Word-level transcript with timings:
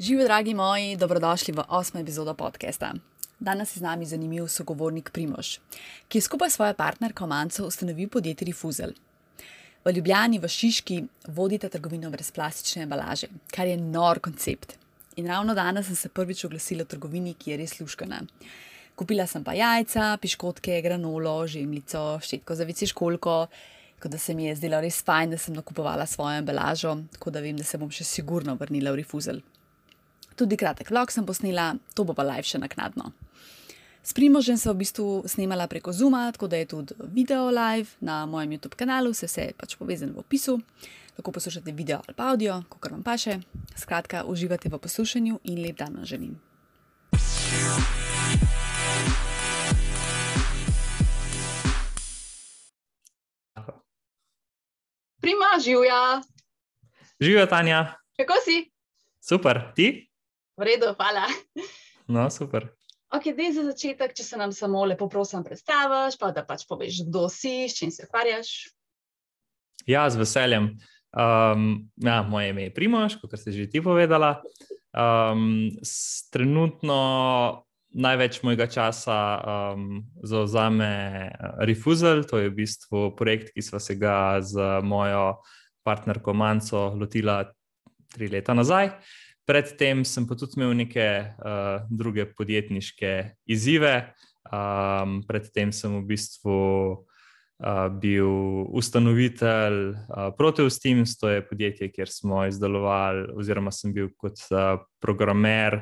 Živijo, 0.00 0.24
dragi 0.24 0.54
moji, 0.54 0.96
dobrodošli 0.96 1.52
v 1.54 1.62
osmo 1.68 2.00
epizodo 2.00 2.34
podcasta. 2.34 2.94
Danes 3.38 3.76
je 3.76 3.78
z 3.78 3.82
nami 3.82 4.06
zanimiv 4.06 4.46
sogovornik 4.48 5.10
Primož, 5.12 5.58
ki 6.08 6.18
je 6.18 6.22
skupaj 6.22 6.50
s 6.50 6.54
svojo 6.54 6.74
partnerko 6.74 7.26
Manco 7.26 7.66
ustanovil 7.66 8.08
podjetje 8.08 8.46
Rifuzel. 8.46 8.94
V 9.84 9.92
Ljubljani, 9.92 10.38
v 10.38 10.48
Šiški, 10.48 11.04
vodite 11.28 11.68
trgovino 11.68 12.10
brez 12.10 12.30
plastične 12.30 12.82
embalaže, 12.82 13.28
kar 13.52 13.66
je 13.66 13.76
nor 13.76 14.22
koncept. 14.24 14.78
In 15.16 15.28
ravno 15.28 15.54
danes 15.54 15.86
sem 15.86 15.96
se 15.96 16.08
prvič 16.08 16.44
oglasila 16.44 16.88
v 16.88 16.94
trgovini, 16.96 17.34
ki 17.34 17.50
je 17.50 17.60
res 17.60 17.76
luškana. 17.80 18.22
Kupila 18.96 19.26
sem 19.26 19.44
pa 19.44 19.52
jajca, 19.52 20.16
piškotke, 20.16 20.80
granolo, 20.80 21.44
žemljico, 21.46 22.22
ščetko 22.24 22.56
za 22.56 22.64
večje 22.64 22.88
školko, 22.96 23.38
tako 23.98 24.16
da 24.16 24.18
se 24.18 24.34
mi 24.34 24.48
je 24.48 24.56
zdelo 24.56 24.80
res 24.80 25.04
fajn, 25.04 25.36
da 25.36 25.38
sem 25.38 25.60
nakupovala 25.60 26.08
svojo 26.08 26.40
embalažo, 26.40 27.02
tako 27.12 27.36
da 27.36 27.44
vem, 27.44 27.60
da 27.60 27.68
se 27.68 27.76
bom 27.76 27.92
še 27.92 28.08
sigurno 28.16 28.56
vrnila 28.56 28.96
v 28.96 29.04
Rifuzel. 29.04 29.44
Tudi 30.40 30.56
kratek 30.56 30.88
vlog 30.88 31.12
sem 31.12 31.26
posnela, 31.28 31.74
to 31.92 32.00
bo 32.08 32.14
pa 32.16 32.24
live 32.24 32.48
še 32.48 32.56
naknadno. 32.56 33.10
S 34.00 34.16
Primožem 34.16 34.56
sem 34.56 34.72
v 34.72 34.80
bistvu 34.80 35.28
snemala 35.28 35.66
preko 35.68 35.92
Zuma, 35.92 36.32
tako 36.32 36.48
da 36.48 36.56
je 36.56 36.64
tudi 36.64 36.96
video 37.12 37.50
live 37.52 37.92
na 38.00 38.24
mojem 38.24 38.56
YouTube 38.56 38.72
kanalu, 38.72 39.12
vse, 39.12 39.28
vse 39.28 39.44
je 39.50 39.56
pač 39.60 39.76
povezano 39.76 40.16
v 40.16 40.24
opisu. 40.24 40.56
Lahko 41.18 41.36
poslušate 41.36 41.76
video 41.76 42.00
ali 42.08 42.16
pa 42.16 42.32
audio, 42.32 42.64
kot 42.72 42.88
vam 42.88 43.04
paše. 43.04 43.36
Skratka, 43.76 44.24
uživate 44.24 44.72
v 44.72 44.80
poslušanju 44.80 45.44
in 45.44 45.60
lep 45.60 45.76
dan 45.76 46.00
vam 46.00 46.08
želim. 46.08 46.40
Prima, 55.20 55.60
živja, 55.60 56.24
Živijo, 57.20 57.44
Tanja, 57.46 57.92
kako 58.16 58.40
si? 58.40 58.64
super, 59.20 59.72
ti? 59.76 60.09
V 60.60 60.68
redu, 60.68 60.92
hvala. 60.92 61.24
No, 62.04 62.28
super. 62.28 62.68
Ok, 63.08 63.32
dej 63.32 63.54
za 63.56 63.62
začetek, 63.64 64.12
če 64.12 64.24
se 64.26 64.36
nam 64.36 64.52
samo 64.52 64.82
lepo 64.84 65.08
prosim 65.08 65.40
predstaviš, 65.40 66.18
pa 66.20 66.28
da 66.36 66.44
pač 66.44 66.66
poveš, 66.68 67.00
kdo 67.08 67.30
si, 67.32 67.64
s 67.64 67.78
čim 67.80 67.88
se 67.88 68.04
ukvarjaš. 68.04 68.68
Ja, 69.88 70.04
z 70.12 70.20
veseljem. 70.20 70.74
Um, 71.16 71.88
ja, 71.96 72.20
moje 72.28 72.52
ime 72.52 72.68
je 72.68 72.74
Primož, 72.76 73.16
kot 73.22 73.32
si 73.40 73.56
že 73.56 73.70
ti 73.72 73.80
povedala. 73.80 74.44
Um, 74.92 75.72
trenutno 76.28 77.00
največ 77.96 78.42
mojega 78.44 78.68
časa 78.70 79.18
um, 79.40 80.04
zauzame 80.22 81.30
Refuzel, 81.64 82.22
to 82.28 82.38
je 82.38 82.52
v 82.52 82.58
bistvu 82.62 83.16
projekt, 83.16 83.54
ki 83.56 83.64
smo 83.64 83.80
se 83.80 83.96
ga 83.96 84.38
z 84.44 84.82
mojo 84.84 85.40
partnerko 85.82 86.36
Manco 86.36 86.92
lotila 86.94 87.48
tri 88.12 88.28
leta 88.28 88.54
nazaj. 88.54 88.92
Predtem 89.50 90.04
sem 90.06 90.28
pa 90.30 90.36
tudi 90.38 90.60
imel 90.60 90.76
neke 90.78 91.04
uh, 91.42 91.82
druge 91.90 92.22
podjetniške 92.38 93.14
izzive. 93.50 94.12
Um, 94.46 95.24
predtem 95.26 95.72
sem 95.74 95.96
v 95.98 96.04
bistvu 96.06 96.58
uh, 96.94 97.88
bil 97.90 98.30
ustanovitelj 98.78 99.80
uh, 99.90 100.30
Proteus 100.38 100.78
Teams, 100.78 101.16
to 101.18 101.32
je 101.34 101.42
podjetje, 101.42 101.90
kjer 101.90 102.12
smo 102.14 102.44
izdelovali, 102.46 103.26
oziroma 103.34 103.74
sem 103.74 103.90
bil 103.96 104.12
kot 104.14 104.38
uh, 104.54 104.84
programer, 105.02 105.80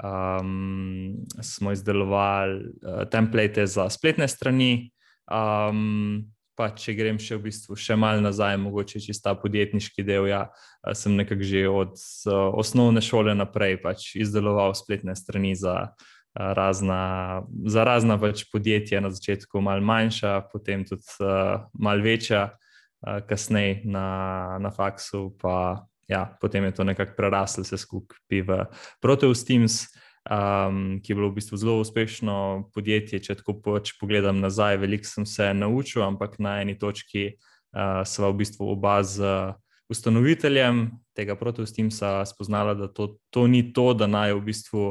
um, 0.00 1.12
smo 1.44 1.76
izdelovali 1.76 2.64
uh, 2.64 3.04
template 3.12 3.68
za 3.68 3.90
spletne 3.92 4.28
strani. 4.28 4.88
Um, 5.28 6.32
pa 6.62 6.70
če 6.70 6.94
grem 6.94 7.18
še 7.18 7.40
v 7.40 7.48
bistvu 7.50 7.74
še 7.74 7.98
malo 7.98 8.22
nazaj, 8.22 8.54
mogoče 8.62 9.02
čista 9.02 9.34
podjetniški 9.34 10.06
del. 10.06 10.30
Ja, 10.30 10.46
uh, 10.54 10.94
sem 10.94 11.18
nekako 11.18 11.42
že 11.42 11.66
od 11.66 11.98
uh, 11.98 12.54
osnovne 12.54 13.02
šole 13.02 13.34
naprej 13.34 13.80
pač 13.82 14.12
izdeloval 14.22 14.78
spletne 14.78 15.18
strani 15.18 15.58
za. 15.58 15.90
uh, 15.90 16.10
Razna, 16.32 17.44
za 17.68 17.82
razna 17.84 18.16
pač 18.16 18.46
podjetja, 18.48 19.02
na 19.04 19.10
začetku 19.12 19.60
malo 19.60 19.84
manjša, 19.84 20.48
potem 20.48 20.80
tudi 20.88 21.04
uh, 21.20 21.68
malo 21.76 22.00
večja, 22.00 22.46
uh, 22.56 23.18
kasneje 23.28 23.82
na, 23.84 24.56
na 24.56 24.70
faksu, 24.72 25.36
pa 25.36 25.84
ja, 26.08 26.24
potem 26.40 26.64
je 26.64 26.72
to 26.78 26.88
nekako 26.88 27.18
preraslo 27.20 27.66
vse 27.66 27.76
skupaj 27.76 28.40
v 28.48 28.64
Proteus 29.04 29.44
Teams, 29.44 29.82
um, 30.30 31.00
ki 31.02 31.12
je 31.12 31.16
bilo 31.16 31.30
v 31.30 31.38
bistvu 31.38 31.56
zelo 31.56 31.80
uspešno 31.80 32.70
podjetje. 32.74 33.22
Če 33.22 33.38
tako 33.40 33.58
pač 33.62 33.94
pogledam 34.00 34.40
nazaj, 34.42 34.78
veliko 34.82 35.08
sem 35.08 35.26
se 35.26 35.52
naučil, 35.54 36.04
ampak 36.06 36.38
na 36.42 36.60
eni 36.62 36.78
točki 36.78 37.32
uh, 37.34 38.02
sva 38.06 38.30
v 38.30 38.42
bistvu 38.44 38.70
oba 38.74 39.00
z 39.02 39.54
ustanoviteljem 39.92 40.90
tega 41.16 41.36
Proteus 41.36 41.74
Teamsa 41.74 42.22
spoznala, 42.26 42.74
da 42.74 42.88
to, 42.88 43.18
to 43.30 43.46
ni 43.46 43.72
to, 43.72 43.92
da 43.94 44.08
naj 44.08 44.32
v 44.38 44.44
bistvu 44.48 44.84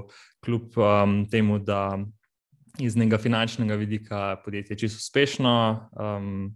kljub 0.46 0.78
um, 0.78 1.24
temu, 1.32 1.58
da 1.60 1.98
iz 2.80 2.96
nekega 2.96 3.18
finančnega 3.18 3.76
vidika 3.76 4.36
podjetje 4.46 4.78
čisto 4.78 5.02
uspešno 5.02 5.54
um, 5.92 6.52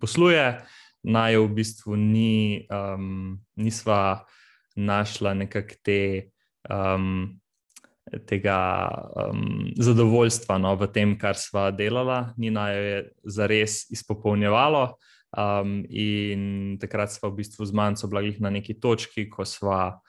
posluje 0.00 0.60
naj 1.02 1.36
v 1.36 1.48
bistvu 1.54 1.96
ni, 1.96 2.66
um, 2.70 3.38
nisva 3.56 4.24
našla 4.76 5.34
nekakšne 5.34 5.82
te, 5.82 6.00
um, 6.70 7.38
tega 8.26 8.58
um, 9.28 9.68
zadovoljstva 9.76 10.58
no, 10.58 10.74
v 10.78 10.88
tem, 10.92 11.14
kar 11.18 11.38
sva 11.38 11.68
delala, 11.74 12.32
ni 12.36 12.50
naj 12.54 12.74
jo 12.76 12.82
je 12.86 12.98
zares 13.38 13.84
izpopolnjevalo. 13.94 14.96
Um, 15.28 15.82
in 15.92 16.78
takrat 16.80 17.12
smo 17.12 17.28
v 17.28 17.42
bistvu 17.42 17.66
z 17.68 17.76
manjco 17.76 18.08
blagih 18.08 18.40
na 18.40 18.48
neki 18.50 18.78
točki, 18.80 19.26
ko 19.28 19.44
sva 19.44 20.00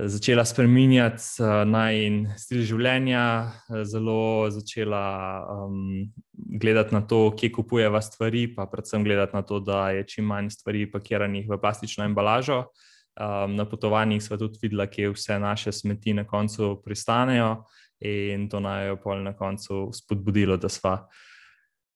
začela 0.00 0.44
spremenjati 0.48 1.42
uh, 1.42 1.60
najn 1.68 2.30
stil 2.40 2.62
življenja, 2.64 3.24
zelo 3.84 4.48
začela 4.48 5.04
um, 5.66 6.08
gledati 6.34 6.96
na 6.96 7.02
to, 7.04 7.26
kje 7.36 7.52
kupujeva 7.52 8.00
stvari, 8.00 8.46
pa 8.54 8.64
predvsem 8.70 9.04
gledati 9.04 9.36
na 9.36 9.42
to, 9.44 9.60
da 9.60 9.90
je 9.92 10.06
čim 10.08 10.30
manj 10.32 10.54
stvari 10.56 10.86
pakiranih 10.90 11.50
v 11.50 11.60
plastično 11.60 12.08
embalažo. 12.08 12.64
Um, 13.20 13.54
na 13.56 13.64
potovanjih 13.68 14.22
smo 14.22 14.36
tudi 14.36 14.58
videli, 14.62 14.86
kje 14.90 15.10
vse 15.12 15.38
naše 15.38 15.72
smeti 15.72 16.14
na 16.14 16.24
koncu 16.24 16.82
pristanejo, 16.84 17.64
in 18.00 18.48
to 18.48 18.60
naj 18.60 18.86
jo 18.88 18.96
pol 18.96 19.20
na 19.22 19.34
koncu 19.36 19.90
spodbudilo, 19.92 20.56
da 20.56 20.68
sva. 20.68 20.94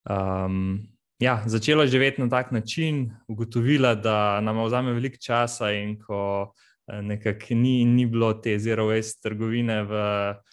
Um, 0.05 0.83
ja, 1.19 1.43
začela 1.47 1.87
živeti 1.87 2.21
na 2.23 2.29
tak 2.29 2.51
način, 2.53 3.09
ugotovila, 3.29 3.95
da 3.95 4.41
nam 4.41 4.65
vzame 4.65 4.93
veliko 4.93 5.17
časa, 5.17 5.73
in 5.73 5.97
ko 6.01 6.53
nekako 6.89 7.55
ni, 7.55 7.85
ni 7.85 8.07
bilo 8.07 8.35
te 8.35 8.59
zero 8.59 8.91
waste 8.91 9.23
trgovine 9.23 9.83
v 9.83 9.95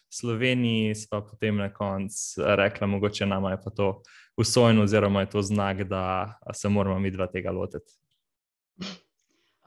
Sloveniji, 0.10 0.96
pa 1.12 1.22
potem 1.22 1.58
na 1.58 1.68
koncu 1.74 2.44
rekla, 2.56 2.88
mogoče 2.88 3.26
nama 3.26 3.52
je 3.52 3.58
pa 3.64 3.70
to 3.70 4.02
usvojeno, 4.38 4.84
oziroma 4.84 5.22
je 5.22 5.30
to 5.30 5.42
znak, 5.42 5.84
da 5.84 6.34
se 6.54 6.70
moramo 6.70 7.00
mi 7.00 7.12
dva 7.12 7.28
tega 7.28 7.52
lotiti. 7.52 7.92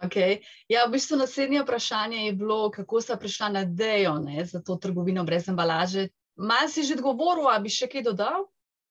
Okay. 0.06 0.41
Ja, 0.69 0.87
v 0.87 0.97
bistvu 0.97 1.16
naslednje 1.16 1.62
vprašanje 1.62 2.26
je 2.26 2.32
bilo, 2.32 2.70
kako 2.70 3.00
sta 3.00 3.16
prišla 3.16 3.48
na 3.48 3.62
idejo 3.62 4.19
za 4.44 4.62
to 4.62 4.76
trgovino 4.76 5.25
brez 5.25 5.48
embalaže. 5.48 6.09
Malo 6.37 6.69
si 6.69 6.82
že 6.82 6.94
odgovoril, 6.98 7.47
ali 7.48 7.62
bi 7.62 7.70
še 7.70 7.87
kaj 7.87 8.03
dodal? 8.03 8.48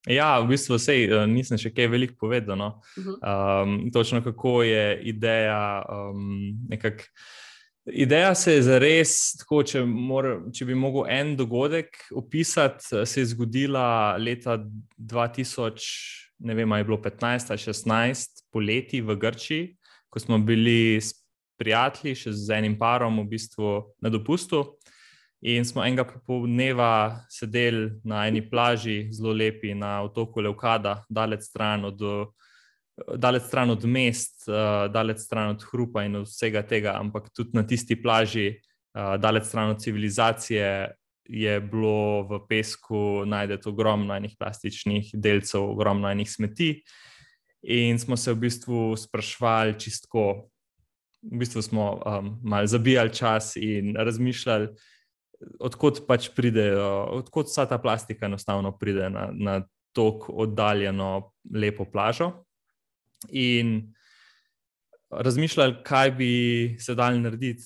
Ja, 0.07 0.39
v 0.43 0.51
bistvu 0.51 0.75
sej, 0.79 1.07
nisem 1.31 1.59
še 1.59 1.71
kaj 1.71 1.87
veliko 1.87 2.17
povedal. 2.19 2.59
No. 2.59 2.81
Uh 2.97 3.03
-huh. 3.03 3.63
um, 3.63 3.91
točno 3.91 4.23
kako 4.23 4.63
je 4.63 5.01
ideja 5.03 5.83
um, 5.89 6.57
nekako. 6.69 7.03
Ideja 7.85 8.35
se 8.35 8.53
je 8.53 8.61
zares, 8.61 9.35
tako, 9.37 9.63
če, 9.63 9.81
mora, 9.85 10.37
če 10.55 10.65
bi 10.65 10.75
mogel 10.75 11.03
en 11.09 11.35
dogodek 11.35 11.97
opisati, 12.15 13.05
se 13.05 13.19
je 13.19 13.25
zgodila 13.25 14.15
leta 14.17 14.57
2000, 14.97 15.83
ne 16.39 16.53
vem, 16.53 16.71
ali 16.71 16.79
je 16.79 16.83
bilo 16.83 16.97
15 16.97 17.51
ali 17.51 17.59
16, 17.59 18.43
poleti 18.51 19.01
v 19.01 19.15
Grčiji, 19.15 19.77
ko 20.13 20.19
smo 20.19 20.37
bili 20.37 21.01
s 21.01 21.15
prijatelji, 21.57 22.15
še 22.15 22.33
z 22.37 22.53
enim 22.59 22.75
parom, 22.77 23.17
v 23.23 23.31
bistvu 23.33 23.71
na 24.01 24.11
dopustu. 24.13 24.61
In 25.43 25.65
smo 25.65 25.81
enega 25.83 26.05
popoldneva 26.07 27.25
sedeli 27.33 27.89
na 28.07 28.27
eni 28.29 28.43
plaži, 28.45 29.09
zelo 29.11 29.33
lepi, 29.33 29.73
na 29.75 29.97
otoku 30.05 30.43
Leukada, 30.45 31.01
daleč 31.09 31.49
stran 31.49 31.89
od. 31.89 32.05
Daleč 32.93 33.47
stran 33.47 33.73
od 33.73 33.87
mest, 33.89 34.43
daleč 34.93 35.23
stran 35.23 35.55
od 35.55 35.63
hrupa 35.65 36.03
in 36.05 36.19
od 36.19 36.27
vsega 36.29 36.61
tega, 36.61 36.91
ampak 37.01 37.31
tudi 37.33 37.57
na 37.57 37.63
tisti 37.65 37.95
plaži, 37.97 38.51
daleč 38.93 39.47
stran 39.49 39.71
od 39.73 39.81
civilizacije, 39.81 40.67
je 41.25 41.55
bilo 41.61 42.21
v 42.29 42.39
pesku 42.45 43.23
najdete 43.25 43.69
ogromno 43.71 44.13
enih 44.13 44.35
plastičnih 44.37 45.09
delcev, 45.13 45.65
ogromno 45.73 46.11
enih 46.11 46.29
smeti. 46.29 46.69
In 47.63 47.99
smo 47.99 48.17
se 48.17 48.33
v 48.33 48.41
bistvu 48.43 48.95
sprašvali 48.99 49.77
čistko, 49.79 50.49
v 51.23 51.39
bistvu 51.39 51.61
smo 51.63 51.85
um, 51.95 52.33
malo 52.43 52.67
zabijali 52.67 53.13
čas 53.13 53.55
in 53.55 53.95
razmišljali, 53.95 54.67
odkot 55.59 56.03
pač 56.07 56.29
pridejo, 56.35 57.07
odkot 57.23 57.47
vsa 57.47 57.65
ta 57.65 57.77
plastika 57.79 58.25
enostavno 58.25 58.73
pride 58.77 59.09
na, 59.09 59.29
na 59.31 59.61
tako 59.95 60.33
oddaljeno, 60.43 61.31
lepo 61.55 61.85
plažo. 61.85 62.31
In 63.31 63.93
razmišljali, 65.19 65.75
kaj 65.83 66.11
bi 66.11 66.31
se 66.79 66.95
dal 66.95 67.19
narediti, 67.21 67.63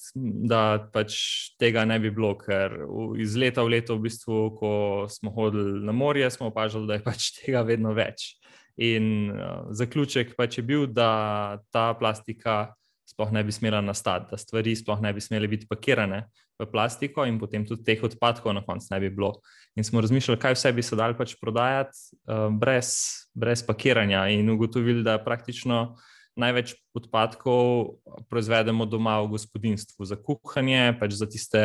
da 0.50 0.90
pač 0.94 1.16
tega 1.60 1.86
ne 1.86 2.00
bi 2.00 2.12
bilo. 2.12 2.36
Ker 2.38 2.76
iz 3.20 3.36
leta 3.36 3.64
v 3.64 3.78
leto, 3.78 3.98
v 3.98 4.08
bistvu, 4.08 4.42
ko 4.60 4.72
smo 5.10 5.32
hodili 5.32 5.82
na 5.86 5.96
morje, 5.96 6.30
smo 6.32 6.52
opažali, 6.52 6.88
da 6.88 6.98
je 6.98 7.06
pač 7.06 7.32
tega 7.40 7.64
vedno 7.68 7.94
več. 7.98 8.37
In 8.78 9.32
uh, 9.34 9.70
zaključek 9.74 10.36
pač 10.38 10.60
je 10.60 10.64
bil, 10.64 10.86
da 10.86 11.62
ta 11.74 11.94
plastika 11.98 12.76
sploh 13.08 13.32
ne 13.34 13.42
bi 13.44 13.52
smela 13.52 13.82
nastati, 13.82 14.28
da 14.32 14.38
stvari 14.38 14.76
sploh 14.76 15.00
ne 15.02 15.14
bi 15.14 15.24
smele 15.24 15.48
biti 15.48 15.66
pakirane 15.70 16.28
v 16.60 16.66
plastiko, 16.70 17.26
in 17.26 17.40
potem 17.40 17.66
tudi 17.66 17.86
teh 17.86 18.02
odpadkov 18.04 18.54
na 18.54 18.62
koncu 18.66 18.92
ne 18.92 19.00
bi 19.00 19.10
bilo. 19.14 19.38
In 19.78 19.86
smo 19.86 20.02
razmišljali, 20.02 20.42
kaj 20.42 20.58
vse 20.58 20.74
bi 20.74 20.86
se 20.86 20.98
dal 21.00 21.16
pač 21.18 21.34
prodajati 21.42 21.98
uh, 22.28 22.48
brez, 22.54 22.94
brez 23.34 23.66
pakiranja, 23.66 24.28
in 24.34 24.50
ugotovili, 24.50 25.06
da 25.06 25.18
praktično 25.24 25.98
največ 26.38 26.76
odpadkov 26.94 27.98
proizvedemo 28.30 28.86
doma 28.86 29.18
v 29.24 29.34
gospodinstvu, 29.34 30.06
za 30.06 30.18
kuhanje, 30.22 30.94
pač 31.00 31.18
za 31.18 31.26
tiste, 31.26 31.64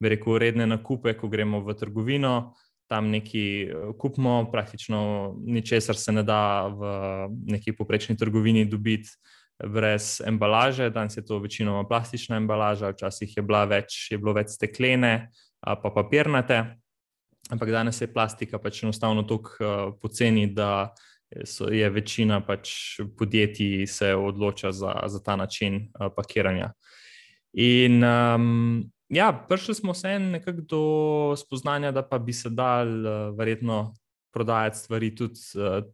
bi 0.00 0.14
rekel, 0.14 0.38
redne 0.40 0.66
nakupe, 0.68 1.12
ko 1.18 1.28
gremo 1.28 1.60
v 1.64 1.76
trgovino. 1.76 2.54
Tam 2.90 3.10
nekaj 3.10 3.62
eh, 3.62 3.72
kupimo, 3.98 4.50
praktično 4.52 5.34
ničesar 5.46 5.96
se 5.96 6.12
ne 6.12 6.22
da 6.22 6.66
v 6.68 6.92
neki 7.54 7.72
poprečni 7.72 8.16
trgovini 8.16 8.64
dobiti 8.64 9.08
brez 9.58 10.20
embalaže. 10.26 10.90
Danes 10.90 11.16
je 11.16 11.24
to 11.24 11.38
večinoma 11.38 11.88
plastična 11.88 12.36
embalaža, 12.36 12.90
včasih 12.90 13.36
je, 13.36 13.44
več, 13.68 13.98
je 14.10 14.18
bilo 14.18 14.34
več 14.34 14.56
steklene, 14.56 15.30
pa 15.60 15.90
papirnate. 15.94 16.64
Ampak 17.50 17.70
danes 17.70 18.00
je 18.00 18.08
plastika 18.12 18.58
pač 18.58 18.82
enostavno 18.82 19.22
tako 19.28 19.50
uh, 19.60 19.92
poceni, 20.00 20.46
da 20.46 20.94
so, 21.44 21.68
je 21.68 21.90
večina 21.90 22.40
pač 22.40 23.00
podjetij 23.18 23.86
se 23.86 24.14
odloča 24.14 24.72
za, 24.72 24.94
za 25.06 25.20
ta 25.22 25.36
način 25.36 25.76
uh, 25.76 26.08
pakiranja. 26.16 26.72
In 27.52 28.04
um, 28.04 28.90
ja, 29.08 29.44
prišli 29.48 29.74
smo 29.74 29.94
se 29.94 30.18
nekako 30.18 30.60
do 30.60 31.36
spoznanja, 31.36 31.92
da 31.92 32.02
pa 32.02 32.18
bi 32.18 32.32
se 32.32 32.50
dal 32.50 32.88
uh, 32.88 33.38
verjetno 33.38 33.94
prodajati 34.32 34.78
stvari 34.78 35.14
tudi. 35.14 35.40
Uh, 35.54 35.84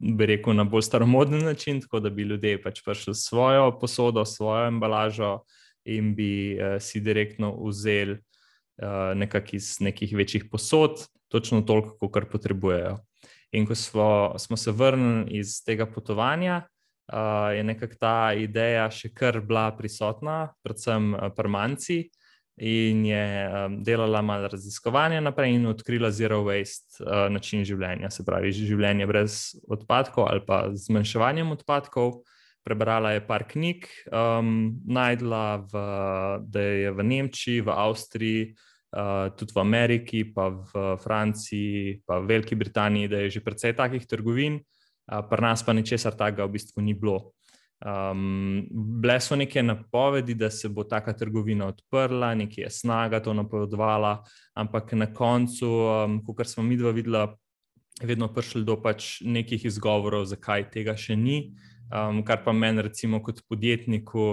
bi 0.00 0.26
rekel, 0.26 0.54
na 0.56 0.64
bolj 0.64 0.82
staromoden 0.82 1.44
način, 1.44 1.80
tako 1.80 2.00
da 2.00 2.10
bi 2.10 2.22
ljudje 2.22 2.62
pač 2.62 2.80
prišli 2.84 3.14
s 3.14 3.26
svojo 3.28 3.78
posodo, 3.80 4.24
svojo 4.24 4.68
embalažo 4.68 5.42
in 5.84 6.14
bi 6.14 6.56
uh, 6.56 6.80
si 6.80 7.00
direktno 7.00 7.52
vzeli 7.66 8.12
uh, 8.12 9.12
nekak 9.14 9.54
iz 9.54 9.76
nekih 9.80 10.16
večjih 10.16 10.44
posod, 10.50 11.04
točno 11.28 11.60
toliko, 11.62 12.08
kot 12.08 12.30
potrebujejo. 12.32 12.96
In 13.52 13.66
ko 13.66 13.74
smo, 13.74 14.34
smo 14.38 14.56
se 14.56 14.72
vrnili 14.72 15.38
iz 15.38 15.60
tega 15.64 15.86
potovanja, 15.86 16.62
uh, 17.12 17.52
je 17.56 17.64
nekako 17.64 17.94
ta 18.00 18.32
ideja 18.32 18.88
še 18.90 19.12
kar 19.14 19.40
bila 19.40 19.68
prisotna, 19.76 20.54
predvsem 20.62 21.12
pri 21.36 21.48
manjci 21.48 22.00
in 22.60 23.04
je 23.08 23.48
um, 23.48 23.78
delala 23.84 24.20
malo 24.22 24.48
raziskovanja 24.48 25.20
naprej 25.20 25.54
in 25.56 25.66
odkrila 25.66 26.10
zero 26.12 26.42
waste 26.44 27.00
uh, 27.00 27.32
način 27.32 27.64
življenja, 27.64 28.10
se 28.12 28.24
pravi 28.24 28.52
življenje 28.52 29.06
brez 29.08 29.36
odpadkov 29.64 30.28
ali 30.28 30.44
pa 30.44 30.66
zmanjševanjem 30.76 31.56
odpadkov. 31.56 32.20
Prebrala 32.60 33.14
je 33.14 33.22
par 33.24 33.46
knjig, 33.48 33.86
um, 34.12 34.74
najdla, 34.84 35.44
v, 35.72 35.84
da 36.44 36.60
je 36.60 36.90
v 36.92 37.06
Nemčiji, 37.08 37.62
v 37.64 37.72
Avstriji, 37.72 38.42
uh, 38.92 39.32
tudi 39.32 39.56
v 39.56 39.62
Ameriki, 39.64 40.20
pa 40.28 40.50
v 40.52 40.98
Franciji, 41.00 42.02
pa 42.04 42.20
v 42.20 42.28
Veliki 42.28 42.60
Britaniji, 42.60 43.08
da 43.08 43.24
je 43.24 43.38
že 43.38 43.40
precej 43.40 43.72
takih 43.72 44.04
trgovin, 44.04 44.60
uh, 44.60 45.24
pri 45.24 45.40
nas 45.40 45.64
pa 45.64 45.72
ničesar 45.72 46.12
takega 46.12 46.44
v 46.44 46.60
bistvu 46.60 46.84
ni 46.84 46.92
bilo. 46.92 47.32
Um, 47.80 48.66
bile 49.00 49.20
so 49.20 49.36
neke 49.36 49.62
napovedi, 49.62 50.34
da 50.34 50.50
se 50.50 50.68
bo 50.68 50.84
taka 50.84 51.12
trgovina 51.16 51.66
odprla, 51.66 52.34
nekaj 52.34 52.64
je 52.64 52.70
snaga 52.70 53.22
to 53.24 53.32
napovedovala, 53.34 54.18
ampak 54.54 54.92
na 54.92 55.06
koncu, 55.14 55.68
um, 55.68 56.18
kot 56.26 56.46
smo 56.46 56.62
mi 56.62 56.76
dva 56.76 56.90
videla, 56.92 57.22
je 58.00 58.06
vedno 58.06 58.28
prišlo 58.28 58.62
do 58.64 58.76
pač 58.82 59.20
nekih 59.24 59.64
izgovorov, 59.64 60.26
zakaj 60.28 60.68
tega 60.74 60.92
še 60.96 61.16
ni. 61.16 61.54
Um, 61.90 62.20
kar 62.24 62.44
pa 62.44 62.52
meni, 62.52 62.82
recimo, 62.84 63.22
kot 63.24 63.40
podjetniku, 63.48 64.26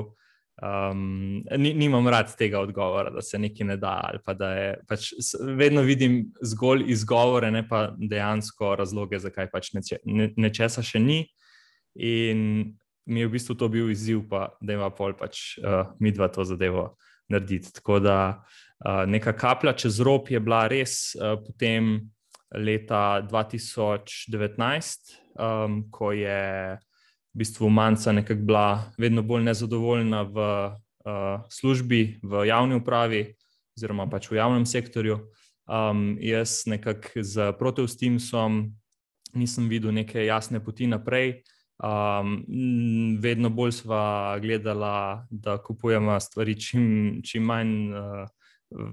um, 0.62 1.40
ni, 1.58 1.72
nimam 1.74 2.08
rad 2.12 2.34
tega 2.38 2.60
odgovora, 2.60 3.14
da 3.16 3.24
se 3.24 3.40
nekaj 3.40 3.68
ne 3.68 3.78
da. 3.80 3.96
Da 4.28 4.50
je, 4.54 4.68
pač, 4.88 5.14
vedno 5.58 5.86
vidim 5.88 6.20
zgolj 6.44 6.84
izgovore, 6.92 7.52
ne 7.52 7.64
pa 7.68 7.88
dejansko 7.98 8.76
razloge, 8.76 9.20
zakaj 9.24 9.48
pač 9.56 9.72
neče, 9.80 10.02
ne, 10.06 10.30
nečesa 10.36 10.84
še 10.84 11.00
ni. 11.00 11.22
In 11.96 12.76
mi 13.08 13.24
je 13.24 13.28
v 13.28 13.32
bistvu 13.32 13.56
to 13.56 13.70
bil 13.72 13.92
izziv, 13.92 14.26
pa, 14.30 14.50
da 14.62 14.76
ima 14.76 14.90
pol 14.92 15.16
pač 15.18 15.58
uh, 15.64 15.94
mi 16.00 16.12
dva 16.12 16.28
to 16.28 16.44
zadevo 16.44 16.98
narediti. 17.32 17.72
Tako 17.80 18.00
da 18.04 18.18
uh, 18.36 19.04
neka 19.08 19.34
kaplja 19.34 19.74
čez 19.74 20.00
rob 20.04 20.30
je 20.30 20.40
bila 20.44 20.68
res 20.68 21.16
uh, 21.16 21.40
potem 21.40 22.10
leta 22.52 23.22
2019, 23.28 25.16
um, 25.40 25.82
ko 25.92 26.12
je 26.12 26.76
v 26.76 27.38
bistvu 27.38 27.70
manjca 27.70 28.12
nekako 28.12 28.42
bila 28.42 28.68
vedno 28.98 29.22
bolj 29.24 29.44
nezadovoljna 29.44 30.22
v 30.22 30.38
uh, 31.08 31.44
službi, 31.50 32.20
v 32.24 32.46
javni 32.48 32.80
upravi, 32.80 33.24
oziroma 33.78 34.08
pač 34.10 34.32
v 34.32 34.40
javnem 34.40 34.66
sektorju. 34.66 35.20
Um, 35.68 36.16
jaz 36.24 36.64
nekako 36.66 37.24
z 37.24 37.52
Proteustimsom 37.60 38.72
nisem 39.36 39.68
videl 39.70 39.92
neke 39.92 40.26
jasne 40.26 40.64
poti 40.64 40.88
naprej. 40.88 41.44
Um, 41.78 42.46
vedno 43.22 43.50
bolj 43.50 43.72
smo 43.72 43.96
gledali, 44.42 45.22
da 45.30 45.58
kupujemo 45.58 46.20
stvari 46.20 46.62
čim, 46.62 47.22
čim 47.24 47.44
manj, 47.44 47.94
uh, 47.94 48.90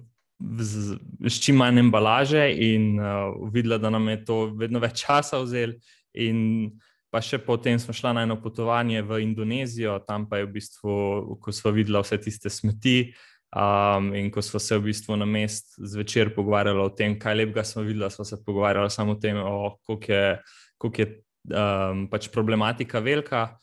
z, 0.60 0.98
z 1.20 1.40
čim 1.40 1.56
manj 1.56 1.80
embalaže, 1.80 2.44
in 2.52 3.00
uh, 3.00 3.32
videla, 3.52 3.78
da 3.78 3.90
nam 3.90 4.08
je 4.08 4.24
to 4.24 4.46
vedno 4.56 4.82
več 4.84 5.00
časa 5.06 5.40
vzel. 5.40 5.78
In 6.14 6.74
pa 7.10 7.22
še 7.24 7.38
potem 7.38 7.78
smo 7.78 7.94
šli 7.94 8.12
na 8.12 8.26
eno 8.26 8.36
potovanje 8.42 9.02
v 9.02 9.22
Indonezijo, 9.22 10.00
tam 10.04 10.28
pa 10.28 10.42
je 10.42 10.48
v 10.48 10.52
bistvu, 10.58 10.94
ko 11.40 11.52
smo 11.54 11.72
videli 11.72 12.02
vse 12.02 12.20
tiste 12.20 12.52
smeti. 12.52 13.14
Um, 13.54 14.08
in 14.18 14.32
ko 14.34 14.42
smo 14.42 14.58
se 14.58 14.74
v 14.74 14.90
bistvu 14.90 15.14
na 15.14 15.24
mest 15.30 15.76
zvečer 15.78 16.32
pogovarjali 16.34 16.80
o 16.82 16.90
tem, 16.90 17.14
kaj 17.14 17.36
lepega 17.38 17.62
smo 17.62 17.84
videli, 17.86 18.10
smo 18.10 18.26
se 18.26 18.40
pogovarjali 18.44 18.90
samo 18.90 19.14
o 19.14 19.20
tem, 19.22 19.38
koliko 19.86 20.12
je, 20.12 20.40
koliko 20.76 21.00
je 21.00 21.23
um, 21.50 22.06
pač 22.10 22.28
problematika 22.32 23.00
velika. 23.00 23.56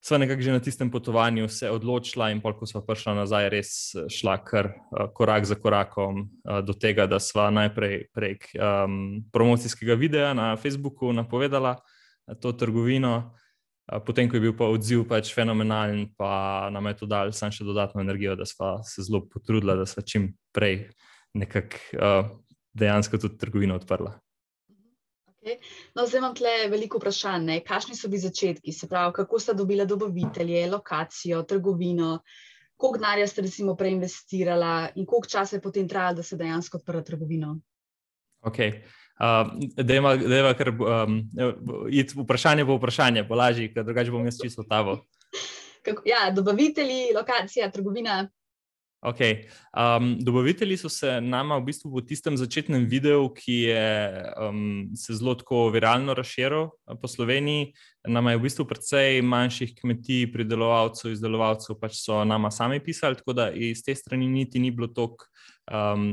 Sva 0.00 0.16
nekako 0.16 0.40
že 0.42 0.52
na 0.56 0.60
tistem 0.64 0.88
potovanju 0.90 1.48
se 1.48 1.68
odločila, 1.70 2.30
in 2.32 2.40
ko 2.40 2.66
smo 2.66 2.80
prišla 2.80 3.14
nazaj, 3.14 3.48
res 3.52 3.70
eh, 3.94 4.08
šla 4.08 4.38
kar 4.40 4.72
uh, 4.72 5.12
korak 5.12 5.44
za 5.44 5.54
korakom 5.54 6.24
uh, 6.24 6.60
do 6.64 6.72
tega, 6.72 7.06
da 7.06 7.20
sva 7.20 7.50
najprej 7.50 8.08
prek 8.14 8.48
um, 8.56 9.20
promocijskega 9.32 9.94
videa 9.94 10.32
na 10.34 10.56
Facebooku 10.56 11.12
napovedala 11.12 11.76
to 12.40 12.52
trgovino. 12.52 13.36
Potem, 14.06 14.28
ko 14.30 14.38
je 14.38 14.40
bil 14.40 14.54
pa 14.54 14.70
odziv 14.70 15.02
pač 15.10 15.32
fenomenalen, 15.34 16.14
pa 16.14 16.70
nam 16.70 16.86
je 16.86 16.94
to 17.02 17.06
dal 17.10 17.32
samo 17.34 17.50
še 17.50 17.66
dodatno 17.66 18.00
energijo, 18.00 18.36
da 18.38 18.46
smo 18.46 18.78
se 18.86 19.02
zelo 19.02 19.24
potrudili, 19.26 19.74
da 19.74 19.86
smo 19.86 20.04
čim 20.06 20.30
prej 20.54 20.92
nekako 21.34 21.76
uh, 21.98 22.30
dejansko 22.72 23.18
tudi 23.18 23.38
trgovino 23.38 23.74
odprla. 23.74 24.14
Okay. 25.40 25.56
No, 25.94 26.04
zdaj 26.06 26.18
imam 26.18 26.34
tle 26.36 26.52
veliko 26.68 26.98
vprašanj. 27.00 27.44
Ne? 27.48 27.58
Kakšni 27.64 27.96
so 27.96 28.08
bili 28.12 28.20
začetki, 28.20 28.72
se 28.76 28.88
pravi, 28.88 29.14
kako 29.16 29.38
ste 29.40 29.54
dobili 29.56 29.86
dobavitelje, 29.86 30.66
lokacijo, 30.70 31.42
trgovino, 31.42 32.18
koliko 32.76 32.98
denarja 32.98 33.26
ste 33.26 33.42
recimo 33.42 33.74
preinvestirali 33.76 34.92
in 35.00 35.06
koliko 35.06 35.28
časa 35.28 35.56
je 35.56 35.62
potem 35.62 35.88
trajalo, 35.88 36.20
da 36.20 36.22
se 36.22 36.36
dejansko 36.36 36.78
odprla 36.78 37.02
trgovina? 37.02 37.54
Okay. 38.42 38.82
Uh, 39.20 39.52
da 39.76 39.94
je 39.94 40.54
kar 40.56 40.68
um, 40.68 41.16
vprašanje 42.24 42.64
po 42.64 42.76
vprašanje, 42.76 43.24
bo 43.28 43.36
lažje, 43.36 43.72
ker 43.72 43.84
drugače 43.84 44.10
bom 44.10 44.24
jaz 44.24 44.38
čisto 44.42 44.64
tavo. 44.68 45.04
Ja, 46.04 46.30
dobavitelji, 46.36 47.14
lokacija, 47.16 47.70
trgovina. 47.70 48.28
Okay. 49.02 49.48
Um, 49.72 50.18
dobavitelji 50.20 50.76
so 50.76 50.88
se 50.88 51.20
nama 51.20 51.56
v 51.56 51.64
bistvu 51.64 51.88
v 51.88 52.02
tistem 52.04 52.36
začetnem 52.36 52.84
videu, 52.84 53.30
ki 53.32 53.54
je 53.72 53.84
um, 54.36 54.90
se 54.92 55.16
zelo 55.16 55.34
tako 55.40 55.70
viralno 55.72 56.12
razširil 56.14 56.66
uh, 56.68 56.98
po 57.00 57.08
Sloveniji. 57.08 57.72
Nama 58.04 58.34
je 58.34 58.36
v 58.36 58.44
bistvu 58.44 58.66
precej 58.68 59.22
manjših 59.24 59.72
kmetij, 59.80 60.26
pridelovalcev, 60.34 61.14
izdelovalcev, 61.14 61.78
pač 61.80 61.96
so 61.96 62.20
nama 62.28 62.52
sami 62.52 62.80
pisali, 62.84 63.16
tako 63.16 63.32
da 63.32 63.48
iz 63.48 63.80
te 63.80 63.96
strani 63.96 64.28
niti 64.28 64.60
ni 64.60 64.68
bilo 64.70 64.92
tako 64.92 65.24
um, 65.72 66.12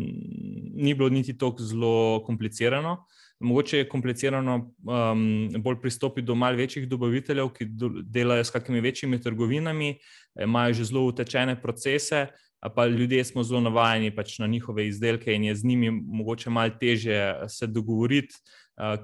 zelo 1.60 2.24
komplicirano. 2.24 3.04
Mogoče 3.40 3.78
je 3.78 3.90
komplicirano 3.90 4.56
um, 4.88 5.50
bolj 5.60 5.82
pristopiti 5.82 6.26
do 6.26 6.36
malce 6.36 6.58
večjih 6.58 6.88
dobaviteljev, 6.90 7.52
ki 7.54 7.68
delajo 8.04 8.44
s 8.44 8.50
kakimi 8.50 8.82
večjimi 8.82 9.22
trgovinami, 9.22 9.98
imajo 10.40 10.74
že 10.74 10.86
zelo 10.86 11.06
utečene 11.06 11.62
procese 11.62 12.28
pa 12.76 12.86
ljudje 12.88 13.24
smo 13.24 13.44
zelo 13.44 13.62
navajeni 13.62 14.12
pač 14.16 14.40
na 14.40 14.48
njihove 14.48 14.88
izdelke 14.88 15.34
in 15.34 15.44
je 15.44 15.56
z 15.56 15.66
njimi 15.66 15.92
mogoče 15.92 16.50
malo 16.50 16.74
teže 16.80 17.36
se 17.48 17.68
dogovoriti, 17.68 18.36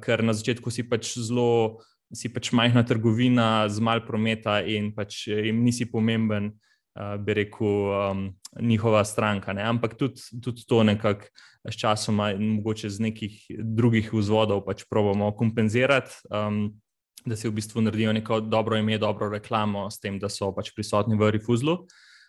ker 0.04 0.24
na 0.24 0.34
začetku 0.34 0.72
si 0.72 0.84
pač 0.90 1.18
zelo 1.18 1.80
si 2.14 2.30
pač 2.30 2.52
majhna 2.54 2.84
trgovina 2.86 3.68
z 3.70 3.82
malo 3.82 4.06
prometa 4.06 4.62
in 4.62 4.92
pač 4.94 5.28
jim 5.28 5.64
nisi 5.66 5.88
pomemben, 5.90 6.52
uh, 6.54 7.18
bi 7.18 7.34
rekel, 7.34 7.68
um, 7.90 8.28
njihova 8.62 9.04
stranka. 9.06 9.54
Ne? 9.54 9.66
Ampak 9.66 9.98
tudi, 9.98 10.22
tudi 10.42 10.66
to 10.68 10.84
nekako 10.84 11.26
s 11.70 11.80
časom 11.80 12.22
mogoče 12.40 12.90
z 12.90 13.00
nekih 13.02 13.34
drugih 13.50 14.14
vzvodov 14.14 14.66
pač 14.66 14.86
probamo 14.90 15.32
kompenzirati. 15.36 16.14
Um, 16.30 16.80
Da 17.24 17.38
si 17.40 17.48
v 17.48 17.56
bistvu 17.56 17.80
naredijo 17.80 18.12
neko 18.12 18.42
dobro 18.52 18.76
ime, 18.76 18.98
dobro 19.00 19.30
reklamo, 19.32 19.86
s 19.88 19.96
tem, 19.96 20.18
da 20.20 20.28
so 20.28 20.50
pač 20.52 20.74
prisotni 20.76 21.16
v 21.16 21.30
Refuzlu. 21.32 21.78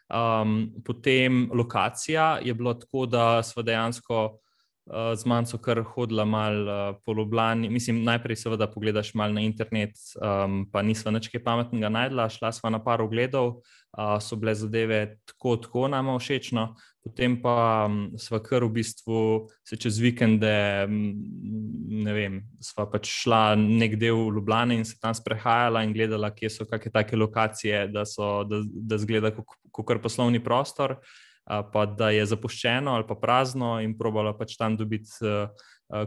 Um, 0.09 0.73
potem 0.85 1.51
lokacija 1.53 2.39
je 2.43 2.55
bila 2.55 2.75
tako, 2.79 3.07
da 3.07 3.43
smo 3.43 3.63
dejansko 3.63 4.39
uh, 4.87 5.15
z 5.17 5.25
manjco 5.25 5.59
kar 5.59 5.83
hodila 5.83 6.25
malo 6.25 6.65
uh, 6.65 6.97
po 7.05 7.13
Ljubljani. 7.13 7.71
Mislim, 7.71 8.03
najprej 8.05 8.37
seveda 8.37 8.67
pogledaš 8.71 9.15
malo 9.15 9.33
na 9.33 9.41
internet, 9.41 9.97
um, 10.21 10.65
pa 10.73 10.83
nismo 10.83 11.11
nič 11.11 11.29
kaj 11.33 11.45
pametnega 11.45 11.89
najdla, 11.89 12.29
šla 12.29 12.53
sva 12.53 12.71
na 12.71 12.83
par 12.85 13.03
ogledov, 13.03 13.61
uh, 13.97 14.19
so 14.21 14.37
bile 14.37 14.55
zadeve 14.55 15.19
tako, 15.25 15.57
tako 15.57 15.89
nama 15.89 16.19
všečno. 16.19 16.75
Potem 17.05 17.37
pa 17.43 17.85
um, 17.89 18.15
sva 18.17 18.41
kar 18.41 18.65
v 18.65 18.73
bistvu 18.79 19.19
se 19.65 19.77
čez 19.77 19.99
vikende, 20.01 20.87
ne 20.89 22.15
vem, 22.17 22.41
sva 22.65 22.87
pač 22.89 23.11
šla 23.25 23.43
nek 23.61 23.99
del 24.01 24.31
Ljubljane 24.33 24.79
in 24.81 24.89
se 24.89 24.97
tam 25.01 25.13
sprehajala 25.15 25.85
in 25.85 25.93
gledala, 25.93 26.33
kje 26.33 26.51
so 26.51 26.69
kakšne 26.69 26.93
take 26.93 27.17
lokacije, 27.17 27.87
da, 27.93 28.07
so, 28.09 28.41
da, 28.49 28.63
da 28.65 28.99
zgleda 28.99 29.35
kot 29.37 29.87
kar 29.87 30.01
poslovni 30.01 30.41
prostor 30.41 30.97
pa 31.45 31.87
da 31.87 32.11
je 32.11 32.25
zapuščeno 32.27 32.95
ali 32.95 33.07
pa 33.09 33.15
prazno, 33.21 33.77
in 33.85 33.97
probala 33.99 34.33
pač 34.37 34.57
tam 34.57 34.77
dobiti 34.77 35.13
uh, 35.23 35.49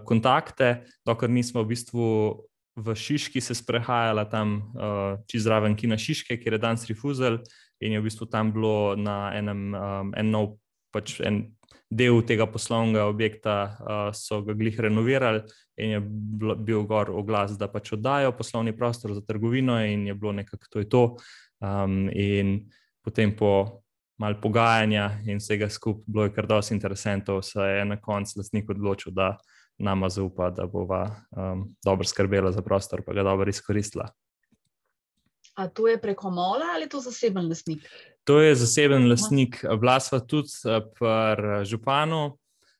kontakte, 0.06 0.84
dokler 1.06 1.30
nismo 1.30 1.64
v 1.64 1.74
bistvu 1.74 2.08
v 2.78 2.94
Šiški 2.94 3.42
se 3.42 3.56
sprehajala 3.58 4.28
tam 4.30 4.58
uh, 4.78 5.18
čez 5.30 5.48
zraven 5.48 5.76
Kina 5.76 5.98
Šiške, 5.98 6.38
kjer 6.38 6.58
je 6.58 6.62
danes 6.62 6.86
Refuzel, 6.90 7.40
in 7.82 7.98
je 7.98 8.02
v 8.02 8.06
bistvu 8.06 8.30
tam 8.30 8.54
bilo 8.54 8.96
na 8.98 9.34
enem 9.38 9.74
um, 9.74 10.12
en 10.18 10.30
nov, 10.34 10.58
pač 10.94 11.18
en 11.26 11.48
del 11.90 12.20
tega 12.28 12.46
poslovnega 12.52 13.08
objekta, 13.08 13.56
uh, 13.80 14.10
so 14.14 14.42
ga 14.46 14.54
glih 14.58 14.78
renovirali. 14.80 15.42
In 15.82 15.94
je 15.96 16.00
bil 16.02 16.86
gor 16.90 17.10
oglas, 17.14 17.56
da 17.58 17.70
pač 17.72 17.94
oddajo 17.96 18.34
poslovni 18.38 18.74
prostor 18.78 19.14
za 19.16 19.24
trgovino, 19.26 19.78
in 19.86 20.08
je 20.08 20.16
bilo 20.18 20.36
nekako 20.38 20.70
to. 20.70 20.84
to. 20.84 21.04
Um, 21.58 22.10
in 22.14 22.68
potem 23.02 23.34
po 23.34 23.82
malo 24.18 24.40
pogajanja 24.42 25.12
in 25.26 25.38
vsega 25.38 25.70
skupaj, 25.70 26.04
bilo 26.08 26.24
je 26.26 26.34
kar 26.34 26.48
dosti 26.48 26.74
interesentov, 26.74 27.42
se 27.42 27.62
je 27.62 27.86
na 27.86 28.00
koncu 28.02 28.40
lastnik 28.40 28.70
odločil, 28.70 29.12
da 29.14 29.38
nama 29.78 30.10
zaupa, 30.10 30.50
da 30.50 30.66
bova 30.66 31.04
um, 31.32 31.68
dobro 31.86 32.06
skrbela 32.06 32.52
za 32.52 32.62
prostor, 32.62 33.04
pa 33.06 33.14
ga 33.14 33.24
dobro 33.24 33.50
izkoristila. 33.50 34.10
A 35.58 35.68
to 35.68 35.88
je 35.88 36.02
preko 36.02 36.30
mola 36.30 36.66
ali 36.76 36.86
je 36.86 36.90
to 36.90 37.00
zaseben 37.00 37.48
lastnik? 37.50 37.86
To 38.24 38.42
je 38.42 38.56
zaseben 38.56 39.10
lastnik, 39.10 39.64
vlasva 39.82 40.20
tudi 40.20 40.50
eh, 40.66 40.82
pri 41.00 41.66
županu. 41.66 42.38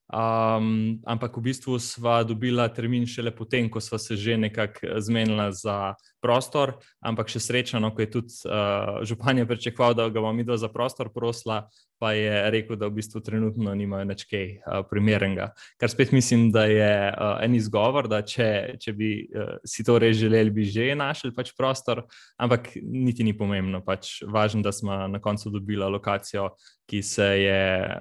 Um, 0.08 1.02
ampak 1.04 1.36
v 1.36 1.42
bistvu 1.52 1.76
sva 1.84 2.22
dobila 2.24 2.70
termin 2.72 3.04
šele 3.04 3.34
potem, 3.36 3.68
ko 3.68 3.82
sva 3.84 4.00
se 4.00 4.16
že 4.16 4.38
nekako 4.38 5.02
zmenila 5.04 5.52
za 5.52 5.96
prostor. 6.22 6.78
Ampak 7.04 7.30
še 7.32 7.42
srečano, 7.44 7.92
ko 7.96 8.04
je 8.04 8.10
tudi 8.12 8.34
uh, 8.50 9.02
župan 9.08 9.44
pričakoval, 9.48 9.98
da 9.98 10.08
ga 10.10 10.24
bom 10.24 10.38
videla 10.38 10.58
za 10.58 10.70
prostor, 10.72 11.12
prosla, 11.14 11.68
pa 12.02 12.14
je 12.14 12.30
rekel, 12.54 12.78
da 12.78 12.90
v 12.90 13.00
bistvu 13.00 13.22
trenutno 13.26 13.74
nimajo 13.78 14.08
več 14.10 14.26
kaj 14.30 14.46
uh, 14.58 14.82
primernega. 14.90 15.52
Kar 15.82 15.90
spet 15.90 16.14
mislim, 16.16 16.50
da 16.54 16.68
je 16.70 16.92
uh, 17.10 17.38
en 17.44 17.58
izgovor, 17.58 18.10
da 18.10 18.22
če, 18.26 18.78
če 18.82 18.94
bi 18.98 19.12
uh, 19.26 19.58
si 19.66 19.86
to 19.88 19.98
res 20.02 20.18
želeli, 20.20 20.54
bi 20.54 20.68
že 20.68 20.94
našli 20.98 21.34
pač 21.36 21.54
prostor, 21.58 22.06
ampak 22.38 22.74
niti 22.82 23.26
ni 23.26 23.34
pomembno. 23.38 23.82
Pač 23.86 24.22
važno, 24.28 24.62
da 24.66 24.74
smo 24.74 25.06
na 25.08 25.22
koncu 25.24 25.54
dobila 25.54 25.90
lokacijo, 25.90 26.52
ki 26.88 27.02
se 27.04 27.24
je, 27.24 27.62
eh, 27.84 28.00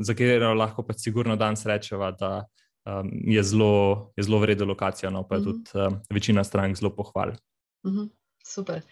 za 0.00 0.14
katero 0.14 0.54
lahko 0.54 0.84
pač 0.86 1.00
sigurno 1.06 1.36
danes 1.36 1.64
rečeva, 1.66 2.10
da 2.12 2.44
um, 2.88 3.10
je 3.24 3.42
zelo, 3.42 4.12
je 4.16 4.24
zelo 4.24 4.38
vredna 4.38 4.66
lokacija, 4.66 5.10
no 5.10 5.28
pa 5.28 5.34
je 5.34 5.40
mm 5.40 5.44
-hmm. 5.44 5.64
tudi 5.72 5.86
um, 5.86 6.00
večina 6.10 6.44
strank 6.44 6.76
zelo 6.76 6.94
pohval. 6.96 7.28
Mm 7.86 7.90
-hmm. 7.90 8.08
Super. 8.44 8.82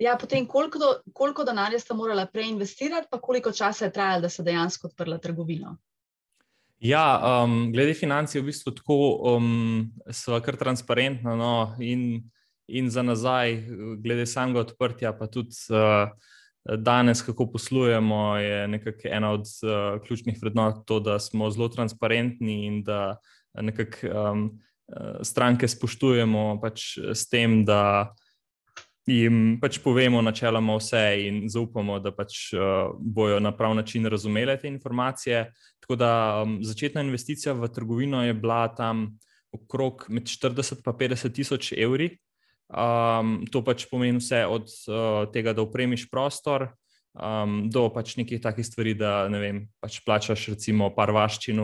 Ja, 0.00 0.16
potem, 0.20 0.46
koliko, 0.46 0.78
do, 0.78 1.12
koliko 1.12 1.44
denarja 1.44 1.78
ste 1.78 1.94
morali 1.94 2.26
preinvestirati, 2.32 3.06
pa 3.10 3.20
koliko 3.20 3.52
časa 3.52 3.84
je 3.84 3.92
trajalo, 3.92 4.20
da 4.20 4.28
se 4.28 4.42
dejansko 4.42 4.86
odprla 4.86 5.18
trgovina? 5.18 5.76
Ja, 6.78 7.44
um, 7.44 7.72
glede 7.72 7.94
financ 7.94 8.34
je 8.34 8.40
v 8.40 8.44
bistvu 8.44 8.72
tako, 8.74 9.20
um, 9.36 9.92
so 10.10 10.40
kar 10.40 10.56
transparentno 10.56 11.36
no, 11.36 11.76
in, 11.80 12.30
in 12.66 12.90
za 12.90 13.02
nazaj, 13.02 13.64
glede 14.02 14.26
samega 14.26 14.60
odprtja, 14.60 15.12
pa 15.18 15.26
tudi. 15.26 15.54
Uh, 15.70 16.10
danes, 16.64 17.22
kako 17.22 17.46
poslujemo, 17.52 18.36
je 18.36 18.68
nekako 18.68 19.08
ena 19.10 19.30
od 19.30 19.40
uh, 19.40 20.06
ključnih 20.06 20.38
vrednot 20.42 20.86
to, 20.86 21.00
da 21.00 21.18
smo 21.18 21.50
zelo 21.50 21.68
transparentni 21.68 22.66
in 22.66 22.82
da 22.82 23.16
nekako 23.54 24.06
um, 24.06 24.60
stranke 25.22 25.68
spoštujemo 25.68 26.58
pač 26.62 26.98
s 27.14 27.28
tem, 27.28 27.64
da 27.64 28.14
jim 29.06 29.58
pač 29.60 29.78
povemo 29.84 30.22
načeloma 30.24 30.76
vse 30.78 31.04
in 31.26 31.42
zaupamo, 31.52 31.98
da 32.00 32.12
pač 32.14 32.52
uh, 32.56 32.94
bojo 32.98 33.40
na 33.40 33.52
prav 33.56 33.74
način 33.74 34.06
razumeli 34.06 34.58
te 34.60 34.68
informacije. 34.68 35.52
Tako 35.80 35.96
da 35.96 36.10
um, 36.42 36.58
začetna 36.64 37.02
investicija 37.04 37.52
v 37.52 37.68
trgovino 37.68 38.24
je 38.24 38.34
bila 38.34 38.68
tam 38.74 39.18
okrog 39.52 40.06
med 40.08 40.22
40 40.22 40.80
in 40.80 40.92
50 40.92 41.34
tisoč 41.34 41.72
evri. 41.72 42.16
Um, 42.72 43.44
to 43.52 43.60
pač 43.60 43.84
pomeni 43.90 44.18
vse 44.18 44.46
od 44.48 44.70
uh, 44.88 45.26
tega, 45.32 45.52
da 45.52 45.62
upremiš 45.62 46.06
prostor, 46.10 46.70
um, 47.12 47.68
do 47.70 47.86
pač 47.92 48.16
nekih 48.16 48.40
takih 48.42 48.66
stvari, 48.66 48.94
da 48.96 49.28
ne 49.28 49.40
vem, 49.42 49.60
pač 49.84 50.00
plačaš 50.06 50.48
recimo 50.54 50.88
par 50.96 51.12
vaščin 51.14 51.60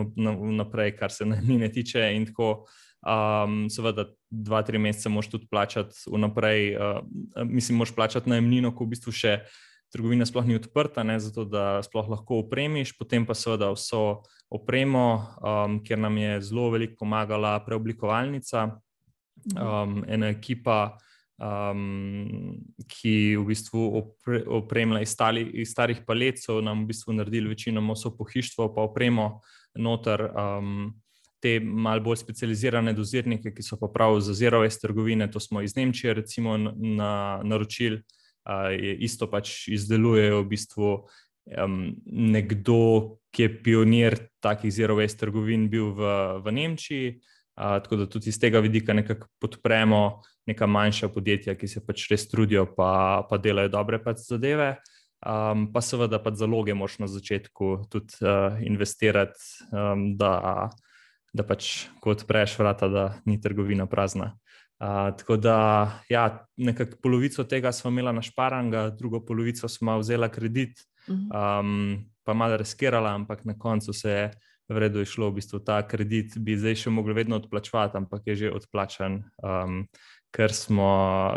naprej, 0.59 0.95
kar 0.99 1.13
se 1.13 1.27
najmine 1.31 1.71
tiče. 1.73 2.05
In 2.15 2.29
tako, 2.29 2.51
um, 3.01 3.65
seveda, 3.73 4.07
dva, 4.29 4.61
tri 4.67 4.79
mesece 4.81 5.09
moš 5.09 5.31
tudi 5.33 5.49
plačati 5.51 6.05
vnaprej, 6.05 6.71
uh, 6.77 7.01
mislim, 7.49 7.81
moš 7.81 7.95
plačati 7.97 8.29
najemnino, 8.31 8.75
ko 8.75 8.85
v 8.85 8.95
bistvu 8.95 9.15
še 9.15 9.39
trgovina 9.91 10.23
sploh 10.25 10.45
ni 10.47 10.55
odprta, 10.55 11.03
ne, 11.03 11.17
zato 11.19 11.43
da 11.49 11.81
sploh 11.83 12.13
lahko 12.13 12.45
upremiš, 12.45 12.93
potem 12.95 13.25
pa 13.27 13.35
seveda 13.35 13.73
vso 13.75 14.21
opremo, 14.53 15.03
um, 15.41 15.81
ker 15.83 15.99
nam 15.99 16.15
je 16.21 16.39
zelo 16.47 16.69
veliko 16.71 17.01
pomagala 17.03 17.57
preoblikovalnica. 17.65 18.69
Mhm. 19.45 19.67
um, 19.67 20.03
ena 20.07 20.29
ekipa, 20.29 20.97
um, 21.41 22.57
ki 22.87 23.37
v 23.37 23.45
bistvu 23.49 23.85
opre, 23.97 24.43
opremlja 24.47 25.01
iz, 25.01 25.13
stali, 25.15 25.45
iz 25.63 25.71
starih 25.73 26.03
palet, 26.07 26.39
so 26.41 26.59
nam 26.61 26.83
v 26.85 26.91
bistvu 26.93 27.17
naredili 27.17 27.49
večinoma 27.49 27.95
vso 27.97 28.13
pohištvo, 28.17 28.73
pa 28.75 28.87
opremo 28.89 29.41
noter. 29.75 30.29
Um, 30.31 30.93
Te 31.41 31.55
malo 31.57 32.03
bolj 32.05 32.19
specializirane 32.21 32.91
dozirnike, 32.93 33.49
ki 33.49 33.63
so 33.65 33.73
pa 33.81 33.87
prav 33.89 34.19
za 34.21 34.35
zero 34.37 34.59
S 34.61 34.77
trgovine, 34.77 35.25
to 35.25 35.39
smo 35.41 35.63
iz 35.65 35.73
Nemčije, 35.73 36.13
recimo, 36.13 36.53
na, 36.77 37.41
naročili, 37.41 37.97
uh, 38.45 38.69
isto 38.77 39.25
pač 39.25 39.65
izdelujejo 39.73 40.43
v 40.43 40.47
bistvu 40.51 40.91
um, 41.57 41.95
nekdo, 42.05 43.17
ki 43.33 43.47
je 43.47 43.53
pionir 43.63 44.19
takih 44.37 44.69
zero 44.69 44.99
S 45.01 45.17
trgovin, 45.17 45.65
bil 45.69 45.89
v, 45.97 46.13
v 46.45 46.53
Nemčiji, 46.53 47.17
tako 47.55 47.95
da 47.95 48.05
tudi 48.09 48.29
iz 48.29 48.39
tega 48.39 48.59
vidika 48.59 48.93
nekako 48.93 49.27
podpremo 49.39 50.21
neka 50.47 50.67
manjša 50.67 51.09
podjetja, 51.09 51.55
ki 51.55 51.67
se 51.67 51.83
pač 51.85 52.07
res 52.11 52.25
trudijo, 52.29 52.65
pa, 52.75 53.21
pa 53.29 53.37
delajo 53.37 53.69
dobre 53.69 53.99
pač 54.03 54.25
zadeve. 54.29 54.75
Um, 55.21 55.67
pa 55.69 55.83
seveda 55.85 56.17
pa 56.17 56.31
zaloge 56.33 56.73
moš 56.73 56.97
na 56.97 57.05
začetku 57.05 57.85
tudi 57.93 58.17
uh, 58.25 58.57
investirati, 58.65 59.37
um, 59.69 60.15
da, 60.17 60.71
da 61.29 61.45
pač 61.45 61.91
ko 62.01 62.15
odpreš 62.15 62.55
vrata, 62.57 62.89
da 62.89 63.03
ni 63.29 63.37
trgovina 63.41 63.85
prazna. 63.85 64.31
Uh, 64.81 65.13
tako 65.13 65.37
da, 65.37 65.57
ja, 66.09 66.41
nekako 66.57 66.97
polovico 67.03 67.45
tega 67.45 67.69
smo 67.69 67.91
imeli 67.93 68.15
na 68.17 68.23
šparanga, 68.25 68.87
drugo 68.97 69.21
polovico 69.21 69.69
smo 69.69 69.99
vzeli 70.01 70.29
kredit, 70.33 70.81
um, 71.05 72.01
pa 72.25 72.33
malo 72.33 72.57
riskirala, 72.57 73.13
ampak 73.13 73.45
na 73.45 73.53
koncu 73.53 73.93
se 73.93 74.09
je 74.09 74.25
vredno 74.73 74.99
je 74.99 75.09
šlo, 75.09 75.29
v 75.29 75.39
bistvu 75.39 75.59
ta 75.65 75.81
kredit 75.87 76.37
bi 76.37 76.55
zdaj 76.57 76.77
še 76.83 76.93
mogli 76.93 77.15
vedno 77.17 77.37
odplačevati, 77.41 77.97
ampak 77.99 78.27
je 78.27 78.35
že 78.35 78.53
odplačen, 78.55 79.21
um, 79.43 79.83
ker 80.31 80.53
smo, 80.55 80.91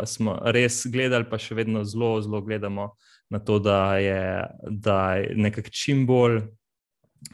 smo 0.07 0.37
res 0.55 0.85
gledali, 0.87 1.27
pa 1.29 1.39
še 1.41 1.57
vedno 1.57 1.83
zelo, 1.83 2.15
zelo 2.23 2.41
gledamo 2.41 2.93
na 3.29 3.39
to, 3.39 3.59
da 3.59 3.97
je, 3.99 4.23
da 4.69 4.99
je 5.19 5.35
nekako 5.35 5.73
čim 5.73 6.05
bolj, 6.07 6.41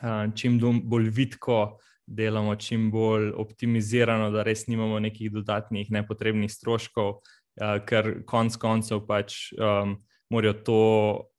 uh, 0.02 0.28
čim 0.36 0.60
bolj 0.60 1.10
vidko. 1.10 1.78
Delamo 2.12 2.58
čim 2.60 2.90
bolj 2.92 3.30
optimizirano, 3.40 4.32
da 4.34 4.42
res 4.44 4.66
nimamo 4.68 4.98
nekih 5.00 5.30
dodatnih 5.32 5.92
nepotrebnih 5.94 6.52
stroškov, 6.52 7.22
uh, 7.22 7.78
ker 7.88 8.26
konec 8.28 8.58
koncev 8.60 9.06
pač 9.08 9.54
um, 9.56 9.94
morajo 10.32 10.54
to, 10.66 10.82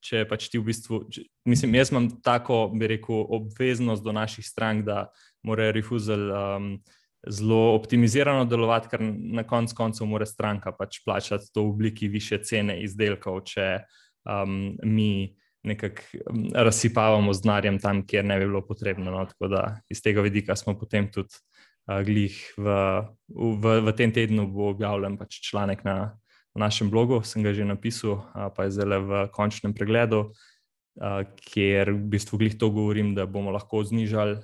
če 0.05 0.25
pač 0.29 0.49
ti 0.53 0.61
v 0.61 0.69
bistvu. 0.69 1.03
Če, 1.13 1.25
mislim, 1.49 1.77
jaz 1.79 1.93
imam 1.93 2.09
tako, 2.25 2.67
bi 2.77 2.91
rekel, 2.95 3.25
obveznost 3.39 4.05
do 4.05 4.13
naših 4.15 4.45
strank, 4.47 4.85
da 4.87 5.07
morajo 5.47 5.75
refuzal 5.79 6.27
um, 6.31 6.73
zelo 7.29 7.75
optimizirano 7.77 8.45
delovati, 8.51 8.91
ker 8.93 9.03
na 9.03 9.47
koncu 9.49 9.77
koncev 9.79 10.11
mora 10.11 10.27
stranka 10.27 10.75
pač 10.77 11.01
plačati 11.07 11.51
to 11.55 11.65
v 11.65 11.75
obliki 11.75 12.11
više 12.11 12.43
cene 12.45 12.81
izdelkov, 12.83 13.45
če 13.53 13.69
um, 14.27 14.75
mi 14.83 15.33
nekako 15.63 16.03
razsipavamo 16.59 17.33
z 17.33 17.45
denarjem 17.45 17.79
tam, 17.79 18.03
kjer 18.07 18.27
ne 18.27 18.41
bi 18.41 18.49
bilo 18.51 18.65
potrebno. 18.67 19.13
No? 19.15 19.25
Tako 19.31 19.49
da 19.53 19.67
iz 19.91 20.03
tega 20.03 20.25
vidika 20.27 20.57
smo 20.59 20.75
potem 20.79 21.07
tudi 21.15 21.31
uh, 21.87 22.03
glih 22.03 22.35
v, 22.59 22.75
v, 23.31 23.77
v 23.87 23.95
tem 23.97 24.13
tednu 24.13 24.49
bo 24.51 24.73
objavljen 24.75 25.17
pač 25.21 25.39
članek 25.47 25.87
na, 25.87 25.97
na 26.55 26.67
našem 26.67 26.91
blogu, 26.91 27.23
sem 27.25 27.43
ga 27.43 27.53
že 27.53 27.65
napisal, 27.65 28.25
pa 28.57 28.65
je 28.65 28.77
zdaj 28.77 29.01
v 29.01 29.11
končnem 29.33 29.73
pregledu. 29.75 30.33
Ker 31.49 31.93
v 31.93 32.05
bistvu 32.13 32.37
glih 32.39 32.59
to 32.61 32.69
govorim, 32.69 33.15
da 33.17 33.25
bomo 33.25 33.51
lahko 33.51 33.81
znižali 33.81 34.37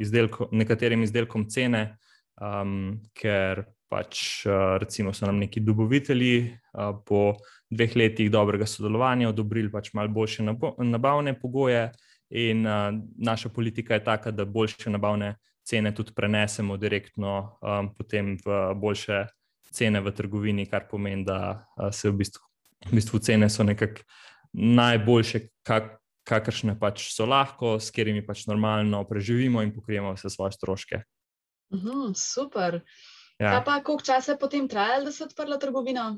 izdelko, 0.00 0.48
nekaterim 0.52 1.02
izdelkom 1.04 1.44
cene, 1.52 1.98
um, 2.40 2.96
ker 3.12 3.66
pač 3.90 4.46
recimo 4.80 5.12
so 5.12 5.26
nam 5.26 5.42
neki 5.42 5.60
dobavitelji 5.60 6.56
po 7.04 7.34
dveh 7.68 7.96
letih 7.96 8.30
dobrega 8.30 8.66
sodelovanja 8.66 9.28
odobrili 9.28 9.70
pač 9.70 9.92
malo 9.92 10.08
boljše 10.08 10.46
nabavne 10.78 11.34
pogoje, 11.36 11.90
in 12.30 12.62
naša 13.18 13.48
politika 13.48 13.94
je 13.94 14.04
taka, 14.04 14.30
da 14.30 14.44
boljše 14.44 14.90
nabavne 14.90 15.36
cene 15.66 15.94
tudi 15.94 16.12
prenesemo 16.16 16.76
direktno 16.76 17.58
um, 17.60 17.94
potem 17.94 18.36
v 18.44 18.74
boljše 18.74 19.26
cene 19.72 20.00
v 20.00 20.12
trgovini, 20.16 20.66
kar 20.66 20.88
pomeni, 20.90 21.24
da 21.24 21.40
uh, 21.76 21.88
se 21.94 22.10
v 22.10 22.20
bistvu, 22.22 22.42
v 22.90 22.98
bistvu 22.98 23.20
cene 23.24 23.50
so 23.50 23.66
nekako 23.66 24.04
najboljše, 24.52 25.44
kak, 25.66 26.00
kakršne 26.26 26.76
pač 26.78 27.10
so 27.14 27.26
lahko, 27.28 27.78
s 27.78 27.92
katerimi 27.94 28.24
pač 28.26 28.46
normalno 28.50 29.04
preživimo 29.08 29.62
in 29.62 29.72
pokrijemo 29.74 30.14
vse 30.16 30.30
svoje 30.30 30.56
stroške. 30.58 31.02
Uhum, 31.74 32.14
super. 32.18 32.80
Ja. 33.38 33.60
Pa, 33.64 33.78
koliko 33.80 34.04
časa 34.04 34.34
je 34.34 34.40
potem 34.40 34.66
trajalo, 34.68 35.08
da 35.08 35.12
se 35.12 35.22
je 35.22 35.30
odprla 35.30 35.56
trgovina? 35.58 36.10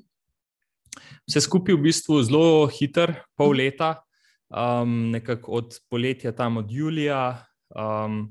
Vse 1.28 1.44
skupaj 1.44 1.76
v 1.76 1.84
bistvu 1.86 2.18
zelo 2.26 2.66
hiter, 2.72 3.14
pol 3.38 3.54
leta, 3.60 3.94
um, 4.50 5.12
nekako 5.12 5.60
od 5.60 5.76
poletja, 5.88 6.32
tam 6.36 6.58
od 6.64 6.72
julija, 6.72 7.44
um, 7.76 8.26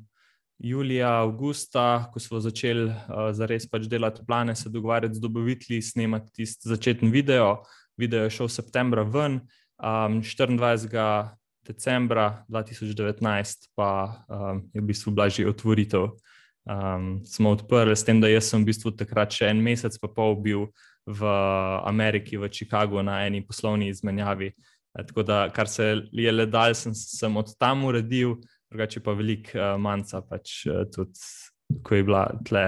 julija, 0.63 1.09
avgusta, 1.25 2.09
ko 2.13 2.19
smo 2.21 2.39
začeli 2.39 2.85
uh, 2.85 3.29
zares 3.33 3.65
pač 3.69 3.87
delati 3.89 4.25
plane, 4.27 4.55
se 4.55 4.69
dogovarjati 4.69 5.17
z 5.17 5.23
dobavitelji, 5.23 5.81
snemati 5.81 6.33
tisti 6.33 6.69
začetni 6.69 7.09
video. 7.09 7.63
Video 7.97 8.23
je 8.25 8.35
šel 8.37 8.49
v 8.49 8.55
septembra 8.55 9.03
ven, 9.03 9.41
um, 9.81 10.21
24. 10.21 11.29
decembra 11.65 12.45
2019 12.49 13.71
pa 13.75 13.89
um, 14.27 14.61
je 14.73 14.81
v 14.81 14.85
bistvu 14.85 15.11
bila 15.13 15.29
že 15.29 15.45
otvoritev 15.45 16.09
um, 16.65 17.21
smo 17.25 17.49
odprli, 17.49 17.95
s 17.95 18.03
tem, 18.03 18.21
da 18.21 18.29
sem 18.41 18.61
v 18.61 18.71
bistvu 18.71 18.93
takrat 18.97 19.33
še 19.33 19.49
en 19.51 19.61
mesec, 19.63 19.97
pa 20.01 20.09
pol 20.11 20.37
bil 20.41 20.67
v 21.05 21.25
Ameriki, 21.87 22.37
v 22.37 22.49
Chicagu 22.49 23.01
na 23.03 23.23
eni 23.25 23.41
poslovni 23.45 23.89
izmenjavi. 23.89 24.51
E, 24.51 25.05
tako 25.07 25.25
da, 25.25 25.47
kar 25.49 25.67
se 25.67 26.05
je 26.11 26.31
le 26.31 26.45
dal, 26.45 26.75
sem, 26.77 26.93
sem 26.93 27.37
od 27.37 27.53
tam 27.59 27.85
uredil, 27.89 28.37
drugače 28.71 29.03
pa 29.03 29.11
velik 29.11 29.51
uh, 29.55 29.75
manjca, 29.81 30.21
pač 30.23 30.65
uh, 30.65 30.83
tudi, 30.95 31.19
ko 31.83 31.95
je 31.95 32.03
bila 32.07 32.23
tle, 32.47 32.65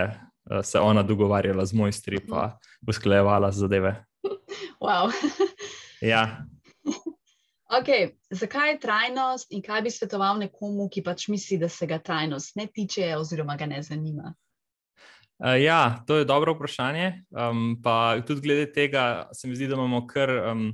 uh, 0.51 0.59
se 0.63 0.79
ona 0.79 1.03
dogovarjala 1.03 1.65
z 1.65 1.79
mojstri, 1.79 2.19
pa 2.27 2.57
usklajevala 2.87 3.51
zadeve. 3.51 3.95
Wow. 4.81 5.11
ja. 6.01 6.27
Okay. 7.73 8.11
Zakaj 8.29 8.69
je 8.69 8.79
trajnost 8.79 9.47
in 9.49 9.61
kaj 9.65 9.81
bi 9.81 9.89
svetoval 9.89 10.37
nekomu, 10.37 10.85
ki 10.93 11.01
pač 11.01 11.23
misli, 11.33 11.57
da 11.57 11.65
se 11.73 11.87
ga 11.89 11.97
trajnost 11.97 12.53
ne 12.59 12.67
tiče 12.69 13.07
oziroma 13.17 13.55
ga 13.57 13.65
ne 13.65 13.79
zanima? 13.81 14.33
Uh, 15.41 15.57
ja, 15.57 16.03
to 16.05 16.19
je 16.19 16.27
dobro 16.29 16.53
vprašanje. 16.53 17.23
Um, 17.33 17.79
pa 17.81 18.21
tudi 18.27 18.45
glede 18.45 18.67
tega, 18.75 19.25
se 19.33 19.49
mi 19.49 19.57
zdi, 19.57 19.71
da 19.71 19.79
imamo 19.79 20.03
kar 20.05 20.35
um, 20.51 20.67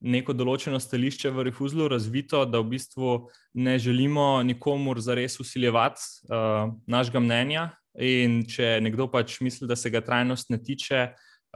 neko 0.00 0.34
določeno 0.36 0.80
stališče 0.80 1.32
v 1.32 1.48
Refuzlu 1.48 1.88
razvito, 1.88 2.44
da 2.44 2.60
v 2.60 2.76
bistvu 2.76 3.16
ne 3.54 3.78
želimo 3.78 4.42
nikomur 4.44 5.00
zares 5.00 5.40
usiljevati 5.40 6.02
uh, 6.28 6.72
našega 6.86 7.22
mnenja. 7.22 7.70
In 7.96 8.42
če 8.44 8.76
nekdo 8.84 9.06
pač 9.08 9.38
misli, 9.40 9.64
da 9.68 9.76
se 9.76 9.88
ga 9.88 10.02
trajnost 10.04 10.50
ne 10.52 10.58
tiče, 10.60 11.06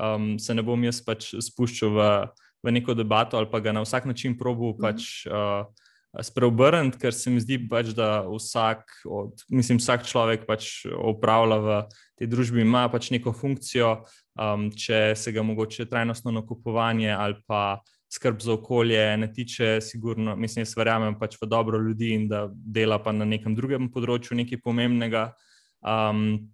um, 0.01 0.39
se 0.41 0.57
ne 0.57 0.65
bom 0.65 0.81
jaz 0.89 1.03
pač 1.05 1.35
spuščal 1.37 1.93
v 1.99 2.07
v 2.63 2.73
neko 2.73 2.95
debato 2.95 3.39
ali 3.39 3.49
pa 3.51 3.61
ga 3.61 3.73
na 3.73 3.81
vsak 3.81 4.05
način 4.05 4.39
probo 4.39 4.73
mhm. 4.73 4.81
pač, 4.81 5.27
uh, 5.27 5.65
spreobrniti, 6.23 6.99
ker 6.99 7.15
se 7.15 7.31
mi 7.31 7.39
zdi, 7.41 7.61
pač, 7.71 7.93
da 7.95 8.27
vsak, 8.27 8.83
od, 9.07 9.45
mislim, 9.55 9.79
vsak 9.79 10.03
človek 10.11 10.43
pač 10.43 10.83
upravlja 10.91 11.59
v 11.63 11.77
tej 12.19 12.27
družbi, 12.33 12.65
ima 12.67 12.89
pač 12.91 13.13
neko 13.15 13.31
funkcijo, 13.31 13.93
um, 14.35 14.69
če 14.75 15.15
se 15.15 15.31
ga 15.31 15.45
mogoče 15.47 15.87
trajnostno 15.87 16.35
nakupovanje 16.35 17.15
ali 17.15 17.39
pa 17.47 17.79
skrb 18.11 18.41
za 18.43 18.53
okolje 18.53 19.17
ne 19.17 19.33
tiče, 19.33 19.79
sigurno, 19.81 20.37
mislim, 20.37 20.65
jaz 20.65 20.75
verjamem 20.77 21.19
pač 21.19 21.37
v 21.41 21.47
dobro 21.47 21.79
ljudi 21.79 22.15
in 22.15 22.29
da 22.29 22.49
dela 22.51 22.99
pa 23.03 23.13
na 23.13 23.25
nekem 23.25 23.55
drugem 23.55 23.91
področju 23.93 24.39
nekaj 24.43 24.63
pomembnega. 24.65 25.31
Um, 25.81 26.51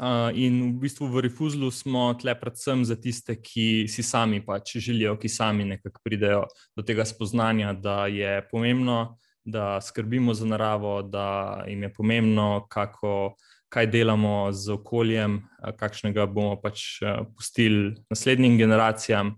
Uh, 0.00 0.32
in 0.32 0.72
v 0.72 0.80
bistvu 0.80 1.04
v 1.12 1.28
Refuzlu 1.28 1.68
smo 1.68 2.08
tle 2.16 2.32
predvsem 2.32 2.86
za 2.88 2.96
tiste, 2.96 3.36
ki 3.36 3.84
si 3.84 4.00
sami 4.00 4.40
pač 4.40 4.78
želijo, 4.80 5.12
ki 5.20 5.28
sami 5.28 5.66
nekako 5.68 6.00
pridejo 6.00 6.46
do 6.72 6.80
tega 6.80 7.04
spoznanja, 7.04 7.74
da 7.76 8.06
je 8.08 8.40
pomembno, 8.48 9.18
da 9.44 9.76
skrbimo 9.84 10.32
za 10.34 10.48
naravo, 10.48 11.02
da 11.02 11.64
jim 11.68 11.84
je 11.84 11.92
pomembno, 11.92 12.64
kako, 12.72 13.36
kaj 13.68 13.90
delamo 13.92 14.48
z 14.56 14.72
okoljem, 14.72 15.42
kakšnega 15.76 16.26
bomo 16.32 16.56
pač 16.64 17.04
pustili 17.36 17.92
naslednjim 18.08 18.56
generacijam, 18.56 19.36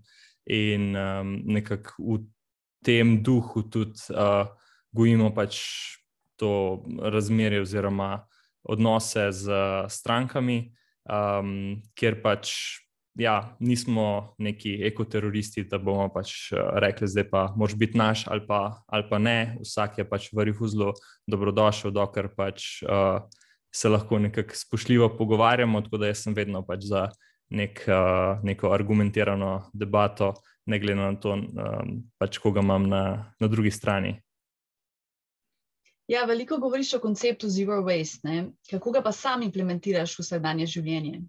in 0.49 0.95
um, 0.95 1.35
nekako 1.45 1.93
v 1.97 2.17
tem 2.85 3.17
duhu 3.23 3.63
tudi 3.69 3.99
uh, 4.13 4.47
gojimo 4.95 5.33
pač 5.35 5.59
to 6.37 6.83
razmerje 7.01 7.61
oziroma 7.61 8.27
odnose 8.63 9.31
z 9.31 9.53
strankami, 9.89 10.71
um, 11.09 11.81
kjer 11.95 12.21
pač 12.21 12.53
ja, 13.17 13.55
nismo 13.59 14.35
neki 14.37 14.77
ekoteroristi, 14.85 15.63
da 15.69 15.79
bomo 15.81 16.07
pač 16.13 16.51
eh, 16.53 16.61
rekli, 16.81 17.09
da 17.15 17.23
pa 17.25 17.43
moraš 17.57 17.75
biti 17.75 17.97
naš 17.97 18.27
ali 18.27 18.45
pa, 18.47 18.83
ali 18.87 19.07
pa 19.09 19.17
ne. 19.17 19.57
Vsak 19.61 19.97
je 19.97 20.05
pač 20.09 20.29
v 20.33 20.45
Rifuzlu 20.51 20.93
dobrodošel, 21.27 21.91
dokler 21.91 22.29
pač 22.37 22.83
uh, 22.85 23.25
se 23.73 23.89
lahko 23.89 24.19
nekako 24.19 24.55
spoštljivo 24.55 25.09
pogovarjamo. 25.17 25.81
Tako 25.81 25.97
da 25.97 26.11
jaz 26.11 26.23
sem 26.27 26.37
vedno 26.37 26.61
pač 26.65 26.85
za 26.91 27.07
nek, 27.49 27.83
uh, 27.87 28.43
neko 28.43 28.71
argumentirano 28.73 29.69
debato, 29.73 30.33
ne 30.65 30.79
glede 30.79 30.99
na 30.99 31.15
to, 31.15 31.33
um, 31.33 31.99
pač 32.19 32.39
koga 32.43 32.61
imam 32.61 32.89
na, 32.89 33.03
na 33.39 33.47
drugi 33.47 33.71
strani. 33.71 34.17
Ja, 36.07 36.23
veliko 36.23 36.57
govoriš 36.57 36.93
o 36.93 36.99
konceptu 37.03 37.49
zero 37.51 37.81
waste. 37.83 38.23
Ne? 38.23 38.51
Kako 38.71 38.91
ga 38.95 39.01
pa 39.03 39.11
sam 39.11 39.43
implementiraš 39.43 40.15
v 40.15 40.23
vsakdanje 40.23 40.67
življenje? 40.77 41.21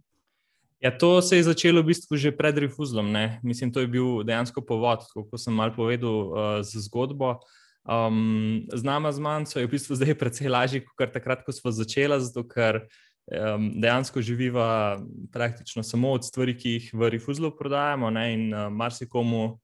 Ja, 0.78 0.92
to 0.94 1.18
se 1.22 1.36
je 1.36 1.48
začelo 1.48 1.82
v 1.82 1.90
bistvu 1.90 2.14
že 2.14 2.30
pred 2.30 2.58
Refuzlom. 2.62 3.10
Ne? 3.10 3.40
Mislim, 3.42 3.72
to 3.74 3.82
je 3.82 3.90
bil 3.90 4.22
dejansko 4.22 4.62
povod, 4.62 5.02
kako 5.10 5.38
sem 5.38 5.54
mal 5.54 5.74
povedal 5.74 6.14
uh, 6.14 6.30
z 6.62 6.78
zgodbo. 6.86 7.40
Um, 7.88 8.68
z 8.70 8.82
nama 8.84 9.10
z 9.10 9.18
Manco 9.18 9.58
je 9.58 9.66
v 9.66 9.72
bistvu 9.74 9.98
zdaj 9.98 10.14
precej 10.14 10.46
lažje, 10.46 10.84
kot 10.94 11.10
takrat, 11.10 11.42
ko 11.42 11.50
smo 11.50 11.74
začeli, 11.74 12.20
zato 12.22 12.44
ker 12.46 12.84
um, 13.28 13.70
dejansko 13.80 14.22
živiva 14.22 14.98
praktično 15.32 15.82
samo 15.82 16.12
od 16.16 16.26
stvari, 16.26 16.56
ki 16.58 16.76
jih 16.76 16.90
v 16.94 17.10
Refuzlu 17.16 17.52
prodajamo. 17.56 18.10
Ne? 18.10 18.32
In 18.34 18.54
uh, 18.54 18.68
marsikomu 18.72 19.58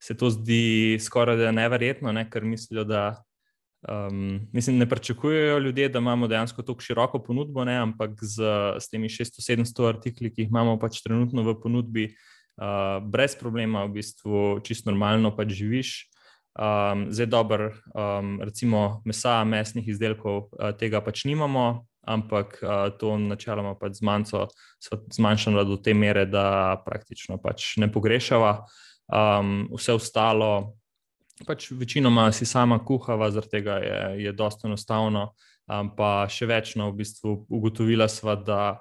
se 0.00 0.16
to 0.16 0.30
zdi 0.30 0.98
skoraj 1.00 1.36
da 1.36 1.52
neverjetno, 1.52 2.12
ne? 2.12 2.24
ker 2.30 2.44
mislijo, 2.44 2.84
da 2.84 3.22
Um, 3.88 4.48
mislim, 4.52 4.78
ne 4.78 4.88
pričakujejo 4.88 5.58
ljudje, 5.58 5.88
da 5.88 5.98
imamo 5.98 6.28
dejansko 6.28 6.62
tako 6.62 6.80
široko 6.80 7.18
ponudbo, 7.22 7.64
ne, 7.64 7.76
ampak 7.76 8.10
z, 8.22 8.42
z 8.78 8.90
temi 8.90 9.08
600-700 9.08 9.88
artikli, 9.88 10.28
ki 10.34 10.42
jih 10.42 10.50
imamo 10.50 10.76
pač 10.78 11.00
trenutno 11.00 11.42
v 11.42 11.54
ponudbi, 11.62 12.04
uh, 12.60 13.00
brez 13.00 13.38
problema, 13.40 13.86
v 13.88 13.94
bistvu 13.96 14.60
čisto 14.60 14.90
normalno 14.90 15.32
pač 15.36 15.54
živiš. 15.56 15.94
Um, 16.60 17.06
zdaj, 17.08 17.26
dobro, 17.32 17.70
um, 17.94 18.36
recimo 18.44 19.00
mesa, 19.08 19.38
mesnih 19.48 19.88
izdelkov, 19.88 20.50
uh, 20.52 20.74
tega 20.76 21.00
pač 21.00 21.24
nimamo, 21.24 21.86
ampak 22.02 22.58
uh, 22.62 22.88
to 22.98 23.18
načeloma 23.18 23.74
pač 23.78 24.00
zmanjšamo 25.12 25.64
do 25.64 25.76
te 25.76 25.94
mere, 25.94 26.24
da 26.26 26.80
praktično 26.84 27.38
pač 27.42 27.76
ne 27.76 27.90
pogrešava. 27.92 28.64
Um, 29.10 29.68
vse 29.74 29.96
ostalo, 29.98 30.76
pač 31.46 31.70
večinoma 31.72 32.30
si 32.32 32.46
sama 32.46 32.78
kuhava, 32.84 33.30
zaradi 33.30 33.58
tega 33.58 33.78
je, 33.82 34.00
je 34.24 34.32
dosta 34.32 34.68
enostavno. 34.68 35.32
Pa 35.70 36.26
še 36.26 36.48
več, 36.50 36.74
no, 36.74 36.88
v 36.90 37.04
bistvu 37.04 37.44
ugotovila 37.46 38.08
sva, 38.10 38.34
da 38.34 38.80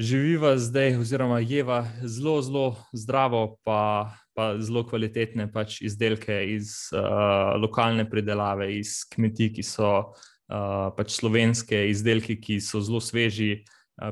živiva 0.00 0.54
zdaj, 0.56 0.96
oziroma 1.02 1.42
jeva 1.44 1.82
zelo, 2.00 2.38
zelo 2.40 2.66
zdravo, 2.96 3.58
pa, 3.60 4.08
pa 4.32 4.54
zelo 4.56 4.86
kvalitetne 4.88 5.50
pač 5.52 5.82
izdelke 5.84 6.38
iz 6.54 6.88
uh, 6.96 7.52
lokalne 7.60 8.06
pridelave, 8.08 8.70
iz 8.78 9.02
kmetij, 9.12 9.52
ki 9.58 9.66
so 9.66 9.92
uh, 9.92 10.31
pač 10.96 11.14
slovenske 11.16 11.86
izdelke, 11.90 12.36
ki 12.36 12.60
so 12.60 12.80
zelo 12.80 13.00
sveži. 13.00 13.64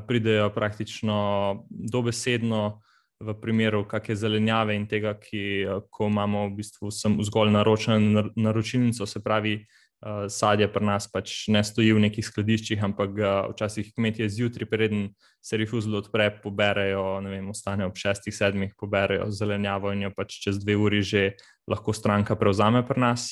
pridejo 0.07 0.49
praktično 0.53 1.65
dobesedno 1.69 2.81
v 3.19 3.33
primeru 3.41 3.83
kakšne 3.85 4.15
zelenjave 4.15 4.75
in 4.75 4.87
tega, 4.87 5.13
ki 5.17 5.65
ko 5.89 6.07
imamo 6.07 6.47
v 6.47 6.61
bistvu 6.61 6.91
zgolj 7.25 7.51
naročeno 7.51 8.29
naročilnico, 8.35 9.05
se 9.05 9.19
pravi, 9.19 9.65
sadje 10.29 10.65
pri 10.73 10.85
nas 10.85 11.05
pač 11.11 11.45
ne 11.53 11.61
stoji 11.63 11.93
v 11.93 12.01
nekih 12.07 12.25
skladiščih, 12.25 12.81
ampak 12.81 13.13
včasih 13.53 13.91
kmetje 13.93 14.29
zjutraj, 14.33 14.69
preden 14.69 15.03
se 15.41 15.57
rifuzlo 15.57 16.01
odpre, 16.01 16.31
poberejo, 16.41 17.21
ne 17.21 17.29
vem, 17.29 17.49
ostanejo 17.53 17.91
ob 17.91 17.99
šestih, 18.01 18.33
sedmih, 18.33 18.73
poberejo 18.77 19.29
zelenjavo 19.29 19.93
in 19.93 20.07
jo 20.07 20.11
pač 20.15 20.39
čez 20.41 20.57
dve 20.61 20.77
uri 20.77 21.03
že 21.05 21.35
lahko 21.69 21.93
stranka 21.93 22.35
prevzame 22.35 22.81
pri 22.87 23.01
nas, 23.01 23.29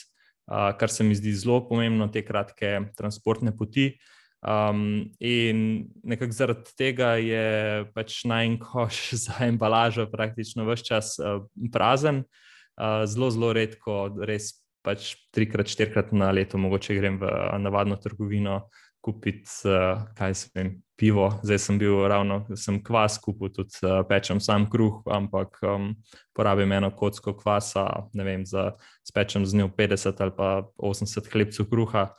kar 0.49 0.89
se 0.89 1.03
mi 1.03 1.15
zdi 1.15 1.33
zelo 1.37 1.61
pomembno, 1.67 2.07
te 2.09 2.23
kratke 2.25 2.79
transportne 2.97 3.53
poti. 3.57 3.91
Um, 4.39 5.11
in 5.19 5.89
nekako 6.03 6.31
zaradi 6.31 6.71
tega 6.79 7.17
je 7.19 7.85
pač 7.91 8.21
najkoš 8.23 9.01
za 9.25 9.41
embalažo 9.43 10.07
praktično 10.11 10.63
vse 10.69 10.87
čas 10.87 11.17
uh, 11.19 11.43
prazen, 11.73 12.23
uh, 12.23 13.03
zelo, 13.03 13.29
zelo 13.35 13.51
redko, 13.53 14.05
res 14.23 14.53
pač 14.81 15.17
trikrat, 15.35 15.67
štirikrat 15.67 16.13
na 16.15 16.31
leto, 16.31 16.57
mogoče 16.57 16.95
grem 16.95 17.19
v 17.19 17.33
navadno 17.59 17.99
trgovino 17.99 18.61
kupiti, 19.03 19.51
uh, 19.67 20.07
kaj 20.15 20.37
se 20.39 20.53
vem, 20.55 20.77
pivo. 20.99 21.29
Zdaj 21.43 21.59
sem 21.63 21.79
bil 21.79 21.95
ravno, 22.11 22.41
sem 22.59 22.81
kvas 22.83 23.17
kupil, 23.23 23.53
tudi 23.55 23.79
uh, 23.87 24.01
pečem 24.09 24.41
sam 24.43 24.67
kruh, 24.69 24.99
ampak 25.07 25.61
um, 25.63 25.93
porabim 26.35 26.71
eno 26.75 26.91
kocko 26.91 27.33
kvasa, 27.39 27.87
ne 28.13 28.27
vem, 28.27 28.45
za 28.45 28.73
spečem 29.07 29.45
z 29.47 29.61
njo 29.61 29.71
50 29.77 30.21
ali 30.25 30.35
pa 30.35 30.51
80 30.77 31.31
hlebcev 31.33 31.69
kruha. 31.71 32.09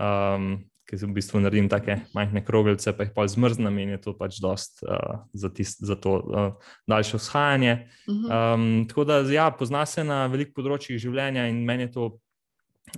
Um, 0.00 0.56
ki 0.90 0.98
v 0.98 1.12
bistvu 1.14 1.38
naredim 1.38 1.68
tako 1.70 2.00
majhne 2.16 2.42
kroglice, 2.42 2.90
pa 2.96 3.06
jih 3.06 3.12
pa 3.14 3.26
zmrznem 3.30 3.76
in 3.78 3.92
je 3.94 4.00
to 4.02 4.14
pač 4.18 4.40
dost 4.42 4.82
uh, 4.82 5.22
za, 5.32 5.50
tist, 5.54 5.84
za 5.86 5.94
to 5.94 6.16
uh, 6.18 6.72
daljše 6.90 7.20
vzhajanje. 7.20 7.76
Um, 8.10 8.88
tako 8.90 9.04
da, 9.06 9.20
ja, 9.30 9.50
pozna 9.54 9.84
se 9.86 10.02
na 10.04 10.24
velikih 10.26 10.56
področjih 10.56 10.98
življenja 10.98 11.46
in 11.50 11.62
meni 11.66 11.86
je 11.86 11.92
to 11.94 12.08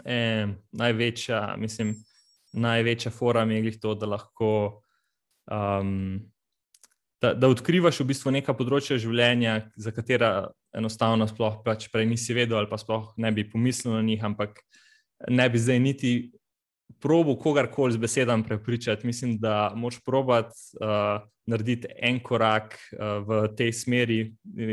eh, 0.06 0.48
največja, 0.72 1.42
mislim, 1.60 1.92
največja 2.56 3.12
forma 3.12 3.60
je 3.60 3.76
to, 3.80 3.94
da 3.94 4.08
lahko. 4.16 4.82
Um, 5.50 6.32
Da, 7.22 7.30
da 7.38 7.46
odkrivaš 7.46 8.00
v 8.02 8.08
bistvu 8.10 8.32
neka 8.34 8.50
področja 8.58 8.96
življenja, 8.98 9.68
za 9.78 9.92
katera 9.94 10.30
enostavno 10.74 11.28
sploh 11.30 11.60
pač 11.62 11.86
prej 11.92 12.08
nisi 12.10 12.34
vedel, 12.34 12.58
ali 12.58 12.66
pa 12.66 12.80
sploh 12.80 13.12
ne 13.22 13.30
bi 13.30 13.44
pomislil 13.46 13.94
na 13.94 14.02
njih, 14.02 14.24
ampak 14.26 14.58
ne 15.30 15.46
bi 15.46 15.60
zdaj 15.62 15.78
niti 15.78 16.12
probo 16.98 17.36
kogarkoli 17.38 17.94
z 17.94 18.02
besedami 18.02 18.42
prepričati. 18.42 19.06
Mislim, 19.06 19.36
da 19.38 19.70
moš 19.78 20.00
probati 20.02 20.58
uh, 20.82 21.22
narediti 21.46 21.94
en 21.94 22.18
korak 22.18 22.74
uh, 22.74 23.22
v 23.22 23.40
tej 23.54 23.70
smeri. 23.70 24.18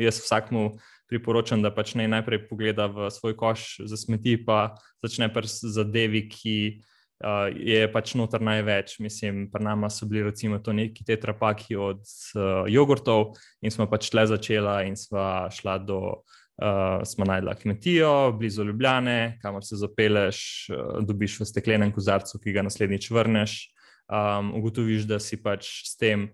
Jaz 0.01 0.17
vsakmu 0.25 0.79
priporočam, 1.09 1.61
da 1.61 1.69
pač 1.69 1.93
najprej 1.93 2.47
pogleda 2.49 2.89
v 2.89 3.11
svoj 3.13 3.37
koš 3.37 3.85
za 3.85 3.97
smeti, 3.97 4.39
pa 4.41 4.73
začne 5.05 5.29
z 5.29 5.73
zadevi, 5.77 6.25
ki 6.29 6.57
uh, 7.23 7.47
je 7.55 7.87
pač 7.91 8.13
noter 8.15 8.41
največ. 8.43 8.97
Mislim, 9.03 9.47
pri 9.51 9.63
nama 9.63 9.89
so 9.89 10.07
bili 10.09 10.23
recimo 10.23 10.59
to 10.59 10.73
neki 10.73 11.05
tetrapaki 11.05 11.75
od 11.75 12.01
uh, 12.35 12.67
jogurtov 12.67 13.35
in 13.61 13.71
smo 13.71 13.87
pač 13.89 14.09
tle 14.11 14.27
začela 14.27 14.81
in 14.87 14.95
sva 14.99 15.49
šla 15.51 15.77
do 15.83 15.99
uh, 16.03 17.01
smo 17.03 17.25
najdla 17.25 17.55
kmetijo 17.59 18.31
blizu 18.39 18.63
Ljubljane, 18.63 19.39
kamor 19.41 19.65
se 19.65 19.79
zapeleš, 19.79 20.69
uh, 20.71 20.99
dobiš 21.05 21.39
v 21.41 21.49
steklenem 21.51 21.91
kozarcu, 21.95 22.39
ki 22.39 22.55
ga 22.55 22.65
naslednjič 22.67 23.11
vrneš. 23.11 23.59
Um, 24.09 24.55
ugotoviš, 24.57 25.03
da 25.05 25.19
si 25.21 25.37
pač 25.37 25.67
s 25.85 25.93
tem 25.93 26.31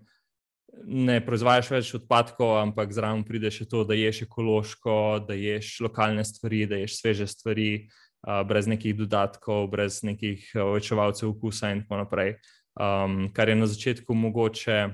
ne 0.88 1.18
proizvajaš 1.24 1.68
več 1.72 1.90
odpadkov, 1.98 2.54
ampak 2.56 2.88
zraven 2.92 3.20
pride 3.24 3.50
še 3.52 3.66
to, 3.68 3.82
da 3.84 3.96
ješ 3.96 4.22
ekološko, 4.24 4.96
da 5.28 5.36
ješ 5.36 5.74
lokalne 5.84 6.24
stvari, 6.24 6.62
da 6.68 6.80
ješ 6.80 6.96
sveže 7.02 7.28
stvari, 7.28 7.68
uh, 7.84 8.05
brez 8.46 8.66
nekih 8.66 8.96
dodatkov, 8.96 9.68
brez 9.70 10.02
nekih 10.02 10.50
večevalcev 10.54 11.28
okusa 11.30 11.70
in 11.70 11.82
tako 11.82 11.96
naprej. 12.02 12.36
Um, 12.76 13.30
kar 13.32 13.48
je 13.48 13.56
na 13.56 13.66
začetku 13.66 14.14
mogoče 14.14 14.88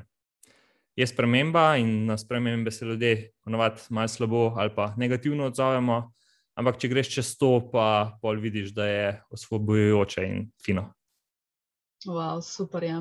je 0.97 1.07
sprememba 1.07 1.77
in 1.77 2.07
na 2.07 2.19
spremembe 2.19 2.71
se 2.71 2.85
ljudje 2.85 3.33
ponovadi 3.45 3.81
malo 3.91 4.09
slabo 4.09 4.53
ali 4.57 4.75
pa 4.75 4.95
negativno 4.97 5.47
odzovemo. 5.47 6.13
Ampak, 6.55 6.77
če 6.79 6.89
greš 6.89 7.09
čez 7.15 7.31
to, 7.41 7.49
pa 7.73 8.19
pol 8.21 8.37
vidiš, 8.41 8.75
da 8.77 8.87
je 8.87 9.07
osvobojujoče 9.33 10.25
in 10.29 10.51
fino. 10.65 10.91
Wow, 12.05 12.43
super. 12.45 12.85
Ja. 12.85 12.99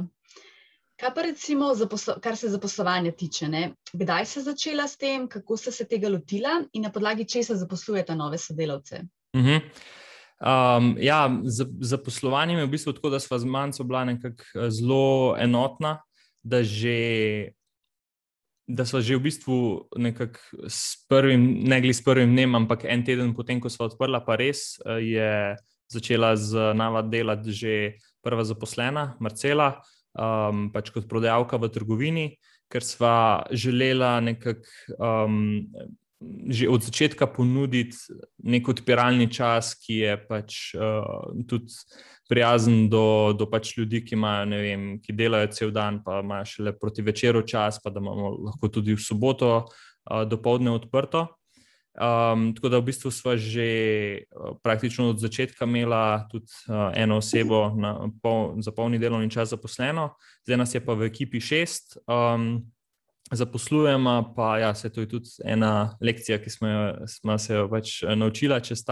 Kaj 0.95 1.11
pa 1.15 1.25
recimo, 1.25 1.73
kar 2.23 2.37
se 2.37 2.49
zaposlovanja 2.49 3.11
tiče? 3.11 3.49
Ne? 3.49 3.73
Kdaj 3.91 4.25
si 4.25 4.43
začela 4.45 4.87
s 4.87 4.97
tem, 4.97 5.27
kako 5.27 5.57
ste 5.57 5.71
se 5.71 5.87
tega 5.89 6.09
lotila 6.09 6.61
in 6.73 6.87
na 6.87 6.91
podlagi 6.91 7.25
česa 7.27 7.57
zaposlujete 7.59 8.15
nove 8.15 8.37
sodelavce? 8.37 9.01
Uh 9.33 9.41
-huh. 9.41 9.59
Um, 10.41 10.95
ja, 10.99 11.29
zaposlovanje 11.79 12.57
je 12.57 12.65
v 12.65 12.71
bistvu 12.71 12.93
tako, 12.93 13.09
da 13.09 13.19
smo 13.19 13.39
z 13.39 13.45
manjco 13.45 13.83
bila 13.83 14.05
nekako 14.05 14.43
eh, 14.55 14.69
zelo 14.71 15.35
enotna, 15.39 16.01
da 16.43 16.63
že 16.63 17.51
da 18.67 18.85
smo 18.85 19.01
že 19.01 19.15
v 19.15 19.23
bistvu 19.27 19.57
nekako 19.97 20.39
s 20.67 21.05
prvim, 21.09 21.63
ne 21.67 21.81
glede 21.81 21.93
s 21.93 22.03
prvim 22.03 22.31
dnem, 22.31 22.55
ampak 22.55 22.85
en 22.87 23.05
teden 23.05 23.35
potem, 23.35 23.59
ko 23.59 23.69
smo 23.69 23.85
odprla, 23.91 24.23
pa 24.25 24.35
res 24.35 24.79
eh, 24.85 24.99
je 25.17 25.31
začela 25.91 26.35
z 26.35 26.73
navad 26.73 27.11
delati 27.11 27.51
že 27.51 27.73
prva 28.23 28.45
zaposlena, 28.47 29.17
Marcela, 29.19 29.81
um, 30.13 30.69
pač 30.71 30.93
kot 30.93 31.09
prodajalka 31.09 31.57
v 31.57 31.69
trgovini, 31.73 32.25
ker 32.71 32.85
sva 32.85 33.43
želela 33.51 34.21
nekako. 34.23 34.63
Um, 34.95 35.67
Že 36.21 36.69
od 36.69 36.85
začetka 36.85 37.25
ponuditi 37.25 37.97
nek 38.45 38.67
odpiralni 38.69 39.25
čas, 39.25 39.73
ki 39.73 40.05
je 40.05 40.13
pač 40.29 40.57
uh, 40.77 41.33
tudi 41.49 41.73
prijazen 42.29 42.85
do, 42.93 43.33
do 43.33 43.47
pač 43.49 43.73
ljudi, 43.77 44.03
ki, 44.05 44.15
imajo, 44.15 44.61
vem, 44.61 44.83
ki 45.01 45.17
delajo 45.17 45.49
cel 45.51 45.73
dan, 45.73 45.99
pa 46.05 46.21
imajo 46.21 46.45
šele 46.45 46.75
proti 46.77 47.01
večeru 47.01 47.41
čas, 47.41 47.81
pa 47.81 47.89
da 47.89 47.99
imamo 47.99 48.35
lahko 48.51 48.69
tudi 48.69 48.93
v 48.93 49.01
soboto 49.01 49.65
uh, 49.65 50.23
do 50.29 50.37
povdne 50.37 50.77
odprto. 50.77 51.27
Um, 51.91 52.53
tako 52.55 52.69
da 52.71 52.79
v 52.79 52.87
bistvu 52.87 53.11
smo 53.11 53.35
že 53.35 53.67
uh, 54.31 54.55
praktično 54.63 55.09
od 55.09 55.19
začetka 55.19 55.67
imeli 55.67 56.23
tudi 56.31 56.47
uh, 56.69 56.93
eno 56.95 57.17
osebo 57.19 57.75
na, 57.75 58.07
pol, 58.23 58.61
za 58.63 58.71
polni 58.71 58.99
delovni 58.99 59.27
čas 59.27 59.51
zaposleno, 59.51 60.15
zdaj 60.47 60.57
nas 60.57 60.75
je 60.75 60.79
pa 60.79 60.93
v 60.95 61.11
ekipi 61.11 61.41
šest. 61.43 61.97
Um, 62.07 62.71
Zaposlujemo, 63.31 64.33
pa 64.35 64.57
ja, 64.59 64.75
se 64.75 64.89
to 64.89 65.01
je 65.01 65.09
tudi 65.09 65.29
ena 65.45 65.97
lekcija, 66.01 66.39
ki 66.43 66.49
smo, 66.49 66.67
jo, 66.67 67.07
smo 67.07 67.37
se 67.37 67.53
jo 67.53 67.69
pač 67.71 68.01
naučili 68.15 68.57
čez, 68.63 68.83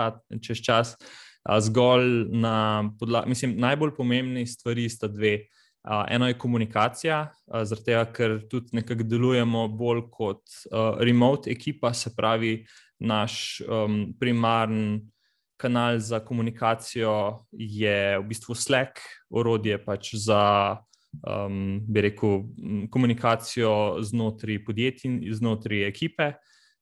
čez 0.41 0.62
čas. 0.63 0.95
Zgolj 1.60 2.30
na 2.32 2.84
podlagi, 2.99 3.30
mislim, 3.30 3.58
najbolj 3.60 3.95
pomembni 3.97 4.45
stvari 4.47 4.89
sta 4.89 5.08
dve. 5.08 5.38
Eno 6.10 6.28
je 6.28 6.38
komunikacija, 6.38 7.19
zaradi 7.63 7.86
tega, 7.86 8.04
ker 8.13 8.39
tudi 8.52 8.75
nekako 8.78 9.04
delujemo 9.08 9.67
bolj 9.67 10.04
kot 10.12 10.43
remote 10.99 11.52
ekipa, 11.52 11.93
se 11.93 12.12
pravi, 12.15 12.65
naš 12.99 13.62
um, 13.63 14.13
primarni 14.19 14.99
kanal 15.60 15.99
za 15.99 16.19
komunikacijo 16.19 17.45
je 17.52 18.19
v 18.19 18.23
bistvu 18.28 18.56
Slack, 18.56 18.99
orodje 19.30 19.78
pač 19.84 20.13
za, 20.15 20.78
um, 21.27 21.79
bi 21.87 22.01
rekel, 22.01 22.43
komunikacijo 22.91 24.01
znotraj 24.01 24.63
podjetij 24.65 25.09
in 25.11 25.19
znotraj 25.33 25.87
ekipe. 25.87 26.33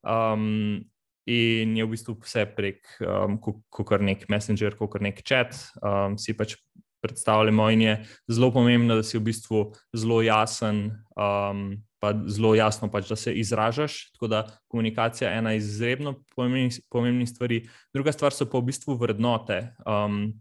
Um, 0.03 0.85
in 1.27 1.75
je 1.75 1.83
v 1.83 1.91
bistvu 1.91 2.15
vse 2.23 2.45
prek, 2.55 2.85
um, 3.03 3.35
kot 3.41 4.01
nek 4.01 4.29
Messenger, 4.31 4.77
kot 4.79 5.01
nek 5.03 5.19
chat, 5.27 5.57
um, 5.83 6.15
si 6.17 6.35
pač 6.37 6.55
predstavljamo. 7.03 7.69
In 7.75 7.81
je 7.81 7.97
zelo 8.31 8.51
pomembno, 8.53 8.95
da 8.95 9.03
si 9.03 9.17
v 9.17 9.25
bistvu 9.27 9.65
zelo 9.95 10.21
jasen, 10.23 10.87
um, 11.19 11.75
pa 11.99 12.13
zelo 12.31 12.53
jasno, 12.55 12.87
pač, 12.91 13.09
da 13.11 13.19
se 13.19 13.33
izražaš. 13.33 14.11
Tako 14.15 14.31
da 14.31 14.45
komunikacija 14.71 15.29
je 15.29 15.37
ena 15.37 15.53
izredno 15.57 16.15
pomembnih, 16.35 16.79
pomembnih 16.89 17.29
stvari. 17.29 17.61
Druga 17.93 18.15
stvar 18.15 18.33
so 18.33 18.47
pa 18.47 18.61
v 18.61 18.71
bistvu 18.71 18.97
vrednote. 18.97 19.73
Um, 19.85 20.31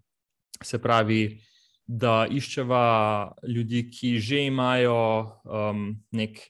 se 0.63 0.79
pravi. 0.83 1.41
Da 1.87 2.27
iščeva 2.27 3.37
ljudi, 3.47 3.85
ki 3.95 4.17
že 4.19 4.47
imajo 4.49 4.99
um, 5.47 5.95
nek 6.11 6.41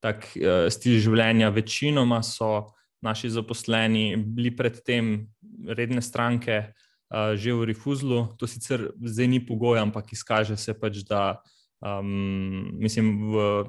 tak 0.00 0.24
uh, 0.40 0.68
stil 0.72 0.96
življenja, 1.04 1.52
večinoma 1.52 2.22
so 2.24 2.72
naši 3.04 3.28
zaposleni 3.30 4.16
bili 4.16 4.54
predtem 4.56 5.28
redne 5.68 6.00
stranke, 6.00 6.72
uh, 6.72 7.36
že 7.36 7.52
v 7.52 7.68
Rifuzlu. 7.72 8.22
To 8.40 8.48
sicer 8.48 8.88
zdaj 9.04 9.28
ni 9.28 9.40
pogoj, 9.44 9.82
ampak 9.84 10.16
izkaže 10.16 10.56
se 10.56 10.72
pač, 10.72 11.04
da 11.04 11.42
um, 11.80 12.70
mislim, 12.80 13.32
v, 13.32 13.64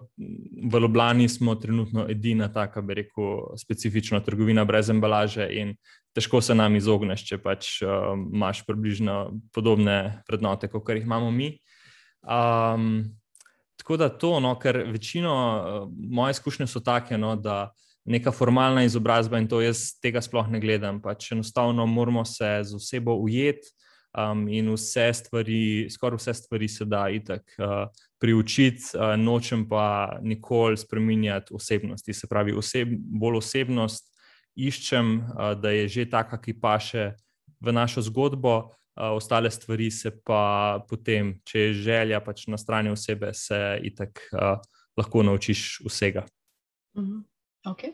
v 0.71 0.79
Ljubljani 0.79 1.29
smo 1.29 1.55
trenutno 1.55 2.05
edina 2.09 2.47
taka, 2.53 2.81
bi 2.81 2.93
rekel, 2.93 3.39
specifična 3.57 4.19
trgovina 4.19 4.65
brez 4.65 4.89
embalaže 4.89 5.47
in 5.51 5.75
težko 6.15 6.41
se 6.41 6.55
nam 6.55 6.75
izogneš, 6.75 7.25
če 7.27 7.37
pač 7.41 7.77
uh, 7.81 8.13
imaš 8.33 8.63
približno 8.65 9.37
podobne 9.53 10.23
vrednote, 10.29 10.69
kot 10.71 10.89
jih 10.89 11.05
imamo 11.05 11.31
mi. 11.31 11.57
Um, 12.27 13.03
tako 13.77 13.97
da 13.97 14.09
to, 14.09 14.39
no, 14.39 14.55
ker 14.59 14.83
večino 14.91 15.33
uh, 15.33 15.91
moje 15.95 16.37
izkušnje 16.37 16.67
so 16.67 16.81
take, 16.83 17.17
no, 17.17 17.35
da 17.35 17.69
neka 18.07 18.31
formalna 18.31 18.83
izobrazba 18.87 19.39
in 19.39 19.49
to 19.51 19.59
jaz 19.61 19.97
tega 20.01 20.21
sploh 20.23 20.47
ne 20.49 20.61
gledam. 20.63 21.01
Pač 21.03 21.31
enostavno 21.35 21.85
moramo 21.85 22.25
se 22.25 22.59
z 22.63 22.75
osebo 22.75 23.17
ujeti 23.19 23.67
um, 24.17 24.47
in 24.47 24.69
vse 24.73 25.13
stvari, 25.13 25.87
skoraj 25.89 26.17
vse 26.17 26.33
stvari 26.33 26.67
se 26.67 26.85
da 26.85 27.09
itak 27.09 27.55
uh, 27.57 27.87
priučiti, 28.19 28.83
uh, 28.95 29.15
nočem 29.19 29.67
pa 29.69 30.17
nikoli 30.21 30.77
spremenjati 30.77 31.53
osebnosti. 31.53 32.13
Se 32.13 32.27
pravi, 32.27 32.53
oseb, 32.57 32.89
bolj 32.97 33.37
osebnost 33.37 34.11
iščem, 34.55 35.19
uh, 35.19 35.53
da 35.59 35.71
je 35.71 35.87
že 35.87 36.09
taka, 36.09 36.41
ki 36.41 36.59
paše 36.59 37.11
v 37.59 37.73
našo 37.73 38.01
zgodbo. 38.01 38.57
Uh, 38.97 39.13
ostale 39.13 39.51
stvari 39.51 39.91
se 39.91 40.09
pa 40.25 40.79
potem, 40.89 41.35
če 41.45 41.59
je 41.59 41.73
želja 41.73 42.21
pač 42.25 42.47
na 42.47 42.57
strani 42.57 42.89
osebe, 42.89 43.29
se 43.33 43.79
itak 43.85 44.23
uh, 44.33 44.57
lahko 44.97 45.23
naučiš 45.23 45.81
vsega. 45.85 46.25
Uh 46.95 47.03
mhm. 47.03 47.11
-huh. 47.11 47.23
okay. 47.71 47.93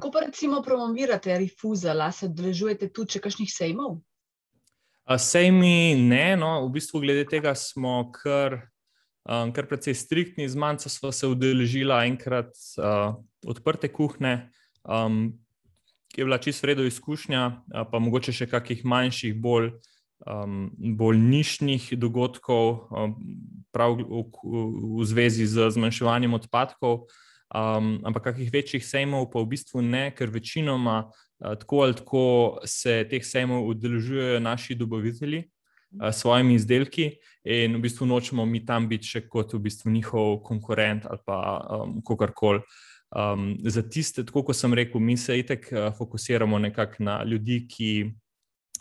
Ko 0.00 0.10
pa 0.10 0.20
recimo 0.20 0.62
promovirate 0.62 1.38
Refusal, 1.38 2.12
se 2.12 2.26
odrežujete 2.26 2.88
tudi 2.88 3.20
kakšnih 3.20 3.52
sejmov? 3.52 3.98
Sejmi 5.02 5.94
ne, 5.98 6.36
no, 6.38 6.62
v 6.66 6.78
bistvu 6.78 7.02
glede 7.02 7.24
tega 7.26 7.54
smo 7.58 8.12
kar, 8.14 8.60
um, 9.26 9.50
kar 9.50 9.66
precej 9.66 9.98
striktni. 9.98 10.46
Z 10.48 10.54
manjca 10.54 10.88
smo 10.88 11.10
se 11.12 11.26
udeležili 11.26 11.94
enkrat 12.06 12.54
uh, 12.78 13.18
odprte 13.46 13.90
kuhne, 13.90 14.52
um, 14.86 15.34
ki 16.14 16.20
je 16.20 16.24
bila 16.24 16.38
čisto 16.38 16.66
vredna 16.66 16.86
izkušnja, 16.86 17.42
pa 17.90 17.98
mogoče 17.98 18.34
še 18.36 18.46
kakih 18.46 18.84
manjših, 18.84 19.34
bolj, 19.42 19.72
um, 20.28 20.70
bolj 20.70 21.18
nišnih 21.18 21.90
dogodkov, 21.98 22.86
um, 22.92 23.16
v, 23.72 24.06
v, 24.06 24.62
v 25.00 25.08
zvezi 25.08 25.48
z 25.48 25.72
zmanjševanjem 25.72 26.36
odpadkov. 26.36 27.08
Um, 27.52 27.98
ampak 28.06 28.30
kakih 28.30 28.52
večjih 28.52 28.84
sejmov 28.84 29.32
pa 29.32 29.42
v 29.42 29.50
bistvu 29.50 29.82
ne, 29.84 30.06
ker 30.14 30.30
večinoma 30.32 31.08
uh, 31.08 31.31
tako 31.42 31.82
ali 31.82 31.94
tako 31.94 32.24
se 32.64 33.02
teh 33.10 33.24
sejmov 33.24 33.66
udeležujejo 33.68 34.40
naši 34.40 34.74
dobavitelji 34.74 35.42
uh, 35.42 36.08
s 36.10 36.22
svojimi 36.22 36.54
izdelki, 36.54 37.10
in 37.44 37.76
v 37.76 37.82
bistvu 37.82 38.06
nočemo 38.06 38.46
mi 38.46 38.62
tam 38.66 38.88
biti 38.88 39.10
še 39.16 39.26
kot 39.28 39.52
v 39.52 39.62
bistvu 39.66 39.90
njihov 39.90 40.40
konkurent 40.46 41.06
ali 41.10 41.18
pa 41.26 41.38
um, 41.82 42.00
kakorkoli. 42.06 42.62
Um, 43.12 43.58
za 43.68 43.82
tiste, 43.82 44.24
tako 44.24 44.40
kot 44.48 44.56
sem 44.56 44.72
rekel, 44.74 45.00
mi 45.00 45.16
se 45.20 45.36
itek 45.38 45.68
uh, 45.72 45.90
fokusiramo 45.98 46.58
nekako 46.58 47.02
na 47.04 47.18
ljudi, 47.28 47.66
ki 47.68 47.90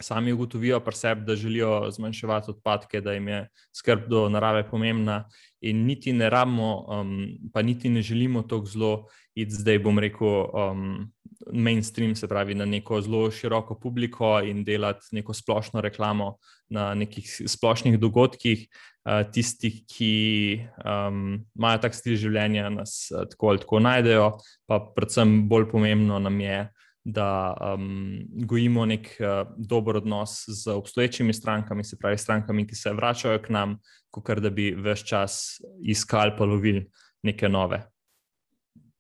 sami 0.02 0.34
ugotovijo 0.34 0.80
pri 0.80 0.96
sebi, 0.96 1.26
da 1.26 1.36
želijo 1.36 1.92
zmanjševati 1.92 2.52
odpadke, 2.52 3.02
da 3.02 3.14
jim 3.14 3.28
je 3.28 3.48
skrb 3.76 4.08
do 4.10 4.30
narave 4.30 4.64
pomembna, 4.70 5.26
in 5.62 5.86
niti 5.86 6.14
ne 6.14 6.30
rabimo, 6.30 6.86
um, 6.88 7.28
pa 7.54 7.62
niti 7.62 7.90
ne 7.90 8.02
želimo 8.02 8.42
tako 8.42 8.66
zelo 8.66 8.94
iti 9.36 9.52
zdaj, 9.52 9.80
bom 9.80 10.00
rekel, 10.00 10.28
um, 10.28 11.12
mainstream, 11.54 12.16
se 12.16 12.28
pravi, 12.28 12.56
na 12.56 12.66
neko 12.66 13.02
zelo 13.02 13.32
široko 13.32 13.80
publiko 13.80 14.40
in 14.46 14.64
delati 14.64 15.16
neko 15.16 15.34
splošno 15.34 15.82
reklamo 15.82 16.36
na 16.70 16.94
nekih 16.96 17.42
splošnih 17.48 18.00
dogodkih. 18.00 18.68
Uh, 19.02 19.24
tisti, 19.34 19.72
ki 19.90 20.62
um, 20.86 21.40
imajo 21.58 21.80
tak 21.82 21.96
stil 21.98 22.20
življenja, 22.22 22.68
nas 22.70 23.08
uh, 23.10 23.24
tako 23.26 23.50
ali 23.50 23.62
tako 23.64 23.80
najdejo, 23.82 24.28
pa 24.70 24.78
predvsem 24.94 25.48
bolj 25.50 25.66
pomembno 25.72 26.20
nam 26.22 26.38
je, 26.38 26.60
da 27.04 27.56
um, 27.74 28.20
gojimo 28.46 28.86
nek 28.86 29.10
uh, 29.18 29.56
dober 29.58 29.98
odnos 30.04 30.44
z 30.48 30.70
obstoječimi 30.70 31.34
strankami, 31.34 31.84
se 31.84 31.98
pravi, 31.98 32.18
strankami, 32.18 32.68
ki 32.68 32.78
se 32.78 32.94
vračajo 32.94 33.42
k 33.42 33.50
nam, 33.50 33.76
kot 34.14 34.30
da 34.38 34.54
bi 34.54 34.70
vse 34.78 35.06
čas 35.06 35.40
iskali 35.82 36.38
pa 36.38 36.46
lovili 36.46 36.86
neke 37.24 37.50
nove. 37.50 37.82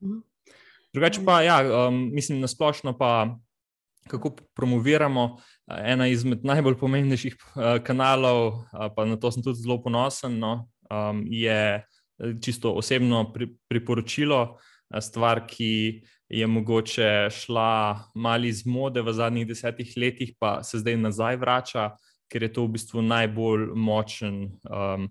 Mhm. 0.01 0.30
Drugače 0.93 1.21
pa, 1.25 1.41
ja, 1.41 1.87
um, 1.87 2.09
mislim, 2.13 2.41
na 2.41 2.47
splošno 2.47 2.97
pa, 2.97 3.37
kako 4.07 4.35
promoviramo. 4.55 5.37
Ena 5.71 6.07
izmed 6.07 6.43
najbolj 6.43 6.75
pomembnejših 6.81 7.35
uh, 7.37 7.77
kanalov, 7.83 8.47
uh, 8.47 8.89
pa 8.95 9.05
na 9.05 9.15
to 9.15 9.31
sem 9.31 9.43
tudi 9.43 9.61
zelo 9.63 9.79
ponosen, 9.83 10.39
no, 10.39 10.67
um, 10.91 11.23
je 11.27 11.85
čisto 12.43 12.73
osebno 12.77 13.31
pri, 13.33 13.47
priporočilo, 13.69 14.57
stvar, 14.99 15.45
ki 15.47 16.01
je 16.29 16.47
mogoče 16.47 17.29
šla 17.31 17.99
malo 18.15 18.45
iz 18.45 18.65
mode 18.65 19.01
v 19.01 19.13
zadnjih 19.13 19.47
desetih 19.47 19.93
letih, 19.97 20.33
pa 20.39 20.63
se 20.63 20.79
zdaj 20.79 20.97
nazaj 20.97 21.39
vrača, 21.39 21.89
ker 22.31 22.43
je 22.43 22.53
to 22.53 22.65
v 22.65 22.75
bistvu 22.75 23.01
najbolj 23.03 23.71
močen 23.75 24.43
um, 24.67 25.07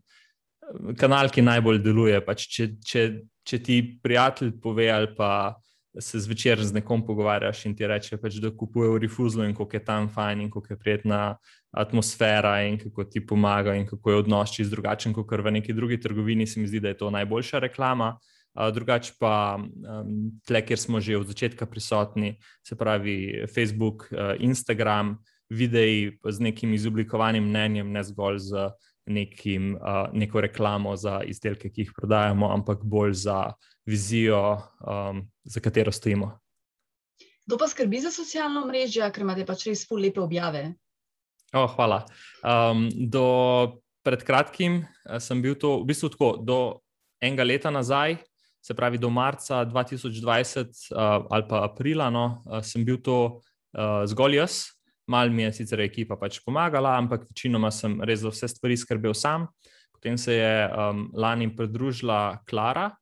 kanal, 0.96 1.28
ki 1.32 1.44
najbolj 1.44 1.82
deluje. 1.84 2.20
Pač 2.24 2.46
če, 2.52 2.68
če, 2.84 3.04
če 3.44 3.58
ti 3.64 3.80
prijatelj 4.02 4.54
pove 4.62 4.88
ali 4.92 5.10
pa 5.16 5.56
se 5.98 6.20
zvečer 6.20 6.62
z 6.62 6.72
nekom 6.72 7.02
pogovarjaš 7.06 7.64
in 7.66 7.74
ti 7.76 7.86
reče, 7.86 8.16
pač, 8.22 8.38
da 8.42 8.52
kupuje 8.54 8.90
v 8.90 8.98
Refuzlu 9.02 9.44
in 9.44 9.54
kako 9.54 9.76
je 9.76 9.84
tam 9.84 10.08
fajn 10.08 10.40
in 10.40 10.50
kako 10.50 10.72
je 10.74 10.78
prijetna 10.78 11.36
atmosfera 11.70 12.62
in 12.62 12.78
kako 12.78 13.04
ti 13.04 13.26
pomaga 13.26 13.74
in 13.74 13.86
kako 13.86 14.10
je 14.10 14.16
odnos 14.16 14.54
čist 14.54 14.70
drugačen 14.70 15.12
kot 15.12 15.26
v 15.30 15.50
neki 15.50 15.72
drugi 15.72 16.00
trgovini, 16.00 16.46
se 16.46 16.60
mi 16.60 16.66
zdi, 16.66 16.80
da 16.80 16.88
je 16.88 16.98
to 16.98 17.10
najboljša 17.10 17.58
reklama. 17.58 18.18
Drugače 18.54 19.12
pa 19.18 19.58
tle, 20.46 20.62
kjer 20.66 20.78
smo 20.78 21.00
že 21.00 21.16
od 21.16 21.26
začetka 21.26 21.66
prisotni, 21.66 22.36
se 22.66 22.76
pravi 22.76 23.46
Facebook, 23.54 24.08
Instagram, 24.38 25.18
videi 25.50 26.18
z 26.22 26.40
nekim 26.40 26.74
izoblikovanim 26.74 27.44
mnenjem, 27.46 27.92
ne 27.92 28.02
zgolj 28.04 28.38
z 28.38 28.70
nekim, 29.10 29.74
neko 30.14 30.40
reklamo 30.46 30.94
za 30.96 31.20
izdelke, 31.26 31.70
ki 31.70 31.84
jih 31.84 31.90
prodajamo, 31.96 32.48
ampak 32.54 32.84
bolj 32.86 33.16
za 33.26 33.40
vizijo, 33.86 34.60
za 35.44 35.60
katero 35.60 35.92
stojimo. 35.92 36.30
Kdo 37.46 37.58
pa 37.58 37.66
skrbi 37.68 38.00
za 38.00 38.12
socialno 38.14 38.62
mrežo, 38.68 39.02
ker 39.10 39.24
imate 39.26 39.42
pač 39.48 39.66
res 39.66 39.82
pol 39.88 40.04
lepe 40.04 40.22
objave? 40.22 40.68
Oh, 41.50 41.66
hvala. 41.74 42.04
Um, 42.46 42.86
do 42.94 43.26
pred 44.06 44.22
kratkim 44.22 44.84
sem 45.18 45.42
bil 45.42 45.56
to, 45.58 45.80
v 45.82 45.90
bistvu 45.90 46.12
tako, 46.14 46.28
do 46.38 46.58
enega 47.18 47.44
leta 47.44 47.72
nazaj, 47.74 48.20
se 48.62 48.76
pravi 48.76 49.00
do 49.02 49.10
marca 49.10 49.64
2020 49.64 50.92
uh, 50.92 51.26
ali 51.30 51.44
pa 51.48 51.64
aprila, 51.64 52.10
no, 52.10 52.44
uh, 52.44 52.60
sem 52.62 52.84
bil 52.84 53.00
to 53.02 53.40
uh, 53.74 54.04
zgolj 54.06 54.36
jaz. 54.36 54.54
Mal 55.10 55.30
mi 55.34 55.42
je 55.42 55.52
sicer 55.58 55.80
ekipa 55.82 56.14
pač 56.16 56.38
pomagala, 56.44 56.94
ampak 57.00 57.26
večinoma 57.26 57.72
sem 57.74 57.98
res 58.06 58.22
za 58.22 58.30
vse 58.30 58.48
stvari 58.52 58.76
skrbel 58.78 59.14
sam. 59.16 59.48
Potem 59.90 60.16
se 60.18 60.36
je 60.38 60.52
um, 60.70 61.08
lani 61.12 61.50
pridružila 61.56 62.38
Klara, 62.48 62.92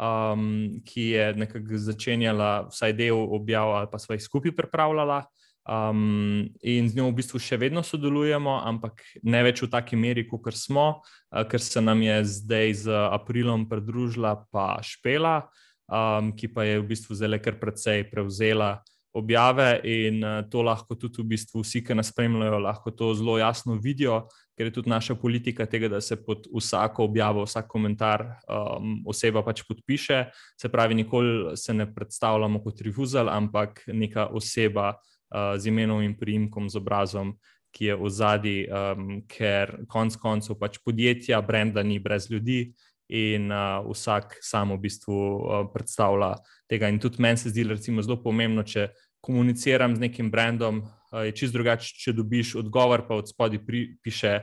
um, 0.00 0.80
ki 0.88 1.04
je 1.14 1.26
nekako 1.36 1.78
začenjala 1.84 2.70
vsaj 2.70 2.96
del 2.96 3.20
objav 3.36 3.74
ali 3.76 3.90
pa 3.92 4.00
svojih 4.00 4.22
skupaj 4.24 4.56
pripravljala. 4.56 5.24
Um, 5.70 6.48
in 6.64 6.88
z 6.88 6.96
njo 6.96 7.10
v 7.10 7.18
bistvu 7.20 7.38
še 7.38 7.58
vedno 7.60 7.84
sodelujemo, 7.84 8.56
ampak 8.66 9.04
ne 9.22 9.42
več 9.44 9.60
v 9.62 9.68
taki 9.70 9.94
meri, 10.00 10.24
kot 10.26 10.56
smo, 10.56 10.86
uh, 11.04 11.44
ker 11.44 11.60
se 11.60 11.82
nam 11.84 12.00
je 12.02 12.16
zdaj 12.24 12.72
z 12.88 12.96
aprilom 13.12 13.68
pridružila 13.68 14.48
pa 14.50 14.80
Špela, 14.82 15.44
um, 15.92 16.32
ki 16.32 16.48
pa 16.48 16.64
je 16.64 16.80
v 16.80 16.88
bistvu 16.88 17.14
zelo 17.14 17.38
kar 17.38 17.60
precej 17.60 18.08
prevzela 18.08 18.80
objave 19.12 19.80
in 19.84 20.24
uh, 20.24 20.42
to 20.50 20.62
lahko 20.62 20.94
tudi 20.94 21.22
v 21.22 21.32
bistvu 21.34 21.64
vsi, 21.64 21.82
ki 21.82 21.96
nas 21.98 22.12
spremljajo, 22.12 22.58
lahko 22.62 22.92
to 22.94 23.10
zelo 23.18 23.38
jasno 23.38 23.74
vidijo, 23.82 24.22
ker 24.56 24.68
je 24.68 24.74
tudi 24.78 24.90
naša 24.90 25.14
politika 25.18 25.66
tega, 25.66 25.88
da 25.88 26.00
se 26.00 26.18
pod 26.24 26.46
vsako 26.54 27.04
objavo, 27.04 27.44
vsak 27.44 27.66
komentar 27.66 28.26
um, 28.46 29.00
oseba 29.06 29.42
pač 29.42 29.64
podpiše. 29.68 30.24
Se 30.60 30.68
pravi, 30.68 30.94
nikoli 30.94 31.56
se 31.56 31.74
ne 31.74 31.88
predstavljamo 31.94 32.62
kot 32.62 32.80
rifuzal, 32.86 33.28
ampak 33.28 33.82
neka 33.86 34.26
oseba 34.26 34.94
z 35.30 35.66
imenom 35.70 36.02
in 36.02 36.16
priimkom, 36.18 36.68
z 36.68 36.76
obrazom, 36.76 37.34
ki 37.70 37.84
je 37.86 37.96
v 37.96 38.10
zadnji, 38.10 38.56
um, 38.66 39.20
ker 39.30 39.76
konec 39.88 40.16
koncev 40.18 40.58
pač 40.58 40.80
podjetja, 40.82 41.38
brenda 41.42 41.82
ni 41.86 42.00
brez 42.02 42.26
ljudi. 42.30 42.72
In 43.10 43.50
uh, 43.50 43.82
vsak 43.90 44.38
samo 44.44 44.76
v 44.78 44.86
bistvu 44.86 45.14
uh, 45.18 45.66
predstavlja 45.72 46.36
tega. 46.70 46.88
In 46.88 47.00
tudi 47.02 47.18
meni 47.22 47.40
se 47.40 47.50
zdi, 47.50 47.64
recimo, 47.66 48.02
zelo 48.06 48.20
pomembno, 48.22 48.62
če 48.62 48.92
komuniciram 49.20 49.96
z 49.96 50.06
nekim 50.06 50.30
brandom, 50.30 50.84
uh, 50.84 51.24
je 51.26 51.34
čist 51.34 51.56
drugače, 51.56 51.96
če 51.98 52.14
dobiš 52.14 52.54
odgovor, 52.62 53.02
pa 53.08 53.18
od 53.18 53.32
spodaj 53.32 53.64
piše 54.02 54.36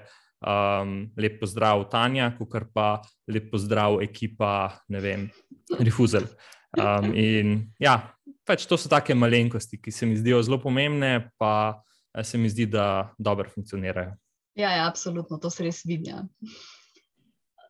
um, 0.43 0.99
lep 1.15 1.39
pozdrav, 1.39 1.85
Tanja, 1.91 2.33
kot 2.37 2.69
pa 2.73 2.99
lep 3.31 3.49
pozdrav, 3.53 4.01
ekipa, 4.03 4.75
ne 4.91 5.01
vem, 5.01 5.25
Refuzel. 5.79 6.27
Um, 6.77 7.13
in 7.15 7.57
ja, 7.79 8.01
pač 8.47 8.67
to 8.67 8.77
so 8.77 8.91
take 8.91 9.15
malenkosti, 9.15 9.79
ki 9.79 9.91
se 9.91 10.05
mi 10.05 10.17
zdijo 10.19 10.43
zelo 10.43 10.59
pomembne, 10.61 11.31
pa 11.39 11.79
se 12.23 12.37
mi 12.37 12.49
zdi, 12.49 12.67
da 12.67 13.13
dobro 13.17 13.49
funkcionirajo. 13.49 14.15
Ja, 14.57 14.71
ja 14.75 14.87
absolutno, 14.87 15.37
to 15.37 15.49
se 15.53 15.63
res 15.63 15.83
vidi. 15.85 16.09
Ja. 16.09 16.23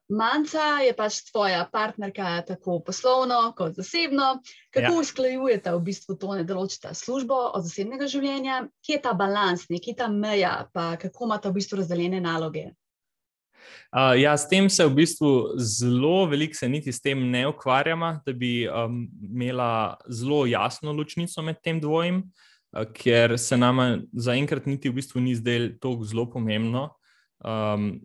Manca 0.08 0.80
je 0.80 0.94
pač 0.96 1.20
tvoja 1.28 1.66
partnerka, 1.68 2.42
tako 2.48 2.80
poslovno 2.80 3.52
kot 3.58 3.76
zasebno. 3.76 4.38
Kako 4.72 4.94
ja. 4.94 5.00
usklajujete 5.02 5.74
v 5.76 5.84
bistvu 5.84 6.16
to, 6.16 6.32
da 6.40 6.48
določite 6.48 6.94
službo 6.96 7.36
od 7.58 7.66
zasebnega 7.68 8.08
življenja, 8.08 8.62
kje 8.86 8.98
je 8.98 9.04
ta 9.04 9.14
balans, 9.18 9.68
kje 9.68 9.92
je 9.92 9.98
ta 10.00 10.08
meja, 10.08 10.70
pa 10.72 10.94
kako 11.02 11.28
imate 11.28 11.52
v 11.52 11.60
bistvu 11.60 11.82
razdeljene 11.82 12.24
naloge? 12.24 12.70
Uh, 13.92 14.16
ja, 14.16 14.32
s 14.38 14.48
tem 14.48 14.70
se 14.72 14.86
v 14.88 14.96
bistvu 14.96 15.32
zelo 15.60 16.26
veliko, 16.32 16.56
se 16.56 16.70
niti 16.72 16.92
s 16.92 17.04
tem 17.04 17.20
ne 17.32 17.44
ukvarjamo, 17.52 18.18
da 18.24 18.34
bi 18.34 18.68
um, 18.68 19.06
imela 19.24 19.98
zelo 20.08 20.46
jasno 20.48 20.96
ločnico 20.96 21.44
med 21.44 21.60
tem 21.64 21.80
dvojem, 21.84 22.22
uh, 22.24 22.86
ker 22.96 23.36
se 23.40 23.60
nama 23.60 23.98
zaenkrat 24.16 24.68
niti 24.72 24.88
v 24.88 25.02
bistvu 25.02 25.24
ni 25.24 25.36
zdelo 25.36 25.76
tako 25.82 26.08
zelo 26.08 26.30
pomembno. 26.32 26.94
Um, 27.44 27.98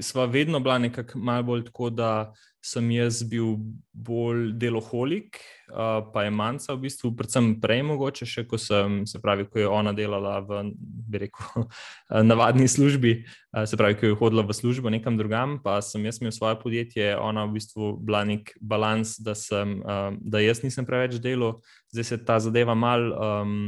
sva 0.00 0.24
vedno 0.24 0.60
bila 0.60 0.78
nekako 0.78 1.18
malo 1.18 1.42
bolj 1.42 1.64
tako, 1.64 1.90
da 1.90 2.32
sem 2.66 2.88
jaz 2.90 3.20
bil 3.22 3.56
bolj 3.92 4.50
deloholik, 4.58 5.38
uh, 5.70 6.02
pa 6.12 6.24
je 6.26 6.32
manjca 6.34 6.74
v 6.74 6.82
bistvu, 6.86 7.12
predvsem 7.16 7.52
prej 7.62 7.84
mogoče, 7.86 8.26
še 8.26 8.44
ko 8.48 8.58
sem, 8.58 9.04
se 9.06 9.20
pravi, 9.22 9.46
ko 9.46 9.60
je 9.60 9.68
ona 9.70 9.92
delala 9.96 10.40
v, 10.44 10.62
bi 10.74 11.22
rekel, 11.26 11.68
navadni 12.30 12.66
službi, 12.70 13.14
uh, 13.22 13.62
se 13.70 13.78
pravi, 13.78 13.98
ko 14.00 14.10
je 14.10 14.18
hodila 14.18 14.42
v 14.46 14.56
službo 14.58 14.90
nekam 14.92 15.18
drugam, 15.18 15.60
pa 15.62 15.78
sem 15.84 16.04
jaz 16.08 16.18
imel 16.20 16.34
svoje 16.34 16.58
podjetje, 16.62 17.12
ona 17.14 17.46
v 17.46 17.56
bistvu 17.60 17.94
bila 18.02 18.24
nek 18.26 18.50
balans, 18.60 19.16
da, 19.22 19.36
sem, 19.38 19.78
uh, 19.86 20.10
da 20.18 20.42
jaz 20.42 20.64
nisem 20.66 20.88
preveč 20.88 21.20
delal, 21.22 21.60
zdaj 21.94 22.10
se 22.10 22.22
ta 22.26 22.40
zadeva 22.42 22.74
mal, 22.74 23.12
um, 23.14 23.58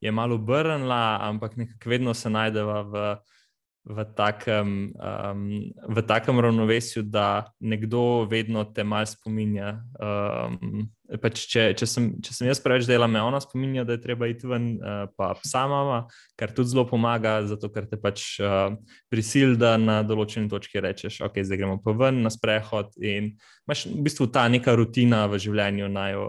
je 0.00 0.14
malo 0.14 0.38
obrnila, 0.40 1.18
ampak 1.26 1.58
nekako 1.58 1.90
vedno 1.90 2.14
se 2.14 2.30
najdeva 2.30 2.82
v 2.86 3.08
v 3.88 4.04
takem, 4.12 4.92
um, 5.00 5.72
v 5.88 6.02
takem 6.04 6.40
ravnovesju, 6.40 7.02
da 7.02 7.48
nekdo 7.60 8.28
vedno 8.28 8.64
te 8.64 8.84
malo 8.84 9.08
spominja. 9.08 9.78
Um, 9.96 10.88
pač 11.22 11.46
če, 11.48 11.64
če, 11.78 11.88
sem, 11.88 12.08
če 12.20 12.34
sem 12.36 12.50
jaz 12.50 12.60
preveč 12.60 12.84
delal, 12.88 13.08
me 13.08 13.22
ona 13.24 13.40
spominja, 13.40 13.86
da 13.88 13.96
je 13.96 14.02
treba 14.04 14.28
iti 14.28 14.48
ven, 14.48 14.74
uh, 14.76 15.06
pa 15.16 15.32
psa 15.40 15.64
mama, 15.70 16.02
kar 16.36 16.52
tudi 16.52 16.74
zelo 16.74 16.84
pomaga, 16.88 17.38
zato 17.48 17.72
ker 17.72 17.88
te 17.88 17.96
pač 18.00 18.36
uh, 18.44 18.76
prisil, 19.08 19.56
da 19.56 19.76
na 19.80 20.02
določeni 20.04 20.52
točki 20.52 20.84
rečeš, 20.84 21.22
ok, 21.24 21.40
zdaj 21.40 21.62
gremo 21.62 21.78
pa 21.80 21.96
ven 21.96 22.20
na 22.26 22.32
sprehod. 22.34 22.92
In 23.00 23.32
imaš 23.64 23.88
v 23.88 24.04
bistvu 24.04 24.28
ta 24.34 24.44
neka 24.52 24.76
rutina 24.76 25.24
v 25.32 25.40
življenju 25.40 25.88
naj 25.96 26.12
jo 26.18 26.26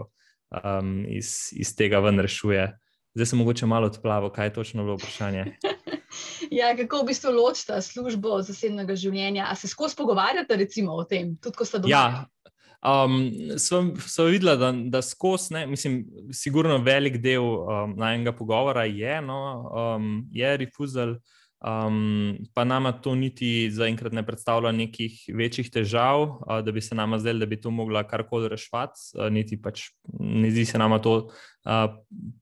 um, 0.64 1.02
iz, 1.12 1.52
iz 1.52 1.76
tega 1.76 2.00
ven 2.00 2.24
rešuje. 2.24 2.70
Zdaj 3.14 3.26
sem 3.26 3.40
mogoče 3.42 3.66
malo 3.66 3.90
odplaval, 3.90 4.30
kaj 4.32 4.46
je 4.48 4.52
točno 4.60 4.84
bilo 4.86 4.96
vprašanje. 4.96 5.44
Ja, 6.50 6.72
kako 6.76 7.04
v 7.04 7.12
bistvu 7.12 7.30
ločite 7.30 7.78
službo 7.82 8.34
od 8.40 8.48
zasebnega 8.48 8.96
življenja? 8.98 9.46
A 9.46 9.54
se 9.54 9.70
skozi 9.70 9.94
pogovarjate 9.96 10.58
recimo, 10.58 10.96
o 10.98 11.06
tem, 11.06 11.36
tudi 11.38 11.60
ko 11.60 11.66
ste 11.68 11.78
doma? 11.78 11.94
Ja. 11.94 12.04
Um, 12.80 13.28
sem, 13.60 13.92
sem 14.08 14.30
videla, 14.32 14.56
da, 14.56 14.70
da 14.72 15.02
skozi, 15.04 15.52
ne, 15.54 15.66
mislim, 15.68 16.00
sigurno 16.32 16.78
velik 16.82 17.20
del 17.20 17.44
um, 17.44 17.92
najmenjega 18.00 18.32
pogovora 18.38 18.86
je, 18.88 19.20
no, 19.22 19.38
um, 19.68 20.08
je 20.32 20.54
refuzal, 20.64 21.14
um, 21.60 22.38
pa 22.56 22.64
nama 22.64 22.94
to 22.98 23.12
niti 23.14 23.68
zaenkrat 23.70 24.16
ne 24.16 24.24
predstavlja 24.26 24.72
nekih 24.72 25.20
večjih 25.36 25.70
težav, 25.70 26.24
uh, 26.24 26.58
da 26.64 26.72
bi 26.72 26.82
se 26.82 26.98
nama 26.98 27.20
zdelo, 27.20 27.44
da 27.44 27.50
bi 27.52 27.60
to 27.60 27.70
mogla 27.70 28.02
karkoli 28.08 28.48
reševati, 28.50 29.12
uh, 29.20 29.28
niti 29.30 29.60
pač 29.60 29.90
ne 30.18 30.50
zdi 30.50 30.64
se 30.72 30.80
nama 30.80 30.98
to 30.98 31.18
uh, 31.28 31.84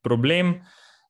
problem. 0.07 0.61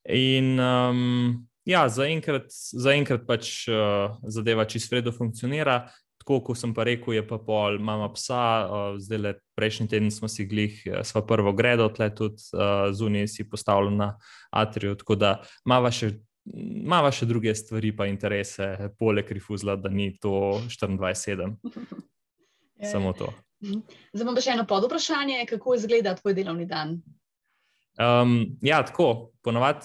In 0.09 0.57
um, 0.57 1.48
Ja, 1.69 1.83
zaenkrat 1.93 2.49
za 2.49 2.95
pač 3.29 3.69
uh, 3.69 4.17
zadeva 4.25 4.65
čisto 4.65 4.97
redo 4.97 5.13
funkcionira. 5.13 5.91
Tako 6.19 6.41
kot 6.47 6.59
sem 6.61 6.73
pa 6.75 6.87
rekel, 6.89 7.19
je 7.19 7.25
pa 7.29 7.37
pol, 7.41 7.77
imamo 7.77 8.09
psa, 8.15 8.45
uh, 8.65 8.97
zdaj 9.01 9.21
le 9.21 9.33
prejšnji 9.57 9.89
teden 9.89 10.09
smo 10.13 10.29
si 10.33 10.47
glih, 10.49 10.81
uh, 10.89 11.03
sva 11.05 11.23
prvo 11.29 11.53
gredo, 11.53 11.91
tle 11.93 12.09
tudi 12.15 12.41
uh, 12.57 12.89
zunaj 12.93 13.29
si 13.29 13.45
postavljen 13.49 14.01
na 14.01 14.09
atriju. 14.51 14.97
Tako 14.97 15.19
da 15.21 15.35
imamo 15.69 15.93
še, 15.93 16.15
še 17.13 17.29
druge 17.29 17.53
stvari, 17.55 17.93
pa 17.93 18.09
interese, 18.09 18.89
poleg 18.97 19.29
rifuzla, 19.29 19.77
da 19.77 19.93
ni 19.93 20.15
to 20.17 20.63
24-7. 20.73 21.53
Samo 22.93 23.13
to. 23.13 23.29
Mhm. 23.61 23.85
Zdaj 24.17 24.25
imam 24.25 24.41
še 24.41 24.57
eno 24.57 24.65
pod 24.69 24.89
vprašanje, 24.89 25.45
kako 25.53 25.77
izgleda 25.77 26.17
tvoj 26.17 26.33
delovni 26.33 26.65
dan? 26.65 27.01
Um, 27.99 28.57
ja, 28.65 28.81
tako, 28.87 29.35
ponovadi 29.45 29.85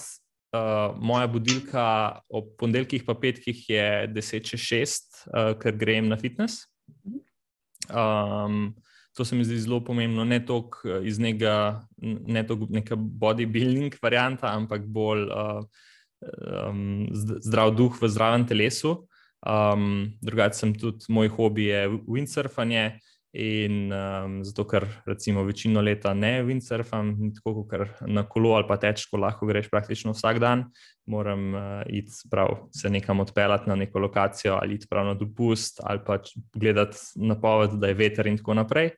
uh, 0.54 0.94
moja 1.00 1.26
budilka 1.26 1.86
ob 2.28 2.54
ponedeljkih 2.58 3.02
in 3.08 3.20
petkih 3.20 3.68
je 3.68 3.86
10-6, 4.14 5.26
uh, 5.26 5.52
ker 5.58 5.76
grem 5.76 6.08
na 6.08 6.16
fitness. 6.16 6.68
Um, 7.90 8.74
to 9.16 9.24
se 9.24 9.36
mi 9.36 9.44
zdi 9.44 9.58
zelo 9.60 9.80
pomembno, 9.84 10.24
ne 10.24 10.40
toliko 10.46 11.00
iz 11.04 11.18
njega, 11.18 11.82
ne 12.02 12.46
toliko 12.46 12.66
neka 12.70 12.96
bodybuilding 12.96 13.98
varianta, 14.02 14.54
ampak 14.54 14.86
bolj 14.86 15.28
uh, 15.30 15.64
um, 16.68 17.08
zdrav 17.42 17.74
duh 17.76 17.94
v 18.00 18.08
zdravem 18.08 18.46
telesu. 18.46 19.04
Um, 19.44 20.14
drugače, 20.24 20.56
sem 20.56 20.72
tudi 20.74 21.04
moj 21.12 21.28
hobi 21.28 21.68
je 21.68 21.88
windsurfanje. 22.08 22.98
In 23.34 23.90
um, 23.90 24.44
zato, 24.46 24.62
ker 24.62 24.84
recimo 25.06 25.42
večino 25.42 25.80
leta 25.82 26.12
ne 26.14 26.36
windsurfam, 26.46 27.08
tako 27.34 27.64
kot 27.66 28.04
na 28.06 28.22
kolo 28.30 28.52
ali 28.54 28.68
pa 28.68 28.76
teč, 28.78 29.08
ko 29.10 29.18
lahko 29.18 29.48
greš 29.50 29.66
praktično 29.72 30.14
vsak 30.14 30.38
dan, 30.38 30.62
moram 31.10 31.48
uh, 31.50 31.62
iti 31.90 32.30
prav, 32.30 32.68
se 32.70 32.90
nekam 32.90 33.24
odpeljati 33.24 33.68
na 33.68 33.74
neko 33.74 33.98
lokacijo 34.06 34.54
ali 34.62 34.78
iti 34.78 34.86
prav 34.90 35.06
na 35.10 35.16
dopust 35.18 35.80
ali 35.82 36.00
pa 36.06 36.20
gledati 36.54 36.96
napoved, 37.16 37.74
da 37.74 37.90
je 37.90 37.98
veter 37.98 38.30
in 38.30 38.38
tako 38.38 38.54
naprej. 38.54 38.92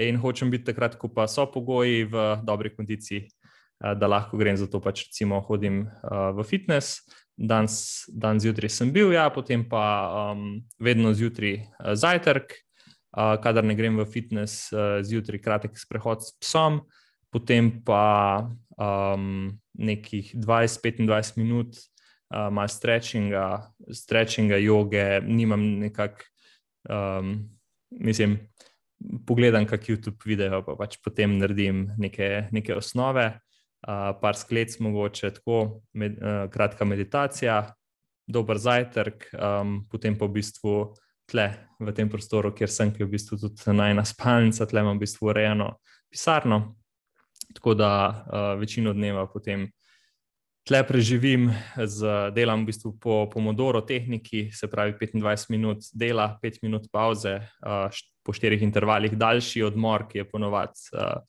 In 0.00 0.16
hočem 0.16 0.50
biti 0.50 0.64
takrat, 0.72 0.96
ko 0.96 1.12
pa 1.12 1.28
so 1.28 1.44
pogoji 1.52 2.08
v 2.08 2.26
dobri 2.42 2.72
kondiciji, 2.72 3.28
uh, 3.28 3.92
da 3.92 4.08
lahko 4.08 4.40
grem, 4.40 4.56
zato 4.56 4.80
pač 4.80 5.10
recimo 5.10 5.44
hodim 5.44 5.84
uh, 5.84 6.32
v 6.32 6.48
fitness. 6.48 7.04
Dan 7.36 8.38
zjutraj 8.40 8.70
sem 8.70 8.92
bil, 8.94 9.10
ja, 9.12 9.26
potem 9.28 9.64
pa 9.68 9.84
um, 10.32 10.62
vedno 10.78 11.12
zjutraj 11.12 11.58
uh, 11.58 11.92
zajtrk 11.98 12.63
kadar 13.14 13.64
ne 13.64 13.76
grem 13.78 13.98
v 14.00 14.06
fitness, 14.10 14.72
uh, 14.74 14.98
zjutraj 15.06 15.42
kratek 15.42 15.78
sprehod 15.78 16.24
s 16.26 16.34
psom, 16.42 16.80
potem 17.30 17.70
pa 17.84 18.46
um, 18.78 19.50
nekih 19.74 20.34
20-25 20.38 21.38
minut, 21.38 21.78
uh, 22.34 22.50
malo 22.50 22.70
stretchinga, 22.70 23.70
stretchinga, 23.90 24.58
joge, 24.62 25.20
nimam 25.26 25.62
nekak, 25.82 26.24
um, 26.90 27.36
mislim, 27.90 28.38
pogledam 29.26 29.66
kak 29.66 29.88
YouTube 29.88 30.22
video, 30.26 30.62
pa 30.66 30.76
pač 30.78 30.98
potem 31.02 31.38
naredim 31.38 31.88
neke, 31.98 32.48
neke 32.54 32.74
osnove, 32.74 33.26
uh, 33.34 34.10
par 34.20 34.38
sklec, 34.38 34.78
mogoče 34.82 35.34
tako, 35.38 35.80
med, 35.94 36.18
uh, 36.18 36.46
kratka 36.50 36.86
meditacija. 36.88 37.62
Dober 38.24 38.56
zajtrk, 38.56 39.26
um, 39.36 39.82
potem 39.92 40.14
pa 40.16 40.24
v 40.24 40.38
bistvu 40.38 40.74
tle 41.30 41.48
v 41.80 41.92
tem 41.96 42.08
prostoru, 42.08 42.52
kjer 42.54 42.70
sem, 42.70 42.92
ki 42.92 43.02
je 43.02 43.06
v 43.08 43.14
bistvu 43.16 43.38
tudi 43.40 43.76
najna 43.76 44.04
spalnica, 44.06 44.66
tle 44.66 44.84
imam 44.84 44.98
v 44.98 45.04
bistvu 45.04 45.30
urejeno 45.32 45.74
pisarno. 46.12 46.76
Tako 47.54 47.74
da 47.78 47.90
uh, 48.08 48.60
večino 48.60 48.92
dneva 48.96 49.26
potem 49.30 49.68
tle 50.64 50.80
preživim 50.88 51.50
z 51.76 52.30
delom 52.32 52.64
v 52.64 52.72
bistvu 52.72 52.94
po 53.00 53.16
pomodoro 53.30 53.82
tehniki, 53.84 54.48
se 54.52 54.68
pravi 54.70 54.96
25 54.96 55.50
minut 55.52 55.84
dela, 55.92 56.38
5 56.42 56.62
minut 56.62 56.88
pauze, 56.92 57.36
uh, 57.66 57.92
po 58.24 58.32
štirih 58.32 58.62
intervalih 58.64 59.12
daljši 59.12 59.62
odmor, 59.62 60.08
ki 60.08 60.22
je 60.22 60.28
ponovadi 60.28 60.88
uh, 60.96 61.20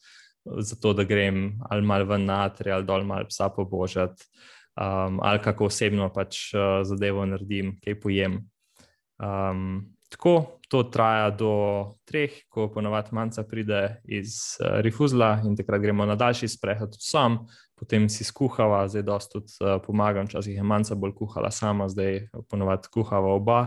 zato, 0.63 0.93
da 0.93 1.03
grem 1.03 1.59
ali 1.69 1.85
mal 1.85 2.05
ven 2.07 2.25
na 2.25 2.45
atri 2.45 2.71
ali 2.71 2.85
dol 2.85 3.03
mal 3.03 3.27
psa 3.27 3.49
pobožati. 3.49 4.23
Um, 4.75 5.19
ali 5.23 5.39
kako 5.39 5.69
osebno 5.71 6.09
pač 6.11 6.51
uh, 6.53 6.83
zadevo 6.83 7.23
naredim, 7.25 7.77
kaj 7.83 7.99
pojem. 7.99 8.41
Um, 9.17 9.95
tako 10.09 10.59
to 10.69 10.83
traja 10.83 11.29
do 11.29 11.51
treh, 12.05 12.31
ko 12.49 12.67
ponovadi 12.73 13.13
manjka 13.15 13.43
pride 13.43 14.01
iz 14.03 14.57
uh, 14.59 14.79
rifuzla 14.81 15.41
in 15.45 15.55
takrat 15.55 15.81
gremo 15.81 16.05
na 16.05 16.15
daljši 16.15 16.47
sprehod 16.47 16.97
sam, 16.99 17.45
potem 17.75 18.09
si 18.09 18.23
skuhava, 18.23 18.85
zdaj 18.87 19.03
dosta 19.07 19.39
tudi 19.39 19.53
uh, 19.61 19.77
pomagam, 19.83 20.27
včasih 20.27 20.55
je 20.55 20.63
manjka 20.63 20.95
bolj 20.95 21.15
kuhala 21.15 21.51
sama, 21.51 21.89
zdaj 21.89 22.27
ponovadi 22.49 22.91
kuhava 22.93 23.33
oba. 23.35 23.59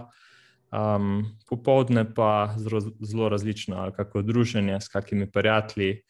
Um, 0.69 1.25
popovdne 1.49 2.05
pa 2.15 2.55
zelo, 2.57 2.81
zelo 3.01 3.29
različno, 3.29 3.93
kako 3.97 4.23
druženje 4.23 4.81
s 4.81 4.89
kakimi 4.89 5.31
prijatelji, 5.31 6.03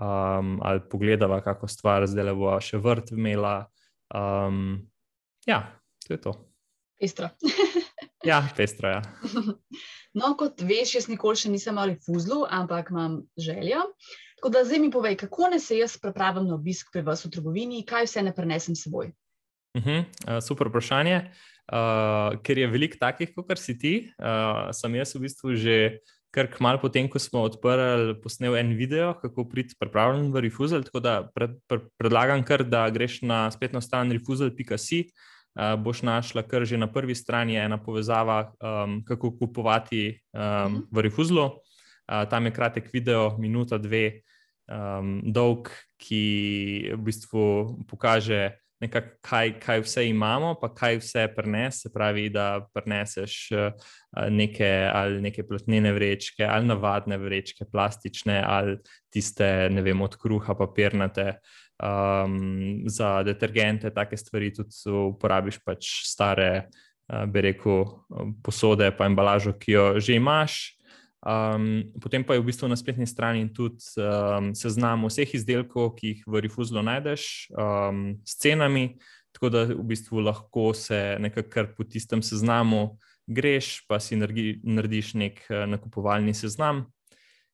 um, 0.00 0.58
ali 0.62 0.80
pogledava, 0.90 1.40
kako 1.40 1.68
stvar 1.68 2.06
zdaj 2.06 2.24
le 2.24 2.34
bo 2.34 2.56
še 2.60 2.78
vrt 2.78 3.12
imela. 3.14 3.68
Um, 4.14 4.80
ja, 5.46 5.62
to 6.06 6.14
je 6.14 6.20
to. 6.20 6.34
Istro. 6.98 7.28
Ja, 8.24 8.48
pestro 8.56 8.88
je. 8.88 8.94
Ja. 8.94 9.02
No, 10.10 10.32
kot 10.34 10.58
veš, 10.66 10.96
jaz 10.96 11.04
nikoli 11.06 11.38
še 11.38 11.52
nisem 11.52 11.76
ali 11.78 11.92
fuzlu, 12.02 12.40
ampak 12.50 12.88
imam 12.90 13.20
željo. 13.38 13.84
Tako 14.40 14.50
da 14.50 14.64
zdaj 14.66 14.80
mi 14.82 14.88
povej, 14.90 15.14
kako 15.20 15.52
ne 15.52 15.60
se 15.62 15.76
jaz 15.78 15.94
pripravim 16.02 16.48
na 16.48 16.56
obisk 16.56 16.90
pri 16.90 17.04
vas 17.06 17.22
v 17.22 17.30
trgovini, 17.30 17.84
kaj 17.86 18.08
vse 18.08 18.24
ne 18.26 18.32
prenesem 18.34 18.74
s 18.74 18.88
seboj. 18.88 19.12
Uh 19.78 19.84
-huh, 19.84 20.00
uh, 20.02 20.40
super 20.42 20.66
vprašanje. 20.66 21.30
Uh, 21.70 22.40
ker 22.42 22.58
je 22.58 22.66
veliko 22.66 22.98
takih, 22.98 23.30
kot 23.34 23.58
si 23.58 23.78
ti, 23.78 24.10
uh, 24.18 24.74
sem 24.74 24.94
jaz 24.94 25.14
v 25.14 25.20
bistvu 25.20 25.54
že 25.54 26.00
kar 26.34 26.50
kmalo 26.50 26.80
potem, 26.80 27.08
ko 27.08 27.18
smo 27.18 27.42
odprli, 27.46 28.14
posnel 28.22 28.56
en 28.56 28.74
video, 28.74 29.14
kako 29.14 29.44
priti 29.48 29.74
pripravljen 29.78 30.32
v 30.32 30.40
Refusal. 30.40 30.82
Tako 30.82 31.00
da 31.00 31.30
pred, 31.34 31.50
pred, 31.68 31.82
predlagam, 31.98 32.42
kar, 32.44 32.64
da 32.64 32.90
greš 32.90 33.22
na 33.22 33.50
spletno 33.50 33.80
stran 33.80 34.10
refusal.com 34.10 34.74
uh, 34.74 35.10
boš 35.78 36.02
našla, 36.02 36.42
kar 36.42 36.64
že 36.64 36.78
na 36.80 36.88
prvi 36.88 37.14
strani 37.14 37.56
ena 37.56 37.78
povezava, 37.78 38.52
um, 38.60 39.00
kako 39.04 39.34
kupovati 39.38 40.20
um, 40.32 40.82
v 40.90 41.06
Refuzlu. 41.08 41.44
Uh, 41.44 42.24
tam 42.30 42.46
je 42.46 42.52
kratek 42.52 42.88
video, 42.92 43.36
minuta, 43.38 43.78
dve, 43.78 44.22
um, 44.70 45.20
dolg, 45.24 45.68
ki 46.00 46.24
v 46.96 47.00
bistvu 47.04 47.44
pokaže, 47.90 48.56
nekak, 48.80 49.18
kaj, 49.20 49.58
kaj 49.60 49.82
vse 49.84 50.06
imamo, 50.08 50.54
pa 50.56 50.70
kaj 50.72 51.02
vse 51.02 51.26
prenese. 51.36 51.84
Se 51.84 51.92
pravi, 51.92 52.30
da 52.32 52.64
preneseš 52.72 53.52
neke, 54.32 54.70
ali 54.88 55.20
neke 55.20 55.44
platnene 55.44 55.92
vrečke, 55.92 56.46
ali 56.48 56.66
navadne 56.66 57.18
vrečke, 57.20 57.68
plastične, 57.68 58.40
ali 58.40 58.78
tiste, 59.12 59.68
ne 59.70 59.84
vem, 59.84 60.00
od 60.00 60.16
kruha, 60.16 60.56
papirnate. 60.56 61.34
Um, 61.80 62.82
za 62.92 63.22
detergente, 63.24 63.88
take 63.90 64.16
stvari 64.16 64.50
tudi 64.52 64.74
uporabiš, 64.92 65.62
pač 65.64 65.86
stare, 66.04 66.66
uh, 67.08 67.24
bi 67.24 67.40
rekel, 67.46 67.86
posode, 68.44 68.90
pa 68.98 69.08
embalažo, 69.08 69.54
ki 69.56 69.72
jo 69.72 69.86
že 69.96 70.18
imaš. 70.20 70.58
Um, 71.20 71.92
potem 72.00 72.24
pa 72.24 72.36
je 72.36 72.40
v 72.40 72.48
bistvu 72.48 72.68
na 72.68 72.76
spletni 72.80 73.04
strani 73.04 73.44
tudi 73.52 73.84
um, 74.00 74.52
seznam 74.56 75.04
vseh 75.04 75.28
izdelkov, 75.36 75.96
ki 75.96 76.12
jih 76.12 76.20
v 76.24 76.40
Refuzlu 76.44 76.80
najdeš, 76.80 77.52
um, 77.52 78.16
s 78.24 78.40
cenami, 78.40 78.96
tako 79.32 79.52
da 79.52 79.64
v 79.68 79.84
bistvu 79.84 80.24
lahko 80.24 80.72
se 80.72 81.16
nekako 81.20 81.76
po 81.76 81.84
tistem 81.84 82.24
seznamu 82.24 82.96
greš, 83.28 83.84
pa 83.88 84.00
si 84.00 84.16
naredi, 84.16 84.60
narediš 84.64 85.12
nek 85.20 85.44
uh, 85.48 85.64
nakupovalni 85.68 86.32
seznam. 86.32 86.88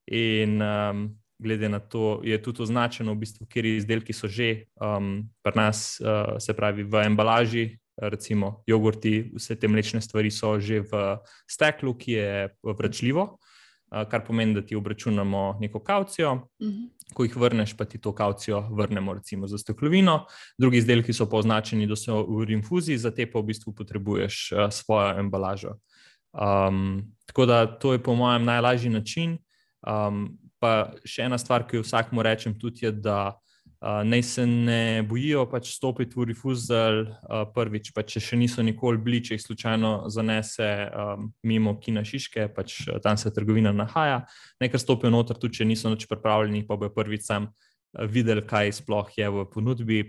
In 0.06 0.62
um, 0.62 1.10
glede 1.38 1.68
na 1.68 1.80
to, 1.80 2.20
je 2.24 2.38
tudi 2.42 2.62
označeno, 2.62 3.12
v 3.12 3.24
bistvu, 3.24 3.46
kje 3.46 3.76
izdelki 3.76 4.12
so 4.12 4.28
že 4.28 4.66
um, 4.80 5.28
pri 5.42 5.56
nas, 5.56 5.98
uh, 6.00 6.38
se 6.38 6.54
pravi 6.54 6.82
v 6.82 7.06
embalaži. 7.06 7.78
Recimo, 7.96 8.60
jogurti, 8.68 9.32
vse 9.32 9.54
te 9.56 9.68
mlečne 9.72 10.02
stvari 10.04 10.28
so 10.28 10.58
že 10.60 10.82
v 10.84 11.16
steklu, 11.48 11.94
ki 11.96 12.12
je 12.12 12.48
vračljivo 12.60 13.38
kar 13.90 14.24
pomeni, 14.26 14.54
da 14.54 14.62
ti 14.62 14.76
obračunamo 14.76 15.58
neko 15.60 15.80
kaucijo, 15.80 16.32
uh 16.32 16.66
mhm. 16.68 16.70
-huh. 16.70 17.14
ko 17.14 17.24
jih 17.24 17.36
vrneš, 17.36 17.76
pa 17.76 17.84
ti 17.84 17.98
to 17.98 18.12
kaucijo 18.12 18.60
vrnemo, 18.60 19.14
recimo 19.14 19.46
za 19.46 19.58
steklovino. 19.58 20.26
Drugi 20.58 20.78
izdelki 20.78 21.12
so 21.12 21.30
pa 21.30 21.36
označeni, 21.36 21.86
da 21.86 21.96
so 21.96 22.22
v 22.22 22.50
infuziji, 22.50 22.98
za 22.98 23.10
te 23.10 23.30
pa 23.30 23.38
v 23.38 23.42
bistvu 23.42 23.74
potrebuješ 23.74 24.50
svojo 24.70 25.18
embalažo. 25.18 25.74
Um, 26.32 27.14
tako 27.26 27.46
da 27.46 27.78
to 27.78 27.92
je 27.92 28.02
po 28.02 28.14
mojem 28.14 28.44
najlažji 28.44 28.90
način. 28.90 29.38
Um, 29.86 30.38
pa 30.60 30.92
še 31.04 31.26
ena 31.26 31.38
stvar, 31.38 31.66
ki 31.66 31.80
jo 31.80 31.86
vsakmu 31.86 32.24
rečem, 32.24 32.54
tudi 32.58 32.86
je, 32.86 32.92
da 32.92 33.36
naj 34.04 34.22
se 34.22 34.46
ne 34.46 35.02
bojijo 35.02 35.44
pač 35.50 35.70
stopiti 35.76 36.16
v 36.16 36.24
refuzel, 36.30 37.02
uh, 37.06 37.44
prvič, 37.54 37.92
pa 37.94 38.02
če 38.02 38.20
še 38.20 38.38
niso 38.40 38.62
nikoli 38.64 38.98
bili, 38.98 39.20
če 39.20 39.36
jih 39.36 39.44
slučajno 39.44 39.90
zanese 40.12 40.68
um, 40.88 41.28
mimo 41.46 41.76
Kina 41.80 42.04
Šiške, 42.04 42.48
pač 42.56 42.78
tam 43.04 43.20
se 43.20 43.32
trgovina 43.34 43.72
nahaja, 43.76 44.22
nekaj 44.62 44.80
stopijo 44.80 45.12
noter, 45.12 45.38
tudi 45.38 45.60
če 45.60 45.68
niso 45.68 45.92
noč 45.92 46.08
pripravljeni, 46.08 46.64
pa 46.66 46.78
bo 46.80 46.88
prvič 46.90 47.26
sam 47.28 47.50
videl, 48.10 48.42
kaj 48.48 48.72
sploh 48.80 49.12
je 49.16 49.28
v 49.30 49.46
ponudbi. 49.52 50.04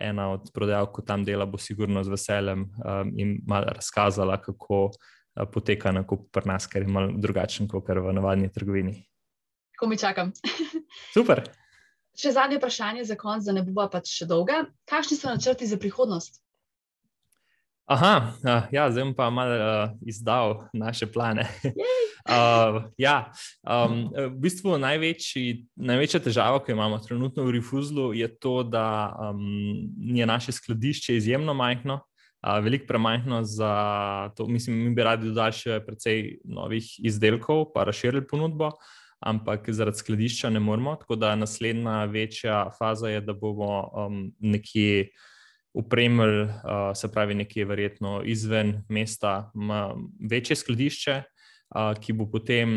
Ena 0.00 0.30
od 0.32 0.46
prodajalk, 0.56 0.94
ko 0.96 1.02
tam 1.04 1.26
dela, 1.28 1.44
bo 1.44 1.58
sigurno 1.60 2.00
z 2.00 2.08
veseljem 2.08 2.62
um, 2.64 3.10
in 3.20 3.34
malo 3.44 3.74
razkazala, 3.76 4.38
kako 4.40 4.78
uh, 4.88 5.44
poteka 5.52 5.92
nakup 5.92 6.30
pri 6.32 6.48
nas, 6.48 6.64
ker 6.64 6.86
je 6.86 6.88
malo 6.88 7.12
drugačen 7.20 7.68
kot 7.68 7.84
v 7.92 8.14
navadni 8.16 8.48
trgovini. 8.48 9.09
Ko 9.80 9.86
mi 9.88 9.96
čakam. 9.96 10.32
Super. 11.16 11.40
Še 12.20 12.34
zadnje 12.36 12.58
vprašanje 12.60 13.06
za 13.08 13.16
konec, 13.16 13.46
da 13.48 13.54
ne 13.56 13.64
bo 13.64 13.86
pač 13.88 14.12
še 14.12 14.26
dolga. 14.28 14.66
Kakšni 14.90 15.16
so 15.16 15.30
načrti 15.32 15.68
za 15.70 15.80
prihodnost? 15.80 16.36
Aha, 17.90 18.12
ja, 18.70 18.84
zdaj 18.92 19.08
bom 19.08 19.14
pa 19.18 19.30
malo 19.34 19.56
uh, 19.56 19.94
izdal 20.06 20.68
naše 20.76 21.08
plane. 21.10 21.48
uh, 21.64 22.84
ja, 23.06 23.32
um, 23.64 24.12
v 24.12 24.36
bistvu 24.44 24.76
največji, 24.78 25.64
največja 25.74 26.20
težava, 26.28 26.60
ki 26.60 26.70
jo 26.70 26.76
imamo 26.76 27.00
trenutno 27.02 27.48
v 27.48 27.56
Refuzlu, 27.56 28.12
je 28.14 28.28
to, 28.36 28.60
da 28.62 28.84
um, 29.32 29.42
je 30.12 30.28
naše 30.28 30.54
skladišče 30.60 31.18
izjemno 31.18 31.56
majhno, 31.56 31.98
uh, 32.04 32.60
veliko 32.62 32.86
premajhno 32.92 33.42
za 33.48 33.74
to. 34.36 34.46
Mislim, 34.46 34.84
mi 34.84 34.94
bi 34.94 35.08
radi 35.08 35.32
dodali 35.32 35.56
še 35.56 35.80
precej 35.82 36.36
novih 36.44 36.94
izdelkov, 37.00 37.72
pa 37.74 37.88
razširili 37.90 38.28
ponudbo. 38.28 38.70
Uh, 38.76 38.99
ampak 39.20 39.70
zaradi 39.70 39.98
skladišča 39.98 40.50
ne 40.50 40.60
moremo. 40.60 40.96
Tako 40.96 41.16
da 41.16 41.34
naslednja 41.36 42.04
večja 42.04 42.70
faza 42.78 43.08
je, 43.08 43.20
da 43.20 43.32
bomo 43.32 43.90
um, 43.92 44.32
nekje 44.38 45.10
upremili, 45.74 46.42
uh, 46.42 46.50
se 46.94 47.12
pravi, 47.12 47.34
nekje 47.34 47.64
verjetno 47.64 48.22
izven 48.24 48.82
mesta, 48.88 49.52
večje 50.30 50.56
skladišče, 50.56 51.22
uh, 51.22 51.92
ki 52.00 52.12
bo 52.12 52.26
potem 52.30 52.70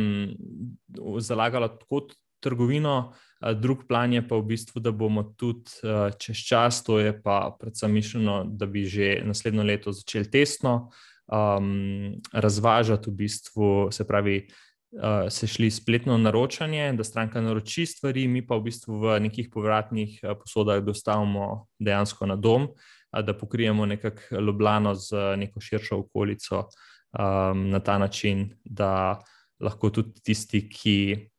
zalagalo 1.19 1.67
tako 1.67 2.07
trgovino. 2.43 3.13
Drug 3.59 3.87
plan 3.87 4.13
je 4.13 4.21
pa 4.27 4.37
v 4.39 4.45
bistvu, 4.53 4.79
da 4.79 4.91
bomo 4.91 5.23
tudi 5.35 5.71
čez 6.19 6.43
čas, 6.47 6.83
to 6.83 6.99
je 6.99 7.11
pa 7.23 7.55
predvsem 7.59 7.91
mišljeno, 7.91 8.43
da 8.47 8.65
bi 8.65 8.85
že 8.85 9.21
naslednjo 9.25 9.63
leto 9.63 9.91
začeli 9.91 10.31
testno 10.31 10.91
um, 11.27 12.21
razvažati, 12.33 13.09
v 13.09 13.13
bistvu, 13.13 13.91
se 13.91 14.07
pravi, 14.07 14.47
uh, 14.93 15.29
se 15.29 15.47
šli 15.47 15.71
spletno 15.71 16.17
naročanje, 16.17 16.93
da 16.93 17.03
stranka 17.03 17.41
naroči 17.41 17.85
stvari, 17.85 18.27
mi 18.27 18.45
pa 18.45 18.55
v 18.55 18.69
bistvu 18.69 18.99
v 18.99 19.19
nekih 19.27 19.49
povratnih 19.53 20.19
uh, 20.23 20.37
posodah 20.39 20.83
dostavimo 20.83 21.67
dejansko 21.79 22.25
na 22.25 22.35
dom, 22.35 22.69
uh, 22.69 23.21
da 23.21 23.37
pokrijemo 23.37 23.85
nekako 23.85 24.39
Ljubljano 24.39 24.95
z 24.95 25.35
neko 25.37 25.61
širšo 25.61 25.97
okolico 25.97 26.59
um, 26.59 27.69
na 27.69 27.79
ta 27.79 27.97
način, 27.97 28.49
da 28.63 29.19
lahko 29.59 29.89
tudi 29.89 30.21
tisti, 30.23 30.69
ki. 30.69 31.29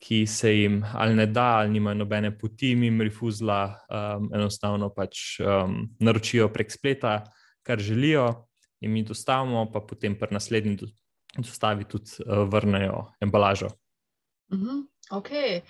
Ki 0.00 0.26
se 0.26 0.54
jim 0.56 0.78
ali 0.94 1.14
ne 1.14 1.26
da, 1.26 1.44
ali 1.60 1.70
nimajo 1.70 1.94
nobene 1.94 2.30
poti, 2.38 2.70
jim 2.72 3.02
refuzla, 3.04 3.74
um, 3.84 4.30
enostavno 4.34 4.88
pač 4.96 5.36
um, 5.40 5.90
naročijo 6.00 6.48
prek 6.48 6.72
spleta, 6.72 7.18
kar 7.62 7.78
želijo, 7.78 8.46
in 8.80 8.92
mi 8.92 9.02
dostavimo, 9.04 9.66
pa 9.72 9.80
potem 9.80 10.16
pri 10.18 10.32
naslednji 10.32 10.76
dostavi 11.38 11.84
tudi 11.84 12.24
uh, 12.26 12.44
vrnejo 12.48 13.06
embalažo. 13.20 13.70
Uh 14.50 14.58
mhm, 14.58 14.68
-huh, 14.68 14.86
okay. 15.10 15.60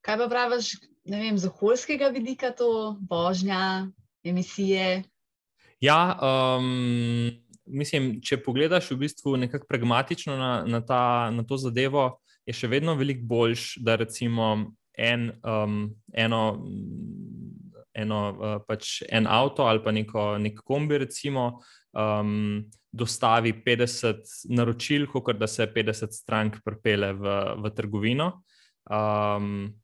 Kaj 0.00 0.18
pa 0.18 0.28
praviš, 0.28 0.72
ne 1.04 1.18
vem, 1.20 1.38
z 1.38 1.46
okoljskega 1.46 2.08
vidika, 2.08 2.50
to 2.50 2.96
božnja, 3.00 3.88
emisije? 4.24 5.02
Ja, 5.80 6.18
um, 6.22 7.30
mislim, 7.66 8.20
če 8.22 8.40
pogledaš 8.42 8.90
v 8.90 8.96
bistvu 9.04 9.36
nekako 9.36 9.66
pragmatično 9.68 10.36
na, 10.36 10.52
na, 10.66 10.80
ta, 10.86 11.30
na 11.30 11.44
to 11.46 11.56
zadevo, 11.56 12.18
je 12.46 12.54
še 12.56 12.70
vedno 12.70 12.94
veliko 12.98 13.26
boljš, 13.28 13.76
da 13.84 13.96
recimo 13.96 14.72
en, 14.98 15.32
um, 15.44 15.94
eno. 16.12 16.42
Eno, 17.98 18.18
uh, 18.30 18.60
pač 18.62 19.00
en 19.10 19.26
avto 19.26 19.64
ali 19.66 19.80
pa 19.82 19.90
neko, 19.90 20.36
nek 20.38 20.60
kombi, 20.62 21.00
recimo, 21.02 21.64
um, 21.92 22.64
dostavi 22.92 23.52
50 23.66 24.22
naročil, 24.54 25.06
kot 25.06 25.38
da 25.38 25.46
se 25.46 25.66
50 25.74 26.12
strank 26.12 26.60
pripele 26.64 27.12
v, 27.12 27.36
v 27.64 27.70
trgovino. 27.76 28.32
Um, 28.90 29.74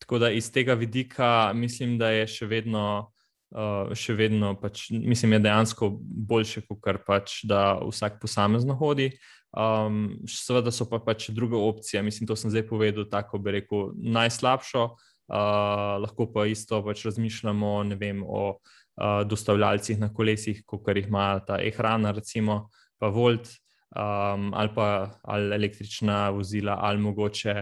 tako 0.00 0.18
da 0.18 0.30
iz 0.30 0.52
tega 0.52 0.74
vidika 0.74 1.52
mislim, 1.54 1.98
da 1.98 2.10
je 2.10 2.26
še 2.26 2.46
vedno, 2.46 3.12
uh, 3.54 3.92
še 3.94 4.14
vedno 4.18 4.54
pač, 4.60 4.88
mislim, 4.90 5.38
je 5.38 5.44
dejansko 5.48 5.90
boljše, 6.00 6.64
kot 6.68 7.04
pač, 7.06 7.42
da 7.44 7.78
vsak 7.82 8.20
posamezno 8.22 8.78
hodi. 8.78 9.12
Um, 9.52 10.22
seveda 10.24 10.72
so 10.72 10.86
pa 10.88 10.96
pač 11.02 11.28
druge 11.34 11.58
opcije, 11.60 12.00
mislim, 12.02 12.26
to 12.26 12.36
sem 12.38 12.50
zdaj 12.50 12.64
povedal, 12.70 13.04
tako 13.10 13.42
bi 13.42 13.58
rekel, 13.58 13.90
najslabšo. 14.00 14.86
Uh, 14.94 15.11
lahko 15.32 16.28
pa 16.32 16.46
isto 16.46 16.82
pač 16.84 17.04
razmišljamo 17.04 17.72
vem, 18.00 18.22
o 18.26 18.56
uh, 18.56 19.22
dostavljalcih 19.26 20.00
na 20.00 20.12
kolesih, 20.12 20.64
kot 20.66 20.88
jih 20.88 21.08
ima 21.08 21.40
ta 21.46 21.60
e-hrana, 21.62 22.12
recimo, 22.12 22.68
pa 22.98 23.08
Volt, 23.08 23.48
um, 23.96 24.52
ali 24.54 24.74
pa 24.74 25.10
ali 25.22 25.54
električna 25.54 26.30
vozila, 26.30 26.78
ali 26.80 27.00
mogoče 27.00 27.54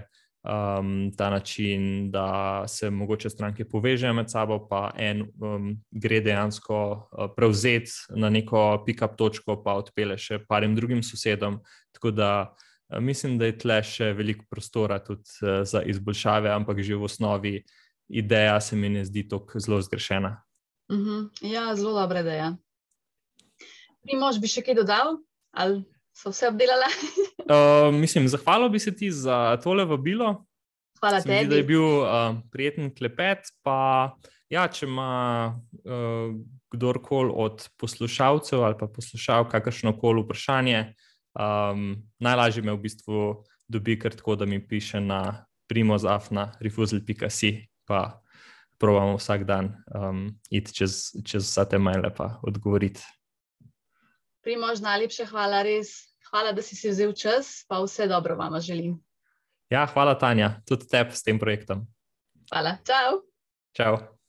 um, 0.43 1.13
ta 1.17 1.31
način, 1.31 2.11
da 2.11 2.65
se 2.69 2.91
mogoče 2.91 3.31
stranke 3.31 3.65
povežejo 3.65 4.15
med 4.15 4.31
sabo, 4.31 4.59
pa 4.69 4.91
en 4.99 5.23
um, 5.41 5.77
gre 5.91 6.21
dejansko 6.21 6.81
uh, 6.93 7.31
prevzeti 7.37 7.91
na 8.17 8.31
neko 8.31 8.83
pick-up 8.87 9.17
točko, 9.17 9.63
pa 9.63 9.79
odpele 9.79 10.19
še 10.19 10.43
parim 10.49 10.75
drugim 10.75 11.03
sosedom. 11.03 11.61
Tako 11.95 12.11
da 12.11 12.33
uh, 12.43 12.67
mislim, 13.01 13.39
da 13.39 13.47
je 13.47 13.59
tle 13.59 13.79
še 13.87 14.13
veliko 14.19 14.45
prostora 14.51 14.99
tudi 15.05 15.29
uh, 15.43 15.63
za 15.69 15.83
izboljšave, 15.83 16.51
ampak 16.51 16.83
že 16.83 16.99
v 16.99 17.07
osnovi 17.07 17.55
ideja 18.11 18.61
se 18.61 18.77
mi 18.77 18.89
ne 18.89 19.05
zdi 19.05 19.29
tako 19.29 19.61
zelo 19.61 19.81
zgrešena. 19.83 20.43
Uh 20.91 20.97
mhm. 20.97 21.09
-huh. 21.09 21.53
Ja, 21.53 21.77
zelo 21.77 22.01
dobra 22.01 22.21
ideja. 22.21 22.57
Primož 24.03 24.41
bi 24.41 24.49
še 24.49 24.63
kaj 24.63 24.75
dodal, 24.75 25.19
ali 25.53 25.85
so 26.13 26.31
vse 26.31 26.49
obdelali? 26.49 26.89
uh, 27.47 27.95
mislim, 28.03 28.29
zahvalil 28.29 28.69
bi 28.69 28.79
se 28.79 28.97
ti 28.97 29.11
za 29.13 29.57
tole 29.63 29.85
vabilo. 29.85 30.47
Hvala 31.01 31.21
tebi. 31.21 31.49
Da 31.49 31.57
je 31.57 31.65
bil 31.65 31.83
uh, 31.83 32.37
prijeten 32.53 32.95
klepet. 32.95 33.39
Pa, 33.63 34.17
ja, 34.49 34.67
če 34.69 34.87
ima 34.87 35.13
uh, 35.85 36.35
kdorkoli 36.71 37.33
od 37.35 37.69
poslušalcev 37.77 38.63
ali 38.65 38.77
pa 38.79 38.87
poslušal 38.87 39.49
kakršno 39.49 39.97
koli 39.99 40.23
vprašanje, 40.23 40.95
um, 41.41 41.97
najlažje 42.19 42.63
me 42.63 42.73
v 42.73 42.83
bistvu 42.85 43.45
dobi 43.69 43.99
kar 43.99 44.15
tako, 44.15 44.37
da 44.37 44.47
mi 44.47 44.61
piše 44.69 45.01
na 45.01 45.47
primozafna 45.69 46.53
refusal.si, 46.61 47.69
pa 47.85 48.21
pravimo 48.79 49.17
vsak 49.17 49.45
dan 49.45 49.73
um, 49.95 50.29
iti 50.51 50.75
čez, 50.75 51.13
čez 51.25 51.47
vse 51.47 51.65
te 51.71 51.79
maile 51.79 52.11
in 52.11 52.37
odgovoriti. 52.43 53.01
Primož, 54.43 54.81
najlepša 54.81 55.27
hvala, 55.31 55.63
res. 55.63 56.11
Hvala, 56.31 56.53
da 56.53 56.63
si 56.63 56.77
si 56.77 56.89
vzel 56.91 57.13
čas, 57.13 57.65
pa 57.69 57.83
vse 57.83 58.07
dobro 58.09 58.37
vam 58.37 58.61
želim. 58.61 58.97
Ja, 59.71 59.87
hvala, 59.87 60.19
Tanja, 60.19 60.61
tudi 60.67 60.87
tebi 60.89 61.15
s 61.15 61.23
tem 61.23 61.39
projektom. 61.39 61.87
Hvala. 62.51 62.79
Čau. 62.87 63.23
Čau. 63.77 64.20